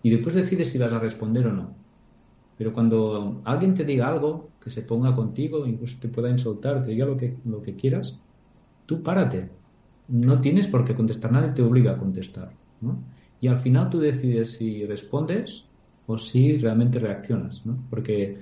Y 0.02 0.11
después 0.11 0.35
decides 0.35 0.68
si 0.68 0.78
vas 0.78 0.92
a 0.92 0.98
responder 0.98 1.46
o 1.46 1.52
no. 1.52 1.74
Pero 2.59 2.74
cuando 2.74 3.40
alguien 3.44 3.72
te 3.72 3.85
diga 3.85 4.09
algo, 4.09 4.50
que 4.62 4.70
se 4.70 4.83
ponga 4.83 5.14
contigo, 5.14 5.66
incluso 5.66 5.96
te 5.98 6.09
pueda 6.09 6.28
insultar, 6.28 6.85
te 6.85 6.90
diga 6.90 7.07
lo 7.07 7.16
que, 7.16 7.38
lo 7.46 7.62
que 7.62 7.76
quieras, 7.76 8.20
tú 8.85 9.02
párate 9.02 9.62
no 10.12 10.40
tienes 10.40 10.68
por 10.68 10.85
qué 10.85 10.94
contestar, 10.94 11.33
nadie 11.33 11.53
te 11.53 11.62
obliga 11.62 11.92
a 11.92 11.96
contestar. 11.96 12.53
¿no? 12.83 12.98
Y 13.40 13.48
al 13.48 13.59
final 13.59 13.88
tú 13.88 13.98
decides 13.98 14.53
si 14.53 14.85
respondes 14.85 15.64
o 16.07 16.18
si 16.18 16.59
realmente 16.59 16.98
reaccionas, 16.98 17.64
¿no? 17.64 17.79
porque 17.88 18.37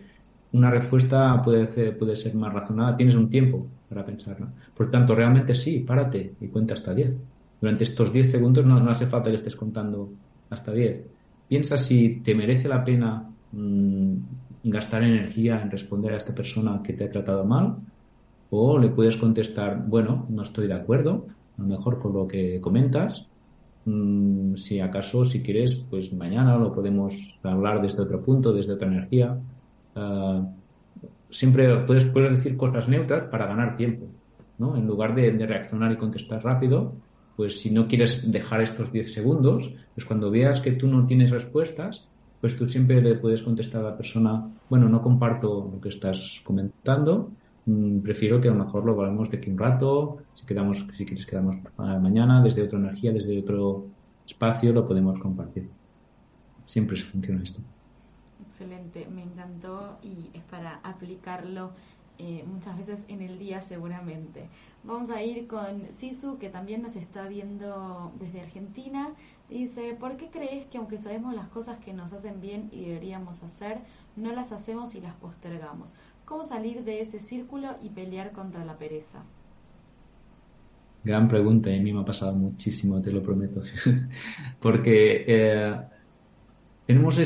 una 0.53 0.69
respuesta 0.69 1.41
puede 1.43 1.67
ser, 1.67 2.35
más 2.35 2.53
razonada, 2.53 2.97
tienes 2.97 3.15
un 3.15 3.31
tiempo 3.31 3.69
para 3.89 4.05
pensarla. 4.05 4.53
Por 4.75 4.91
tanto, 4.91 5.15
realmente 5.15 5.55
sí, 5.55 5.79
párate 5.79 6.35
y 6.41 6.49
cuenta 6.49 6.75
hasta 6.75 6.93
10. 6.93 7.15
Durante 7.61 7.85
estos 7.85 8.13
10 8.13 8.31
segundos 8.31 8.67
no, 8.67 8.81
no, 8.81 8.91
hace 8.91 9.07
falta 9.07 9.31
que 9.31 9.37
estés 9.37 9.55
contando 9.55 10.11
hasta 10.51 10.73
10. 10.73 11.05
Piensa 11.49 11.77
si 11.77 12.17
te 12.17 12.35
merece 12.35 12.67
la 12.67 12.83
pena 12.83 13.31
mm, 13.53 14.15
gastar 14.65 15.05
energía 15.05 15.61
en 15.63 15.71
responder 15.71 16.15
a 16.15 16.17
esta 16.17 16.35
persona 16.35 16.81
que 16.83 16.95
te 16.95 17.05
ha 17.05 17.11
tratado 17.11 17.45
mal 17.45 17.77
o 18.51 18.77
le 18.77 18.89
puedes 18.89 19.17
contestar, 19.17 19.85
bueno, 19.87 20.27
no 20.29 20.43
estoy 20.43 20.67
de 20.67 20.75
acuerdo, 20.75 21.29
mejor 21.61 21.99
por 21.99 22.13
lo 22.15 22.27
que 22.27 22.61
comentas. 22.61 23.29
Mm, 23.85 24.55
si 24.55 24.81
acaso, 24.81 25.25
si 25.25 25.43
quieres, 25.43 25.77
pues 25.89 26.13
mañana 26.13 26.57
lo 26.59 26.73
podemos 26.75 27.39
hablar 27.43 27.81
desde 27.81 28.03
otro 28.03 28.23
punto, 28.23 28.53
desde 28.53 28.75
otra 28.75 28.89
energía. 28.89 29.39
Ah, 29.95 30.43
siempre 31.31 31.77
puedes, 31.87 32.05
puedes 32.07 32.31
decir 32.31 32.57
cosas 32.57 32.89
neutras 32.89 33.29
para 33.31 33.47
ganar 33.47 33.77
tiempo, 33.77 34.07
¿no? 34.59 34.77
En 34.77 34.87
lugar 34.87 35.15
de, 35.15 35.31
reaccionar 35.47 35.93
y 35.93 35.97
contestar 35.97 36.45
rápido, 36.45 36.93
pues 37.37 37.61
si 37.61 37.71
no 37.71 37.89
quieres 37.89 38.31
dejar 38.31 38.61
estos 38.61 38.93
10 38.93 39.13
segundos, 39.13 39.73
pues 39.95 40.05
cuando 40.05 40.31
veas 40.31 40.61
que 40.61 40.73
tú 40.73 40.89
no 40.89 41.07
tienes 41.07 41.31
respuestas, 41.31 42.07
pues 42.41 42.57
tú 42.57 42.69
siempre 42.69 43.01
le 43.01 43.17
puedes 43.17 43.43
contestar 43.43 43.83
a 43.83 43.91
la 43.91 43.97
persona, 43.97 44.49
bueno, 44.69 44.89
no 44.89 45.03
comparto 45.03 45.71
lo 45.73 45.81
que 45.81 45.91
estás 45.91 46.41
comentando, 46.45 47.31
prefiero 48.03 48.41
que 48.41 48.49
a 48.49 48.53
lo 48.53 48.65
mejor 48.65 48.85
lo 48.85 48.93
hablamos 48.93 49.31
de 49.31 49.39
aquí 49.39 49.51
un 49.51 49.59
rato, 49.59 50.19
si 50.35 50.47
quedamos, 50.47 50.87
si 50.93 51.05
quieres 51.05 51.27
quedamos 51.27 51.57
mañana, 51.77 52.43
desde 52.43 52.63
otra 52.63 52.79
energía, 52.79 53.13
desde 53.13 53.39
otro 53.39 53.87
espacio, 54.27 54.73
lo 54.73 54.87
podemos 54.87 55.19
compartir. 55.19 55.69
Siempre 56.65 56.97
se 56.97 57.05
funciona 57.05 57.43
esto. 57.43 57.61
Excelente, 58.49 59.07
me 59.11 59.23
encantó 59.23 59.99
y 60.03 60.37
es 60.37 60.43
para 60.45 60.81
aplicarlo 60.83 61.73
eh, 62.23 62.45
muchas 62.47 62.77
veces 62.77 63.05
en 63.09 63.23
el 63.23 63.39
día 63.39 63.63
seguramente. 63.63 64.51
Vamos 64.85 65.09
a 65.09 65.23
ir 65.23 65.47
con 65.47 65.91
Sisu, 65.91 66.37
que 66.37 66.51
también 66.51 66.83
nos 66.83 66.95
está 66.97 67.27
viendo 67.27 68.13
desde 68.19 68.43
Argentina. 68.43 69.09
Dice, 69.49 69.97
¿por 69.99 70.19
qué 70.19 70.29
crees 70.29 70.67
que 70.67 70.77
aunque 70.77 70.99
sabemos 70.99 71.35
las 71.35 71.49
cosas 71.49 71.79
que 71.79 71.95
nos 71.95 72.13
hacen 72.13 72.43
bien 72.43 72.69
y 72.73 72.85
deberíamos 72.85 73.43
hacer, 73.43 73.79
no 74.17 74.33
las 74.33 74.53
hacemos 74.53 74.95
y 74.95 75.01
las 75.01 75.15
postergamos? 75.15 75.95
¿Cómo 76.31 76.45
salir 76.45 76.85
de 76.85 77.01
ese 77.01 77.19
círculo 77.19 77.71
y 77.83 77.89
pelear 77.89 78.31
contra 78.31 78.65
la 78.65 78.79
pereza? 78.79 79.25
Gran 81.03 81.27
pregunta, 81.27 81.71
y 81.71 81.81
a 81.81 81.83
mí 81.83 81.93
me 81.93 82.03
ha 82.03 82.05
pasado 82.05 82.33
muchísimo, 82.33 83.03
te 83.03 83.11
lo 83.11 83.21
prometo. 83.21 83.61
Porque 84.61 85.25
eh, 85.27 85.77
tenemos, 86.87 87.21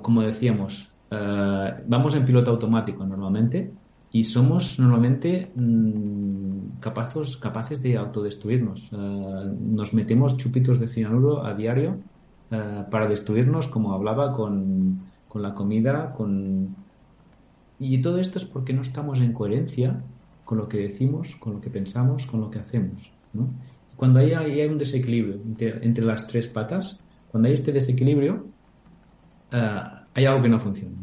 como 0.00 0.22
decíamos, 0.22 0.90
eh, 1.10 1.84
vamos 1.86 2.14
en 2.14 2.24
piloto 2.24 2.50
automático 2.52 3.04
normalmente 3.04 3.74
y 4.10 4.24
somos 4.24 4.78
normalmente 4.78 5.52
mm, 5.54 6.78
capaces, 6.80 7.82
de 7.82 7.98
autodestruirnos. 7.98 8.88
Eh, 8.90 8.96
nos 9.60 9.92
metemos 9.92 10.38
chupitos 10.38 10.80
de 10.80 10.88
cianuro 10.88 11.44
a 11.44 11.52
diario 11.52 11.98
para 12.48 13.06
destruirnos, 13.06 13.68
como 13.68 13.92
hablaba, 13.92 14.32
con, 14.32 14.98
con 15.28 15.42
la 15.42 15.52
comida, 15.52 16.14
con... 16.14 16.74
Y 17.80 18.02
todo 18.02 18.18
esto 18.18 18.36
es 18.36 18.44
porque 18.44 18.74
no 18.74 18.82
estamos 18.82 19.20
en 19.20 19.32
coherencia 19.32 20.02
con 20.44 20.58
lo 20.58 20.68
que 20.68 20.78
decimos, 20.78 21.34
con 21.36 21.54
lo 21.54 21.60
que 21.62 21.70
pensamos, 21.70 22.26
con 22.26 22.42
lo 22.42 22.50
que 22.50 22.58
hacemos. 22.58 23.10
Cuando 23.96 24.20
hay, 24.20 24.32
hay, 24.32 24.66
un 24.66 24.76
desequilibrio 24.76 25.40
entre, 25.82 26.04
las 26.04 26.26
tres 26.26 26.46
patas, 26.46 27.00
cuando 27.30 27.48
hay 27.48 27.54
este 27.54 27.72
desequilibrio, 27.72 28.44
eh, 29.50 29.80
hay 30.12 30.24
algo 30.26 30.42
que 30.42 30.48
no 30.50 30.60
funciona. 30.60 30.94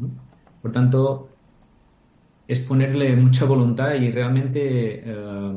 Por 0.61 0.71
tanto, 0.71 1.29
es 2.47 2.59
ponerle 2.59 3.15
mucha 3.15 3.45
voluntad 3.45 3.95
y 3.95 4.11
realmente 4.11 5.01
eh, 5.03 5.53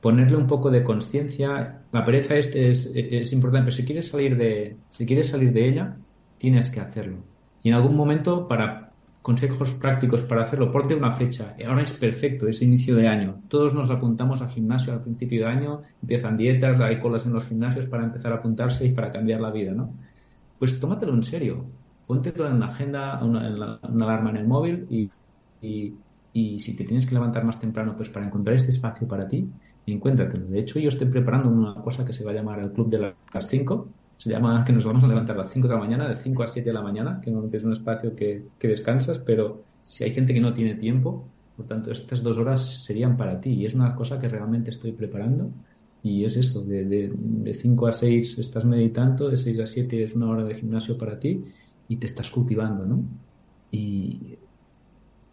ponerle 0.00 0.36
un 0.36 0.48
poco 0.48 0.68
de 0.68 0.82
conciencia. 0.82 1.82
La 1.92 2.04
pereza 2.04 2.34
este 2.34 2.70
es, 2.70 2.90
es, 2.92 3.32
importante, 3.32 3.66
pero 3.66 3.76
si 3.76 3.84
quieres 3.84 4.08
salir 4.08 4.36
de, 4.36 4.76
si 4.88 5.06
quieres 5.06 5.28
salir 5.28 5.52
de 5.52 5.68
ella, 5.68 5.96
tienes 6.38 6.70
que 6.70 6.80
hacerlo. 6.80 7.18
Y 7.62 7.68
en 7.68 7.74
algún 7.76 7.94
momento, 7.94 8.48
para 8.48 8.85
consejos 9.26 9.72
prácticos 9.72 10.20
para 10.20 10.44
hacerlo. 10.44 10.70
Ponte 10.70 10.94
una 10.94 11.12
fecha. 11.12 11.56
Ahora 11.66 11.82
es 11.82 11.92
perfecto, 11.92 12.46
es 12.46 12.62
inicio 12.62 12.94
de 12.94 13.08
año. 13.08 13.42
Todos 13.48 13.74
nos 13.74 13.90
apuntamos 13.90 14.40
al 14.40 14.50
gimnasio 14.50 14.92
al 14.92 15.02
principio 15.02 15.40
de 15.40 15.50
año, 15.50 15.82
empiezan 16.00 16.36
dietas, 16.36 16.80
hay 16.80 17.00
colas 17.00 17.26
en 17.26 17.32
los 17.32 17.44
gimnasios 17.44 17.86
para 17.86 18.04
empezar 18.04 18.30
a 18.30 18.36
apuntarse 18.36 18.86
y 18.86 18.92
para 18.92 19.10
cambiar 19.10 19.40
la 19.40 19.50
vida, 19.50 19.72
¿no? 19.72 19.92
Pues 20.60 20.78
tómatelo 20.78 21.12
en 21.12 21.24
serio. 21.24 21.64
Ponte 22.06 22.30
todo 22.30 22.46
en 22.46 22.60
la 22.60 22.66
agenda, 22.66 23.18
una, 23.24 23.80
alarma 23.82 24.30
en 24.30 24.36
el 24.36 24.46
móvil 24.46 24.86
y, 24.88 25.10
y, 26.32 26.60
si 26.60 26.76
te 26.76 26.84
tienes 26.84 27.04
que 27.04 27.14
levantar 27.14 27.42
más 27.42 27.58
temprano, 27.58 27.96
pues 27.96 28.08
para 28.08 28.26
encontrar 28.26 28.54
este 28.54 28.70
espacio 28.70 29.08
para 29.08 29.26
ti, 29.26 29.50
encuéntratelo. 29.86 30.46
De 30.46 30.60
hecho, 30.60 30.78
yo 30.78 30.88
estoy 30.88 31.08
preparando 31.08 31.48
una 31.48 31.74
cosa 31.82 32.04
que 32.04 32.12
se 32.12 32.24
va 32.24 32.30
a 32.30 32.34
llamar 32.34 32.60
el 32.60 32.70
Club 32.70 32.90
de 32.90 33.12
las 33.34 33.48
5 33.48 33.88
se 34.16 34.30
llama 34.30 34.64
que 34.64 34.72
nos 34.72 34.84
vamos 34.84 35.04
a 35.04 35.08
levantar 35.08 35.36
a 35.36 35.42
las 35.42 35.52
5 35.52 35.68
de 35.68 35.74
la 35.74 35.80
mañana, 35.80 36.08
de 36.08 36.16
5 36.16 36.42
a 36.42 36.46
7 36.46 36.68
de 36.68 36.74
la 36.74 36.82
mañana, 36.82 37.20
que 37.20 37.30
es 37.52 37.64
un 37.64 37.72
espacio 37.72 38.14
que, 38.14 38.46
que 38.58 38.68
descansas, 38.68 39.18
pero 39.18 39.64
si 39.82 40.04
hay 40.04 40.12
gente 40.12 40.34
que 40.34 40.40
no 40.40 40.52
tiene 40.52 40.74
tiempo, 40.74 41.28
por 41.56 41.66
tanto, 41.66 41.90
estas 41.90 42.22
dos 42.22 42.36
horas 42.36 42.84
serían 42.84 43.16
para 43.16 43.40
ti. 43.40 43.50
Y 43.50 43.66
es 43.66 43.74
una 43.74 43.94
cosa 43.94 44.18
que 44.20 44.28
realmente 44.28 44.70
estoy 44.70 44.92
preparando. 44.92 45.50
Y 46.02 46.24
es 46.24 46.36
esto, 46.36 46.60
de, 46.60 46.84
de, 46.84 47.12
de 47.14 47.54
5 47.54 47.86
a 47.86 47.94
6 47.94 48.38
estás 48.38 48.64
meditando, 48.64 49.28
de 49.28 49.36
6 49.36 49.60
a 49.60 49.66
7 49.66 50.04
es 50.04 50.14
una 50.14 50.28
hora 50.28 50.44
de 50.44 50.54
gimnasio 50.54 50.98
para 50.98 51.18
ti 51.18 51.44
y 51.88 51.96
te 51.96 52.06
estás 52.06 52.30
cultivando, 52.30 52.84
¿no? 52.84 53.02
Y 53.72 54.36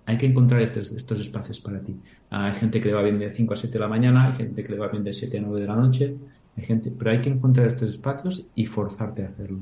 hay 0.06 0.18
que 0.18 0.26
encontrar 0.26 0.62
estos, 0.62 0.92
estos 0.92 1.22
espacios 1.22 1.60
para 1.60 1.80
ti. 1.82 1.96
Hay 2.30 2.54
gente 2.54 2.82
que 2.82 2.88
le 2.88 2.94
va 2.94 3.04
bien 3.04 3.20
de 3.20 3.32
5 3.32 3.54
a 3.54 3.58
7 3.58 3.74
de 3.74 3.80
la 3.80 3.88
mañana, 3.88 4.28
hay 4.28 4.34
gente 4.34 4.64
que 4.64 4.72
le 4.72 4.80
va 4.80 4.88
bien 4.88 5.04
de 5.04 5.14
7 5.14 5.38
a 5.38 5.42
9 5.42 5.62
de 5.62 5.68
la 5.68 5.76
noche, 5.76 6.16
hay 6.58 6.66
gente, 6.66 6.91
pero 6.91 7.12
hay 7.12 7.22
que 7.22 7.30
encontrar 7.30 7.68
estos 7.68 7.89
espacios 7.89 8.45
y 8.56 8.66
forzarte 8.66 9.24
a 9.24 9.30
hacerlo. 9.30 9.60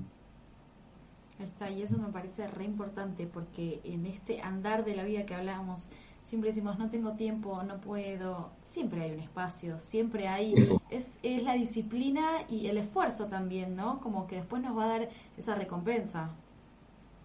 Está, 1.40 1.72
y 1.72 1.82
eso 1.82 1.98
me 1.98 2.10
parece 2.10 2.48
re 2.48 2.66
importante 2.66 3.28
porque 3.32 3.80
en 3.84 4.06
este 4.06 4.42
andar 4.42 4.86
de 4.86 4.96
la 4.96 5.04
vida 5.04 5.26
que 5.26 5.34
hablábamos, 5.34 5.90
siempre 6.24 6.50
decimos 6.50 6.78
no 6.78 6.90
tengo 6.90 7.14
tiempo, 7.14 7.64
no 7.64 7.82
puedo, 7.82 8.52
siempre 8.64 9.02
hay 9.02 9.12
un 9.14 9.22
espacio, 9.22 9.80
siempre 9.80 10.28
hay, 10.28 10.54
es, 10.92 11.08
es 11.24 11.44
la 11.44 11.54
disciplina 11.54 12.24
y 12.48 12.68
el 12.68 12.78
esfuerzo 12.78 13.26
también, 13.26 13.76
¿no? 13.76 14.00
Como 14.02 14.28
que 14.28 14.36
después 14.36 14.62
nos 14.62 14.78
va 14.78 14.86
a 14.86 15.00
dar 15.00 15.10
esa 15.38 15.56
recompensa. 15.56 16.30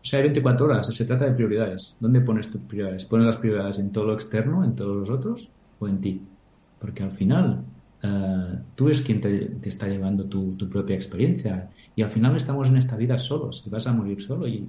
O 0.02 0.08
sea, 0.08 0.20
hay 0.20 0.26
24 0.26 0.66
horas, 0.66 0.94
se 0.94 1.04
trata 1.04 1.24
de 1.24 1.32
prioridades. 1.32 1.96
¿Dónde 1.98 2.20
pones 2.20 2.48
tus 2.48 2.62
prioridades? 2.62 3.04
¿Pones 3.04 3.26
las 3.26 3.36
prioridades 3.38 3.80
en 3.80 3.90
todo 3.90 4.04
lo 4.04 4.14
externo, 4.14 4.64
en 4.64 4.76
todos 4.76 4.96
los 4.96 5.10
otros 5.10 5.52
o 5.80 5.88
en 5.88 6.00
ti? 6.00 6.22
Porque 6.78 7.02
al 7.02 7.10
final 7.10 7.64
eh, 8.02 8.58
tú 8.74 8.88
es 8.88 9.00
quien 9.02 9.20
te, 9.20 9.58
está 9.68 9.88
llevando 9.88 10.24
tu, 10.26 10.56
propia 10.68 10.96
experiencia. 10.96 11.70
Y 11.94 12.02
al 12.02 12.10
final 12.10 12.36
estamos 12.36 12.68
en 12.68 12.76
esta 12.76 12.96
vida 12.96 13.18
solos 13.18 13.62
y 13.66 13.70
vas 13.70 13.86
a 13.86 13.92
morir 13.92 14.20
solo 14.22 14.46
y, 14.46 14.68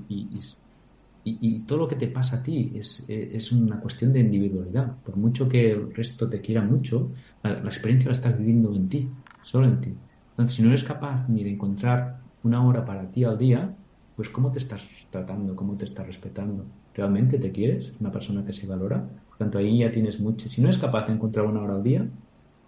todo 1.68 1.80
lo 1.80 1.88
que 1.90 1.98
te 1.98 2.08
pasa 2.08 2.38
a 2.38 2.44
ti 2.44 2.72
es, 2.74 3.04
es, 3.10 3.52
una 3.52 3.82
cuestión 3.82 4.14
de 4.14 4.22
individualidad. 4.22 4.96
Por 5.04 5.18
mucho 5.18 5.50
que 5.50 5.72
el 5.72 5.94
resto 5.94 6.30
te 6.30 6.40
quiera 6.40 6.62
mucho, 6.62 7.12
la, 7.44 7.60
la, 7.60 7.68
experiencia 7.68 8.08
la 8.08 8.14
estás 8.14 8.38
viviendo 8.38 8.74
en 8.74 8.88
ti, 8.88 9.10
solo 9.42 9.68
en 9.68 9.82
ti. 9.82 9.94
Entonces, 10.30 10.56
si 10.56 10.62
no 10.62 10.70
eres 10.70 10.86
capaz 10.86 11.28
ni 11.28 11.44
de 11.44 11.52
encontrar 11.52 12.22
una 12.44 12.66
hora 12.66 12.86
para 12.86 13.12
ti 13.12 13.26
al 13.26 13.38
día, 13.38 13.76
pues 14.16 14.30
¿cómo 14.30 14.52
te 14.52 14.58
estás 14.58 14.84
tratando? 15.12 15.56
¿Cómo 15.56 15.78
te 15.78 15.86
estás 15.86 16.08
respetando? 16.08 16.66
¿Realmente 16.96 17.38
te 17.38 17.52
quieres? 17.52 17.94
¿Una 18.00 18.12
persona 18.12 18.44
que 18.44 18.52
se 18.52 18.66
valora? 18.66 19.08
Por 19.30 19.38
tanto, 19.38 19.60
ahí 19.60 19.80
ya 19.80 19.92
tienes 19.92 20.20
mucho. 20.20 20.50
Si 20.50 20.60
no 20.60 20.68
eres 20.68 20.80
capaz 20.80 21.06
de 21.06 21.14
encontrar 21.14 21.46
una 21.46 21.62
hora 21.62 21.76
al 21.76 21.84
día, 21.84 22.10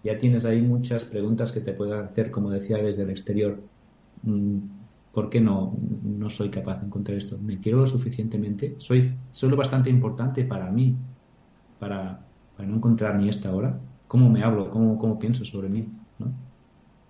ya 0.04 0.18
tienes 0.18 0.46
ahí 0.46 0.62
muchas 0.62 1.04
preguntas 1.04 1.52
que 1.52 1.62
te 1.62 1.74
puedes 1.74 1.94
hacer, 1.94 2.32
como 2.32 2.50
decía, 2.50 2.78
desde 2.78 3.04
el 3.04 3.10
exterior. 3.10 3.60
Mm, 4.24 4.60
¿Por 5.12 5.30
qué 5.30 5.42
no, 5.42 5.76
no 6.04 6.30
soy 6.30 6.50
capaz 6.50 6.80
de 6.80 6.86
encontrar 6.86 7.18
esto? 7.18 7.38
¿Me 7.40 7.60
quiero 7.60 7.80
lo 7.80 7.88
suficientemente? 7.88 8.76
¿Soy, 8.78 9.16
soy 9.32 9.50
lo 9.50 9.58
bastante 9.58 9.90
importante 9.90 10.44
para 10.44 10.72
mí 10.72 10.96
para, 11.80 12.22
no 12.60 12.76
encontrar 12.76 13.16
ni 13.16 13.28
esta 13.28 13.54
hora? 13.54 13.80
¿Cómo 14.08 14.30
me 14.30 14.44
hablo? 14.44 14.70
¿Cómo, 14.70 14.98
cómo 14.98 15.20
pienso 15.20 15.44
sobre 15.46 15.70
mí? 15.70 15.88
¿no? 16.20 16.28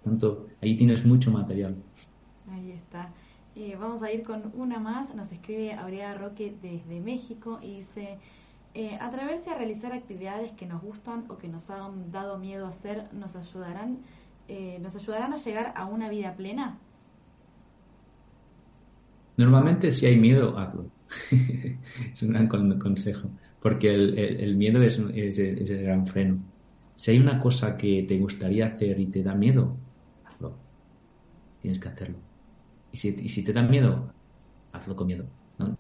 Tanto, 0.04 0.48
ahí 0.62 0.78
tienes 0.78 1.06
mucho 1.06 1.30
material. 1.32 1.76
Ahí 2.52 2.72
está. 2.72 3.12
Eh, 3.56 3.76
vamos 3.80 4.02
a 4.02 4.12
ir 4.12 4.24
con 4.24 4.52
una 4.56 4.80
más. 4.80 5.14
Nos 5.14 5.32
escribe 5.32 5.74
Aurea 5.74 6.14
Roque 6.16 6.56
desde 6.62 7.00
México 7.02 7.60
y 7.62 7.78
dice... 7.78 8.18
Eh, 8.76 8.96
atreverse 9.02 9.50
a 9.50 9.58
realizar 9.58 9.92
actividades 9.94 10.52
que 10.52 10.68
nos 10.68 10.82
gustan 10.82 11.26
o 11.30 11.38
que 11.38 11.48
nos 11.48 11.70
han 11.72 12.12
dado 12.12 12.38
miedo 12.38 12.68
a 12.68 12.70
hacer 12.70 13.12
nos 13.14 13.36
ayudarán, 13.36 14.00
eh, 14.48 14.78
nos 14.80 14.96
ayudarán 14.96 15.34
a 15.34 15.38
llegar 15.38 15.74
a 15.76 15.86
una 15.86 16.08
vida 16.08 16.36
plena. 16.36 16.78
Normalmente 19.38 19.90
si 19.90 20.06
hay 20.06 20.18
miedo, 20.18 20.58
hazlo. 20.58 20.86
es 22.14 22.22
un 22.22 22.30
gran 22.30 22.48
consejo, 22.48 23.30
porque 23.60 23.92
el, 23.92 24.56
miedo 24.56 24.84
es, 24.84 25.00
el 25.00 25.84
gran 25.84 26.06
freno. 26.06 26.38
Si 26.96 27.12
hay 27.12 27.20
una 27.20 27.40
cosa 27.40 27.76
que 27.76 28.04
te 28.04 28.20
gustaría 28.20 28.68
hacer 28.68 29.00
y 29.00 29.08
te 29.08 29.24
da 29.24 29.34
miedo, 29.34 29.78
hazlo. 30.26 30.56
Tienes 31.60 31.80
que 31.80 31.88
hacerlo. 31.88 32.18
Y 32.92 32.98
si, 32.98 33.44
te 33.44 33.54
da 33.54 33.64
miedo, 33.64 34.14
hazlo 34.74 34.96
con 34.96 35.08
miedo. 35.08 35.26
¿no? 35.58 35.76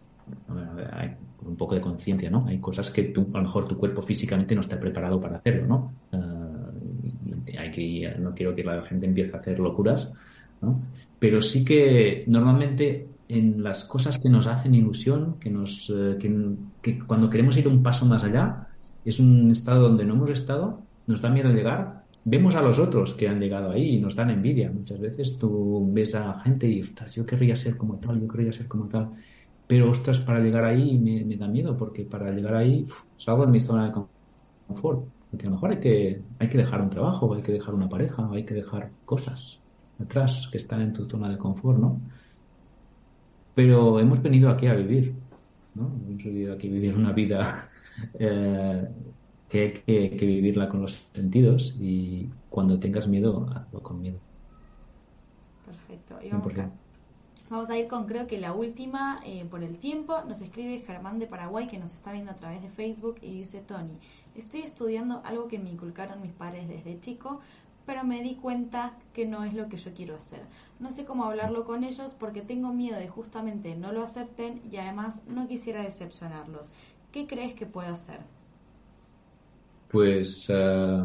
hay 0.93 1.15
un 1.49 1.57
poco 1.57 1.75
de 1.75 1.81
conciencia, 1.81 2.29
¿no? 2.29 2.45
Hay 2.47 2.59
cosas 2.59 2.89
que 2.91 3.03
tú, 3.03 3.27
a 3.33 3.37
lo 3.37 3.43
mejor 3.43 3.67
tu 3.67 3.77
cuerpo 3.77 4.01
físicamente 4.01 4.55
no 4.55 4.61
está 4.61 4.79
preparado 4.79 5.19
para 5.19 5.37
hacerlo, 5.37 5.65
¿no? 5.67 5.93
Eh, 6.11 7.57
hay 7.57 7.71
que, 7.71 8.15
no 8.19 8.33
quiero 8.33 8.55
que 8.55 8.63
la 8.63 8.81
gente 8.83 9.05
empiece 9.05 9.35
a 9.35 9.39
hacer 9.39 9.59
locuras, 9.59 10.11
¿no? 10.61 10.81
Pero 11.19 11.41
sí 11.41 11.65
que 11.65 12.23
normalmente 12.27 13.07
en 13.27 13.61
las 13.61 13.85
cosas 13.85 14.17
que 14.17 14.29
nos 14.29 14.47
hacen 14.47 14.73
ilusión, 14.73 15.35
que 15.39 15.49
nos, 15.49 15.89
eh, 15.95 16.17
que, 16.81 16.99
cuando 16.99 17.29
queremos 17.29 17.57
ir 17.57 17.67
un 17.67 17.83
paso 17.83 18.05
más 18.05 18.23
allá, 18.23 18.67
es 19.05 19.19
un 19.19 19.51
estado 19.51 19.83
donde 19.83 20.03
no 20.03 20.15
hemos 20.15 20.31
estado, 20.31 20.81
nos 21.05 21.21
da 21.21 21.29
miedo 21.29 21.51
llegar, 21.51 22.03
vemos 22.25 22.55
a 22.55 22.61
los 22.61 22.79
otros 22.79 23.13
que 23.13 23.27
han 23.27 23.39
llegado 23.39 23.71
ahí 23.71 23.95
y 23.95 24.01
nos 24.01 24.15
dan 24.15 24.31
envidia. 24.31 24.71
Muchas 24.71 24.99
veces 24.99 25.37
tú 25.37 25.89
ves 25.93 26.15
a 26.15 26.33
gente 26.41 26.67
y, 26.67 26.81
ostras, 26.81 27.15
yo 27.15 27.25
querría 27.25 27.55
ser 27.55 27.77
como 27.77 27.97
tal, 27.97 28.19
yo 28.19 28.27
querría 28.27 28.51
ser 28.51 28.67
como 28.67 28.87
tal. 28.87 29.11
Pero, 29.69 29.91
ostras, 29.91 30.19
para 30.19 30.39
llegar 30.39 30.63
ahí 30.65 30.97
me, 30.97 31.37
da 31.37 31.47
miedo, 31.47 31.77
porque 31.77 32.03
para 32.03 32.31
llegar 32.31 32.55
ahí 32.55 32.87
salgo 33.17 33.45
de 33.45 33.51
mi 33.51 33.59
zona 33.59 33.85
de 33.85 33.91
confort. 33.91 35.05
Porque 35.29 35.45
a 35.45 35.49
lo 35.51 35.57
mejor 35.57 35.69
hay 35.69 35.79
que, 35.79 36.21
hay 36.39 36.49
que 36.49 36.57
dejar 36.57 36.81
un 36.81 36.89
trabajo, 36.89 37.31
hay 37.35 37.43
que 37.43 37.51
dejar 37.51 37.75
una 37.75 37.87
pareja, 37.87 38.27
hay 38.31 38.45
que 38.45 38.55
dejar 38.55 38.89
cosas 39.05 39.61
atrás 40.01 40.49
que 40.51 40.57
están 40.57 40.81
en 40.81 40.93
tu 40.93 41.07
zona 41.07 41.29
de 41.29 41.37
confort, 41.37 41.77
¿no? 41.77 42.01
Pero 43.53 43.99
hemos 43.99 44.23
venido 44.23 44.49
aquí 44.49 44.65
a 44.65 44.73
vivir, 44.73 45.13
¿no? 45.75 45.91
Hemos 46.07 46.23
venido 46.23 46.55
aquí 46.55 46.67
a 46.67 46.71
vivir 46.71 46.95
una 46.95 47.11
vida 47.11 47.69
eh, 48.17 48.87
que 49.49 49.61
hay 49.85 50.09
que, 50.17 50.25
vivirla 50.25 50.67
con 50.67 50.81
los 50.81 50.97
sentidos 51.13 51.75
y 51.79 52.27
cuando 52.49 52.79
tengas 52.79 53.07
miedo, 53.07 53.47
hazlo 53.55 53.83
con 53.83 54.01
miedo. 54.01 54.17
Perfecto. 55.63 56.15
Y 56.25 56.31
Vamos 56.31 56.53
a 57.51 57.77
ir 57.77 57.87
con 57.87 58.05
creo 58.05 58.27
que 58.27 58.37
la 58.39 58.53
última 58.53 59.19
eh, 59.25 59.45
por 59.49 59.63
el 59.63 59.79
tiempo. 59.79 60.21
Nos 60.27 60.41
escribe 60.41 60.83
Germán 60.85 61.19
de 61.19 61.27
Paraguay 61.27 61.67
que 61.67 61.79
nos 61.79 61.93
está 61.93 62.11
viendo 62.11 62.31
a 62.31 62.35
través 62.35 62.61
de 62.61 62.69
Facebook 62.69 63.17
y 63.21 63.31
dice 63.31 63.61
Tony, 63.61 63.97
Estoy 64.35 64.61
estudiando 64.61 65.21
algo 65.25 65.47
que 65.47 65.59
me 65.59 65.71
inculcaron 65.71 66.21
mis 66.21 66.31
padres 66.31 66.67
desde 66.67 66.99
chico, 66.99 67.41
pero 67.85 68.03
me 68.03 68.21
di 68.21 68.35
cuenta 68.35 68.93
que 69.13 69.25
no 69.25 69.43
es 69.43 69.53
lo 69.53 69.67
que 69.67 69.77
yo 69.77 69.93
quiero 69.93 70.15
hacer. 70.15 70.41
No 70.79 70.91
sé 70.91 71.05
cómo 71.05 71.25
hablarlo 71.25 71.65
con 71.65 71.83
ellos 71.83 72.15
porque 72.17 72.41
tengo 72.41 72.71
miedo 72.71 72.97
de 72.97 73.07
justamente 73.07 73.75
no 73.75 73.91
lo 73.91 74.03
acepten 74.03 74.61
y 74.71 74.77
además 74.77 75.23
no 75.27 75.47
quisiera 75.47 75.81
decepcionarlos. 75.81 76.71
¿Qué 77.11 77.25
crees 77.25 77.53
que 77.53 77.65
puedo 77.65 77.91
hacer? 77.91 78.19
Pues 79.89 80.45
eh, 80.49 81.03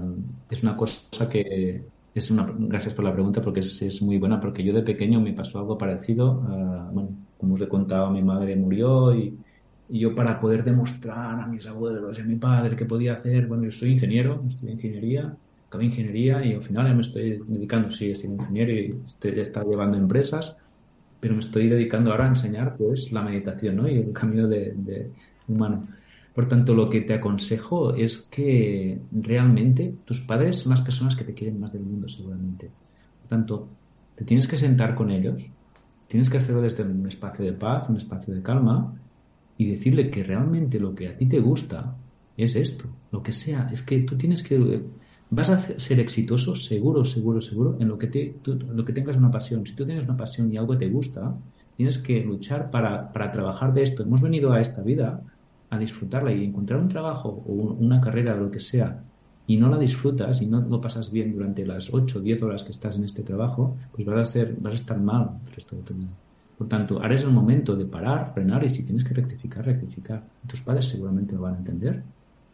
es 0.50 0.62
una 0.62 0.76
cosa 0.76 1.28
que 1.28 1.84
es 2.14 2.30
una 2.30 2.46
gracias 2.56 2.94
por 2.94 3.04
la 3.04 3.12
pregunta 3.12 3.42
porque 3.42 3.60
es, 3.60 4.02
muy 4.02 4.18
buena 4.18 4.40
porque 4.40 4.62
yo 4.62 4.72
de 4.72 4.82
pequeño 4.82 5.20
me 5.20 5.32
pasó 5.32 5.58
algo 5.58 5.76
parecido. 5.76 6.46
Eh, 6.48 6.90
bueno, 6.92 7.10
como 7.38 7.54
os 7.54 7.60
he 7.60 7.68
contado, 7.68 8.10
mi 8.10 8.22
madre 8.22 8.56
murió 8.56 9.14
y, 9.14 9.36
yo 9.86 10.14
para 10.14 10.40
poder 10.40 10.64
demostrar 10.64 11.38
a 11.38 11.46
mis 11.46 11.66
abuelos 11.66 12.18
y 12.18 12.22
a 12.22 12.24
mi 12.24 12.36
padre 12.36 12.74
que 12.74 12.86
podía 12.86 13.12
hacer, 13.12 13.46
bueno, 13.46 13.64
yo 13.64 13.70
soy 13.70 13.92
ingeniero, 13.92 14.42
estudié 14.48 14.72
ingeniería, 14.72 15.36
acabé 15.68 15.84
ingeniería 15.84 16.44
y 16.44 16.54
al 16.54 16.62
final 16.62 16.94
me 16.94 17.02
estoy 17.02 17.42
dedicando, 17.46 17.90
sí, 17.90 18.10
he 18.10 18.14
sido 18.14 18.32
ingeniero 18.32 18.72
y 18.72 18.98
estoy, 19.04 19.38
estado 19.40 19.68
llevando 19.68 19.98
empresas, 19.98 20.56
pero 21.20 21.34
me 21.34 21.40
estoy 21.40 21.68
dedicando 21.68 22.12
ahora 22.12 22.24
a 22.24 22.28
enseñar 22.28 22.76
pues 22.78 23.12
la 23.12 23.20
meditación 23.20 23.76
¿no? 23.76 23.86
y 23.86 23.98
el 23.98 24.12
camino 24.14 24.48
de, 24.48 24.72
de 24.74 25.10
humano. 25.48 25.86
Por 26.34 26.48
tanto, 26.48 26.74
lo 26.74 26.90
que 26.90 27.02
te 27.02 27.14
aconsejo 27.14 27.94
es 27.94 28.18
que 28.18 28.98
realmente 29.12 29.94
tus 30.04 30.20
padres 30.20 30.58
son 30.58 30.70
las 30.70 30.82
personas 30.82 31.14
que 31.14 31.24
te 31.24 31.32
quieren 31.32 31.60
más 31.60 31.72
del 31.72 31.82
mundo, 31.82 32.08
seguramente. 32.08 32.70
Por 33.20 33.28
tanto, 33.28 33.68
te 34.16 34.24
tienes 34.24 34.48
que 34.48 34.56
sentar 34.56 34.96
con 34.96 35.10
ellos, 35.10 35.42
tienes 36.08 36.28
que 36.28 36.38
hacerlo 36.38 36.60
desde 36.60 36.82
un 36.82 37.06
espacio 37.06 37.44
de 37.44 37.52
paz, 37.52 37.88
un 37.88 37.96
espacio 37.96 38.34
de 38.34 38.42
calma, 38.42 38.94
y 39.56 39.66
decirle 39.66 40.10
que 40.10 40.24
realmente 40.24 40.80
lo 40.80 40.92
que 40.92 41.08
a 41.08 41.16
ti 41.16 41.26
te 41.26 41.38
gusta 41.38 41.96
es 42.36 42.56
esto, 42.56 42.86
lo 43.12 43.22
que 43.22 43.30
sea. 43.30 43.68
Es 43.72 43.82
que 43.82 44.00
tú 44.00 44.16
tienes 44.16 44.42
que. 44.42 44.82
Vas 45.30 45.50
a 45.50 45.56
ser 45.56 46.00
exitoso, 46.00 46.56
seguro, 46.56 47.04
seguro, 47.04 47.40
seguro, 47.40 47.76
en 47.78 47.88
lo 47.88 47.96
que, 47.96 48.08
te, 48.08 48.36
lo 48.44 48.84
que 48.84 48.92
tengas 48.92 49.16
una 49.16 49.30
pasión. 49.30 49.64
Si 49.64 49.74
tú 49.74 49.84
tienes 49.84 50.04
una 50.04 50.16
pasión 50.16 50.52
y 50.52 50.56
algo 50.56 50.76
te 50.76 50.88
gusta, 50.88 51.34
tienes 51.76 51.98
que 51.98 52.22
luchar 52.24 52.70
para, 52.70 53.12
para 53.12 53.30
trabajar 53.32 53.72
de 53.72 53.82
esto. 53.82 54.02
Hemos 54.02 54.20
venido 54.20 54.52
a 54.52 54.60
esta 54.60 54.82
vida 54.82 55.22
a 55.70 55.78
disfrutarla 55.78 56.32
y 56.32 56.44
encontrar 56.44 56.80
un 56.80 56.88
trabajo 56.88 57.28
o 57.28 57.52
una 57.52 58.00
carrera, 58.00 58.36
lo 58.36 58.50
que 58.50 58.60
sea, 58.60 59.02
y 59.46 59.56
no 59.56 59.68
la 59.68 59.78
disfrutas 59.78 60.40
y 60.40 60.46
no 60.46 60.60
lo 60.60 60.80
pasas 60.80 61.10
bien 61.10 61.32
durante 61.32 61.66
las 61.66 61.92
8 61.92 62.18
o 62.18 62.22
10 62.22 62.42
horas 62.42 62.64
que 62.64 62.70
estás 62.70 62.96
en 62.96 63.04
este 63.04 63.22
trabajo, 63.22 63.76
pues 63.92 64.06
vas 64.06 64.18
a, 64.18 64.22
hacer, 64.22 64.56
vas 64.58 64.72
a 64.72 64.76
estar 64.76 65.00
mal 65.00 65.38
el 65.46 65.52
resto 65.52 65.76
de 65.76 65.82
tu 65.82 65.94
vida. 65.94 66.08
Por 66.56 66.68
tanto, 66.68 67.00
ahora 67.02 67.14
es 67.14 67.24
el 67.24 67.30
momento 67.30 67.76
de 67.76 67.84
parar, 67.84 68.32
frenar 68.32 68.64
y 68.64 68.68
si 68.68 68.84
tienes 68.84 69.04
que 69.04 69.12
rectificar, 69.12 69.66
rectificar. 69.66 70.24
Tus 70.46 70.60
padres 70.60 70.86
seguramente 70.86 71.34
lo 71.34 71.42
van 71.42 71.54
a 71.54 71.58
entender. 71.58 72.02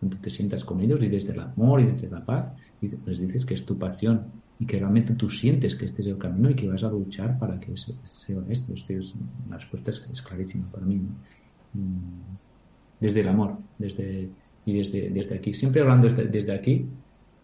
Cuando 0.00 0.16
te 0.16 0.30
sientas 0.30 0.64
con 0.64 0.80
ellos 0.80 1.02
y 1.02 1.08
desde 1.08 1.32
el 1.32 1.40
amor 1.40 1.82
y 1.82 1.86
desde 1.86 2.08
la 2.08 2.24
paz 2.24 2.50
y 2.80 2.88
les 2.88 3.20
dices 3.20 3.44
que 3.44 3.54
es 3.54 3.66
tu 3.66 3.78
pasión 3.78 4.24
y 4.58 4.64
que 4.64 4.78
realmente 4.78 5.14
tú 5.14 5.28
sientes 5.28 5.76
que 5.76 5.84
este 5.84 6.00
es 6.00 6.08
el 6.08 6.16
camino 6.16 6.50
y 6.50 6.54
que 6.54 6.68
vas 6.68 6.82
a 6.82 6.90
luchar 6.90 7.38
para 7.38 7.60
que 7.60 7.76
sea 7.76 7.94
esto. 8.48 8.72
la 9.50 9.58
respuesta 9.58 9.90
es, 9.90 10.22
clarísima 10.22 10.66
para 10.72 10.86
mí. 10.86 11.02
Mm 11.74 12.49
desde 13.00 13.20
el 13.20 13.28
amor, 13.28 13.56
desde, 13.78 14.28
y 14.64 14.76
desde, 14.76 15.10
desde 15.10 15.36
aquí. 15.36 15.54
Siempre 15.54 15.80
hablando 15.80 16.08
desde, 16.08 16.52
aquí, 16.52 16.86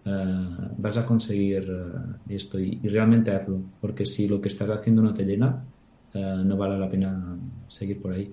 eh, 0.05 0.47
vas 0.77 0.97
a 0.99 1.07
conseguir 1.07 1.67
eh, 1.69 2.35
esto 2.35 2.59
y, 2.61 2.79
realmente 2.89 3.31
hazlo, 3.31 3.61
porque 3.81 4.05
si 4.05 4.29
lo 4.29 4.41
que 4.41 4.49
estás 4.49 4.69
haciendo 4.69 5.03
no 5.03 5.13
te 5.13 5.25
llena, 5.25 5.65
eh, 6.13 6.43
no 6.45 6.57
vale 6.57 6.79
la 6.79 6.89
pena 6.89 7.37
seguir 7.67 8.01
por 8.01 8.13
ahí. 8.13 8.33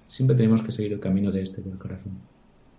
Siempre 0.00 0.36
tenemos 0.36 0.62
que 0.62 0.72
seguir 0.72 0.92
el 0.92 1.00
camino 1.00 1.30
de 1.30 1.42
este 1.42 1.62
del 1.62 1.78
corazón. 1.78 2.12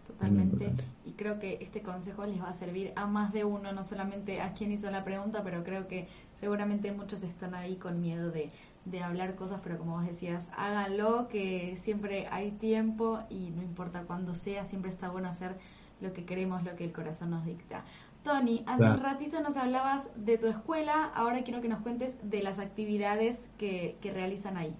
Totalmente. 0.05 0.83
Y 1.05 1.11
creo 1.13 1.39
que 1.39 1.57
este 1.61 1.81
consejo 1.81 2.25
les 2.25 2.39
va 2.41 2.49
a 2.49 2.53
servir 2.53 2.91
a 2.95 3.07
más 3.07 3.31
de 3.31 3.45
uno, 3.45 3.71
no 3.71 3.83
solamente 3.83 4.41
a 4.41 4.53
quien 4.53 4.71
hizo 4.71 4.91
la 4.91 5.03
pregunta, 5.03 5.41
pero 5.43 5.63
creo 5.63 5.87
que 5.87 6.07
seguramente 6.35 6.91
muchos 6.91 7.23
están 7.23 7.55
ahí 7.55 7.75
con 7.75 8.01
miedo 8.01 8.29
de, 8.31 8.49
de 8.85 9.01
hablar 9.01 9.35
cosas, 9.35 9.59
pero 9.63 9.77
como 9.77 9.93
vos 9.93 10.05
decías, 10.05 10.49
háganlo, 10.57 11.27
que 11.27 11.77
siempre 11.77 12.27
hay 12.31 12.51
tiempo 12.51 13.19
y 13.29 13.51
no 13.51 13.61
importa 13.61 14.03
cuándo 14.03 14.33
sea, 14.33 14.65
siempre 14.65 14.89
está 14.89 15.09
bueno 15.09 15.29
hacer 15.29 15.55
lo 16.01 16.13
que 16.13 16.25
queremos, 16.25 16.63
lo 16.63 16.75
que 16.75 16.85
el 16.85 16.91
corazón 16.91 17.29
nos 17.31 17.45
dicta. 17.45 17.83
Tony, 18.23 18.63
hace 18.67 18.83
un 18.83 18.99
ratito 18.99 19.41
nos 19.41 19.57
hablabas 19.57 20.07
de 20.15 20.37
tu 20.37 20.47
escuela, 20.47 21.05
ahora 21.15 21.43
quiero 21.43 21.61
que 21.61 21.67
nos 21.67 21.81
cuentes 21.81 22.17
de 22.23 22.43
las 22.43 22.59
actividades 22.59 23.49
que, 23.57 23.95
realizan 24.03 24.57
ahí. 24.57 24.73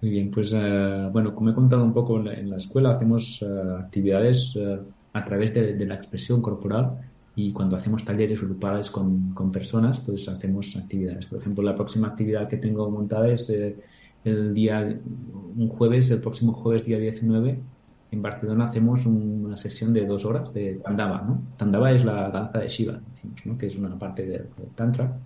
Muy 0.00 0.10
bien, 0.10 0.30
pues 0.30 0.52
eh, 0.54 1.08
bueno, 1.12 1.34
como 1.34 1.50
he 1.50 1.54
contado 1.54 1.84
un 1.84 1.92
poco 1.92 2.18
en 2.18 2.50
la, 2.50 2.56
escuela, 2.56 2.92
hacemos 2.92 3.40
eh, 3.42 3.46
actividades 3.78 4.56
eh, 4.56 4.80
a 5.12 5.24
través 5.24 5.54
de, 5.54 5.74
de, 5.74 5.86
la 5.86 5.94
expresión 5.94 6.42
corporal 6.42 6.98
y 7.34 7.52
cuando 7.52 7.76
hacemos 7.76 8.04
talleres 8.04 8.42
grupales 8.42 8.90
con, 8.90 9.32
con, 9.32 9.50
personas, 9.50 10.00
pues 10.00 10.28
hacemos 10.28 10.76
actividades. 10.76 11.26
Por 11.26 11.38
ejemplo, 11.38 11.62
la 11.62 11.74
próxima 11.74 12.08
actividad 12.08 12.48
que 12.48 12.58
tengo 12.58 12.90
montada 12.90 13.28
es 13.28 13.48
eh, 13.48 13.76
el 14.24 14.52
día, 14.52 14.80
un 15.56 15.68
jueves, 15.68 16.10
el 16.10 16.20
próximo 16.20 16.52
jueves, 16.52 16.84
día 16.84 16.98
19, 16.98 17.58
en 18.12 18.20
Barcelona 18.20 18.64
hacemos 18.64 19.06
una 19.06 19.56
sesión 19.56 19.94
de 19.94 20.04
dos 20.04 20.26
horas 20.26 20.52
de 20.52 20.74
Tandava, 20.74 21.22
¿no? 21.22 21.42
Tandava 21.56 21.90
es 21.92 22.04
la 22.04 22.28
danza 22.28 22.58
de 22.58 22.68
Shiva, 22.68 23.00
decimos, 23.10 23.46
¿no? 23.46 23.56
Que 23.56 23.66
es 23.66 23.78
una 23.78 23.98
parte 23.98 24.26
del, 24.26 24.48
Tantra. 24.74 25.18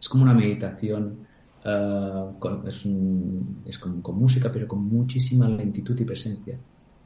Es 0.00 0.08
como 0.08 0.22
una 0.22 0.32
meditación, 0.32 1.16
uh, 1.64 2.38
con, 2.38 2.66
es, 2.66 2.84
un, 2.86 3.62
es 3.66 3.76
con, 3.76 4.00
con 4.02 4.18
música, 4.18 4.52
pero 4.52 4.68
con 4.68 4.86
muchísima 4.86 5.48
lentitud 5.48 5.98
y 5.98 6.04
presencia, 6.04 6.56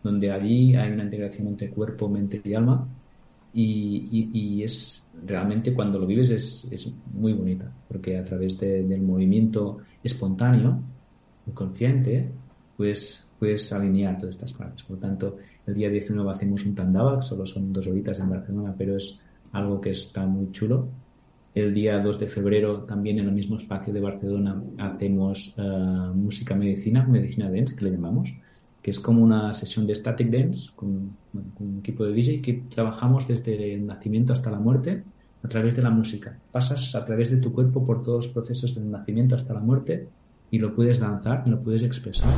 donde 0.03 0.31
allí 0.31 0.77
hay 0.77 0.93
una 0.93 1.05
integración 1.05 1.49
entre 1.49 1.71
cuerpo, 1.71 2.11
mente 2.11 2.43
y 2.45 2.53
alma, 2.53 2.87
y, 3.57 4.63
es 4.63 5.07
realmente 5.25 5.73
cuando 5.73 5.99
lo 5.99 6.07
vives 6.07 6.31
es, 6.31 6.69
es 6.71 6.93
muy 7.15 7.33
bonita, 7.33 7.73
porque 7.89 8.19
a 8.19 8.25
través 8.25 8.59
del 8.59 9.01
movimiento 9.01 9.79
espontáneo, 10.03 10.81
consciente, 11.55 12.29
pues 12.77 13.27
puedes 13.39 13.73
alinear 13.73 14.19
todas 14.19 14.35
estas 14.35 14.53
partes. 14.53 14.83
Por 14.83 14.97
lo 14.97 15.03
tanto, 15.03 15.37
el 15.67 15.75
día 15.75 15.89
19 15.89 16.31
hacemos 16.31 16.65
un 16.67 16.75
Tandavak, 16.75 17.23
solo 17.23 17.47
son 17.47 17.73
dos 17.73 17.87
horitas 17.87 18.19
en 18.21 18.31
Barcelona, 18.31 18.75
pero 18.77 18.97
es 18.97 19.19
algo 19.53 19.81
que 19.81 19.91
está 19.91 20.27
muy 20.27 20.51
chulo. 20.53 20.89
El 21.55 21.73
día 21.73 21.99
2 21.99 22.19
de 22.19 22.27
febrero, 22.27 22.83
también 22.83 23.19
en 23.19 23.29
el 23.29 23.33
mismo 23.33 23.57
espacio 23.57 23.93
de 23.93 24.01
Barcelona, 24.01 24.63
hacemos 24.77 25.55
uh, 25.57 26.15
música 26.15 26.55
medicina, 26.55 27.07
medicina 27.07 27.51
dance, 27.51 27.75
que 27.75 27.87
le 27.87 27.93
llamamos, 27.93 28.31
que 28.87 28.93
es 28.93 29.01
como 29.01 29.21
una 29.21 29.53
sesión 29.53 29.85
de 29.85 29.97
static 29.97 30.31
dance 30.31 30.71
con, 30.77 31.17
un 31.59 31.79
equipo 31.81 32.05
de 32.05 32.13
DJ 32.13 32.41
que 32.41 32.53
trabajamos 32.73 33.27
desde 33.27 33.75
el 33.75 33.85
nacimiento 33.85 34.33
hasta 34.33 34.49
la 34.49 34.61
muerte 34.61 35.03
a 35.43 35.49
través 35.49 35.75
de 35.75 35.83
la 35.83 35.91
música. 35.91 36.39
Pasas 36.53 36.95
a 36.95 37.05
través 37.05 37.33
de 37.33 37.39
tu 37.39 37.53
cuerpo 37.53 37.85
por 37.85 38.05
todos 38.05 38.27
los 38.27 38.33
procesos 38.33 38.77
del 38.77 38.89
nacimiento 38.89 39.35
hasta 39.35 39.55
la 39.55 39.59
muerte 39.59 40.09
y 40.53 40.61
lo 40.61 40.73
puedes 40.73 41.01
danzar 41.01 41.43
y 41.47 41.51
lo 41.51 41.61
puedes 41.65 41.83
expresar 41.83 42.33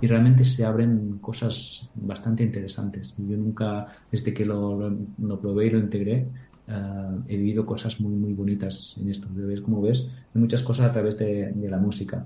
y 0.00 0.06
realmente 0.06 0.44
se 0.44 0.64
abren 0.64 1.18
cosas 1.18 1.90
bastante 1.96 2.44
interesantes. 2.44 3.16
Yo 3.18 3.36
nunca, 3.36 3.86
desde 4.12 4.32
que 4.32 4.44
lo, 4.44 4.78
lo, 5.18 5.40
probé 5.40 5.66
y 5.66 5.70
lo 5.70 5.80
integré, 5.80 6.28
eh, 6.68 7.10
he 7.26 7.36
vivido 7.38 7.66
cosas 7.66 8.00
muy, 8.00 8.14
muy 8.14 8.34
bonitas 8.34 8.96
en 9.00 9.10
esto. 9.10 9.26
Como 9.64 9.82
ves, 9.82 10.08
hay 10.32 10.40
muchas 10.40 10.62
cosas 10.62 10.90
a 10.90 10.92
través 10.92 11.18
de 11.18 11.68
la 11.68 11.78
música. 11.78 12.24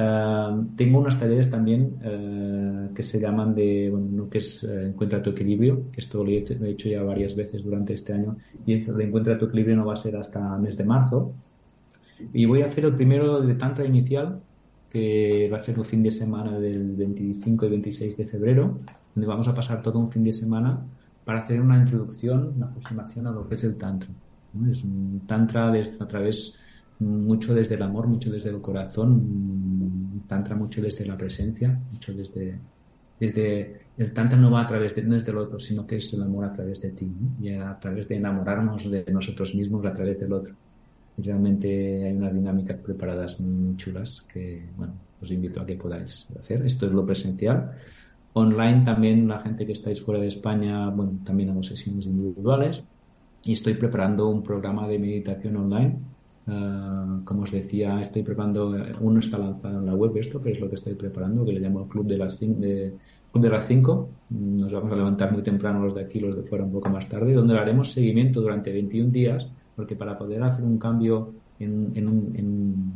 Eh, 0.00 0.50
tengo 0.76 1.00
unos 1.00 1.18
talleres 1.18 1.50
también 1.50 1.98
eh, 2.04 2.90
que 2.94 3.02
se 3.02 3.18
llaman 3.18 3.52
de, 3.52 3.90
bueno, 3.90 4.30
que 4.30 4.38
es 4.38 4.62
eh, 4.62 4.86
Encuentra 4.86 5.20
tu 5.20 5.30
equilibrio, 5.30 5.90
que 5.90 6.00
esto 6.00 6.22
lo 6.22 6.30
he, 6.30 6.44
hecho 6.70 6.88
ya 6.88 7.02
varias 7.02 7.34
veces 7.34 7.64
durante 7.64 7.94
este 7.94 8.12
año, 8.12 8.36
y 8.64 8.74
el 8.74 8.96
de 8.96 9.04
Encuentra 9.04 9.36
tu 9.36 9.46
equilibrio 9.46 9.74
no 9.74 9.86
va 9.86 9.94
a 9.94 9.96
ser 9.96 10.14
hasta 10.16 10.56
mes 10.58 10.76
de 10.76 10.84
marzo. 10.84 11.32
Y 12.32 12.44
voy 12.44 12.62
a 12.62 12.66
hacer 12.66 12.84
el 12.84 12.94
primero 12.94 13.40
de 13.40 13.54
Tantra 13.54 13.84
inicial, 13.86 14.40
que 14.88 15.50
va 15.52 15.58
a 15.58 15.64
ser 15.64 15.76
el 15.76 15.84
fin 15.84 16.04
de 16.04 16.12
semana 16.12 16.60
del 16.60 16.94
25 16.94 17.66
y 17.66 17.68
26 17.68 18.16
de 18.16 18.26
febrero, 18.26 18.78
donde 19.16 19.26
vamos 19.26 19.48
a 19.48 19.54
pasar 19.54 19.82
todo 19.82 19.98
un 19.98 20.12
fin 20.12 20.22
de 20.22 20.32
semana 20.32 20.80
para 21.24 21.40
hacer 21.40 21.60
una 21.60 21.76
introducción, 21.76 22.52
una 22.56 22.66
aproximación 22.66 23.26
a 23.26 23.32
lo 23.32 23.48
que 23.48 23.56
es 23.56 23.64
el 23.64 23.76
Tantra. 23.76 24.10
Es 24.70 24.84
un 24.84 25.22
Tantra 25.26 25.72
a 25.72 26.06
través 26.06 26.54
mucho 27.00 27.54
desde 27.54 27.76
el 27.76 27.82
amor, 27.82 28.06
mucho 28.06 28.30
desde 28.30 28.50
el 28.50 28.60
corazón, 28.60 29.67
tantra 30.28 30.54
mucho 30.54 30.80
desde 30.80 31.04
la 31.04 31.16
presencia, 31.16 31.76
mucho 31.90 32.12
desde, 32.12 32.58
desde 33.18 33.80
el 33.96 34.12
tantra 34.12 34.38
no 34.38 34.50
va 34.50 34.62
a 34.62 34.68
través 34.68 34.94
de, 34.94 35.02
no 35.02 35.16
es 35.16 35.24
del 35.24 35.38
otro, 35.38 35.58
sino 35.58 35.86
que 35.86 35.96
es 35.96 36.12
el 36.12 36.22
amor 36.22 36.44
a 36.44 36.52
través 36.52 36.80
de 36.80 36.90
ti, 36.90 37.10
y 37.40 37.50
a 37.50 37.76
través 37.80 38.06
de 38.06 38.16
enamorarnos 38.16 38.88
de 38.88 39.04
nosotros 39.10 39.54
mismos 39.54 39.84
a 39.86 39.92
través 39.92 40.20
del 40.20 40.32
otro. 40.32 40.54
Y 41.16 41.22
realmente 41.22 42.04
hay 42.04 42.12
unas 42.12 42.32
dinámicas 42.32 42.76
preparadas 42.78 43.40
muy 43.40 43.76
chulas 43.76 44.24
que, 44.32 44.62
bueno, 44.76 44.92
os 45.20 45.30
invito 45.32 45.60
a 45.60 45.66
que 45.66 45.74
podáis 45.74 46.28
hacer. 46.38 46.64
Esto 46.64 46.86
es 46.86 46.92
lo 46.92 47.04
presencial. 47.04 47.72
Online 48.34 48.84
también, 48.84 49.26
la 49.26 49.40
gente 49.40 49.66
que 49.66 49.72
estáis 49.72 50.00
fuera 50.00 50.20
de 50.20 50.28
España, 50.28 50.88
bueno, 50.90 51.18
también 51.24 51.50
hago 51.50 51.62
sesiones 51.64 52.06
individuales 52.06 52.84
y 53.42 53.52
estoy 53.52 53.74
preparando 53.74 54.28
un 54.28 54.44
programa 54.44 54.86
de 54.86 54.98
meditación 54.98 55.56
online 55.56 55.96
Ah, 56.50 57.20
como 57.24 57.42
os 57.42 57.52
decía, 57.52 58.00
estoy 58.00 58.22
preparando, 58.22 58.74
uno 59.00 59.20
está 59.20 59.36
lanzado 59.36 59.80
en 59.80 59.86
la 59.86 59.94
web 59.94 60.16
esto, 60.16 60.40
que 60.40 60.52
es 60.52 60.60
lo 60.60 60.68
que 60.68 60.76
estoy 60.76 60.94
preparando, 60.94 61.44
que 61.44 61.52
le 61.52 61.60
llamo 61.60 61.86
Club 61.86 62.06
de 62.06 62.16
las 62.16 62.38
5. 62.38 62.60
De, 62.60 62.94
de 63.34 63.48
las 63.50 63.66
5. 63.66 64.08
Nos 64.30 64.72
vamos 64.72 64.92
a 64.92 64.96
levantar 64.96 65.30
muy 65.30 65.42
temprano 65.42 65.84
los 65.84 65.94
de 65.94 66.02
aquí, 66.02 66.20
los 66.20 66.34
de 66.34 66.42
fuera 66.42 66.64
un 66.64 66.72
poco 66.72 66.88
más 66.88 67.06
tarde, 67.06 67.34
donde 67.34 67.58
haremos 67.58 67.92
seguimiento 67.92 68.40
durante 68.40 68.72
21 68.72 69.10
días, 69.10 69.46
porque 69.76 69.94
para 69.94 70.16
poder 70.16 70.42
hacer 70.42 70.64
un 70.64 70.78
cambio 70.78 71.34
en, 71.58 72.08
un, 72.08 72.32
en 72.34 72.92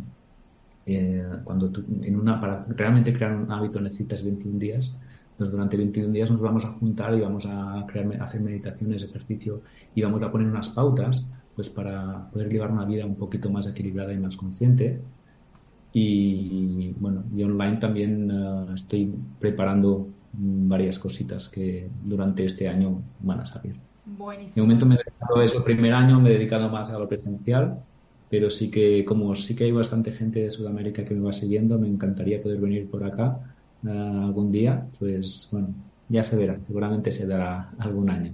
eh, 0.86 1.22
cuando 1.44 1.70
tú, 1.70 1.84
en 2.00 2.18
una, 2.18 2.40
para 2.40 2.64
realmente 2.68 3.12
crear 3.12 3.36
un 3.36 3.52
hábito 3.52 3.80
necesitas 3.80 4.24
21 4.24 4.58
días. 4.58 4.96
Entonces, 5.32 5.52
durante 5.52 5.76
21 5.76 6.10
días 6.10 6.30
nos 6.30 6.40
vamos 6.40 6.64
a 6.64 6.72
juntar 6.72 7.14
y 7.14 7.20
vamos 7.20 7.44
a 7.46 7.84
crear, 7.86 8.22
hacer 8.22 8.40
meditaciones, 8.40 9.02
ejercicio 9.02 9.60
y 9.94 10.00
vamos 10.00 10.22
a 10.22 10.32
poner 10.32 10.48
unas 10.48 10.70
pautas 10.70 11.26
pues 11.54 11.68
para 11.68 12.30
poder 12.30 12.50
llevar 12.50 12.70
una 12.70 12.84
vida 12.84 13.04
un 13.06 13.16
poquito 13.16 13.50
más 13.50 13.66
equilibrada 13.66 14.12
y 14.12 14.18
más 14.18 14.36
consciente. 14.36 15.00
Y 15.92 16.92
bueno, 16.98 17.24
y 17.34 17.42
online 17.42 17.76
también 17.76 18.30
eh, 18.30 18.74
estoy 18.74 19.12
preparando 19.38 20.08
varias 20.32 20.98
cositas 20.98 21.48
que 21.48 21.88
durante 22.04 22.44
este 22.44 22.68
año 22.68 23.02
van 23.20 23.40
a 23.40 23.46
salir. 23.46 23.76
Buenísimo. 24.04 24.54
De 24.54 24.62
momento 24.62 24.86
me 24.86 24.94
he 24.94 24.98
dedicado 24.98 25.42
eso, 25.42 25.64
primer 25.64 25.92
año 25.92 26.18
me 26.20 26.30
he 26.30 26.32
dedicado 26.34 26.68
más 26.68 26.90
a 26.90 26.98
lo 26.98 27.08
presencial, 27.08 27.78
pero 28.30 28.50
sí 28.50 28.70
que 28.70 29.04
como 29.04 29.36
sí 29.36 29.54
que 29.54 29.64
hay 29.64 29.72
bastante 29.72 30.12
gente 30.12 30.40
de 30.40 30.50
Sudamérica 30.50 31.04
que 31.04 31.14
me 31.14 31.20
va 31.20 31.32
siguiendo, 31.32 31.78
me 31.78 31.88
encantaría 31.88 32.42
poder 32.42 32.58
venir 32.58 32.90
por 32.90 33.04
acá 33.04 33.38
uh, 33.84 33.88
algún 34.24 34.50
día, 34.50 34.86
pues 34.98 35.48
bueno, 35.52 35.68
ya 36.08 36.24
se 36.24 36.36
verá, 36.36 36.58
seguramente 36.66 37.12
se 37.12 37.26
dará 37.26 37.72
algún 37.78 38.08
año. 38.08 38.32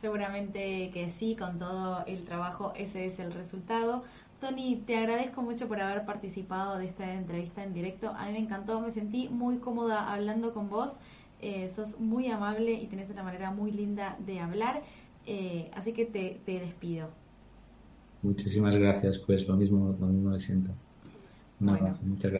Seguramente 0.00 0.90
que 0.94 1.10
sí, 1.10 1.36
con 1.36 1.58
todo 1.58 2.02
el 2.06 2.24
trabajo 2.24 2.72
ese 2.74 3.04
es 3.04 3.18
el 3.18 3.34
resultado. 3.34 4.02
Tony, 4.40 4.82
te 4.86 4.96
agradezco 4.96 5.42
mucho 5.42 5.68
por 5.68 5.78
haber 5.78 6.06
participado 6.06 6.78
de 6.78 6.86
esta 6.86 7.12
entrevista 7.12 7.62
en 7.62 7.74
directo. 7.74 8.08
A 8.16 8.26
mí 8.26 8.32
me 8.32 8.38
encantó, 8.38 8.80
me 8.80 8.92
sentí 8.92 9.28
muy 9.28 9.58
cómoda 9.58 10.10
hablando 10.10 10.54
con 10.54 10.70
vos. 10.70 10.92
Eh, 11.42 11.70
sos 11.74 12.00
muy 12.00 12.28
amable 12.28 12.72
y 12.72 12.86
tenés 12.86 13.10
una 13.10 13.22
manera 13.22 13.50
muy 13.50 13.72
linda 13.72 14.16
de 14.24 14.40
hablar. 14.40 14.82
Eh, 15.26 15.70
así 15.74 15.92
que 15.92 16.06
te, 16.06 16.40
te, 16.46 16.60
despido. 16.60 17.10
Muchísimas 18.22 18.74
gracias, 18.76 19.18
pues 19.18 19.46
lo 19.46 19.56
mismo, 19.56 19.94
lo 20.00 20.06
mismo 20.06 20.30
me 20.30 20.40
siento. 20.40 20.70
bueno. 21.58 21.94
muchas 22.02 22.30
gracias. 22.30 22.39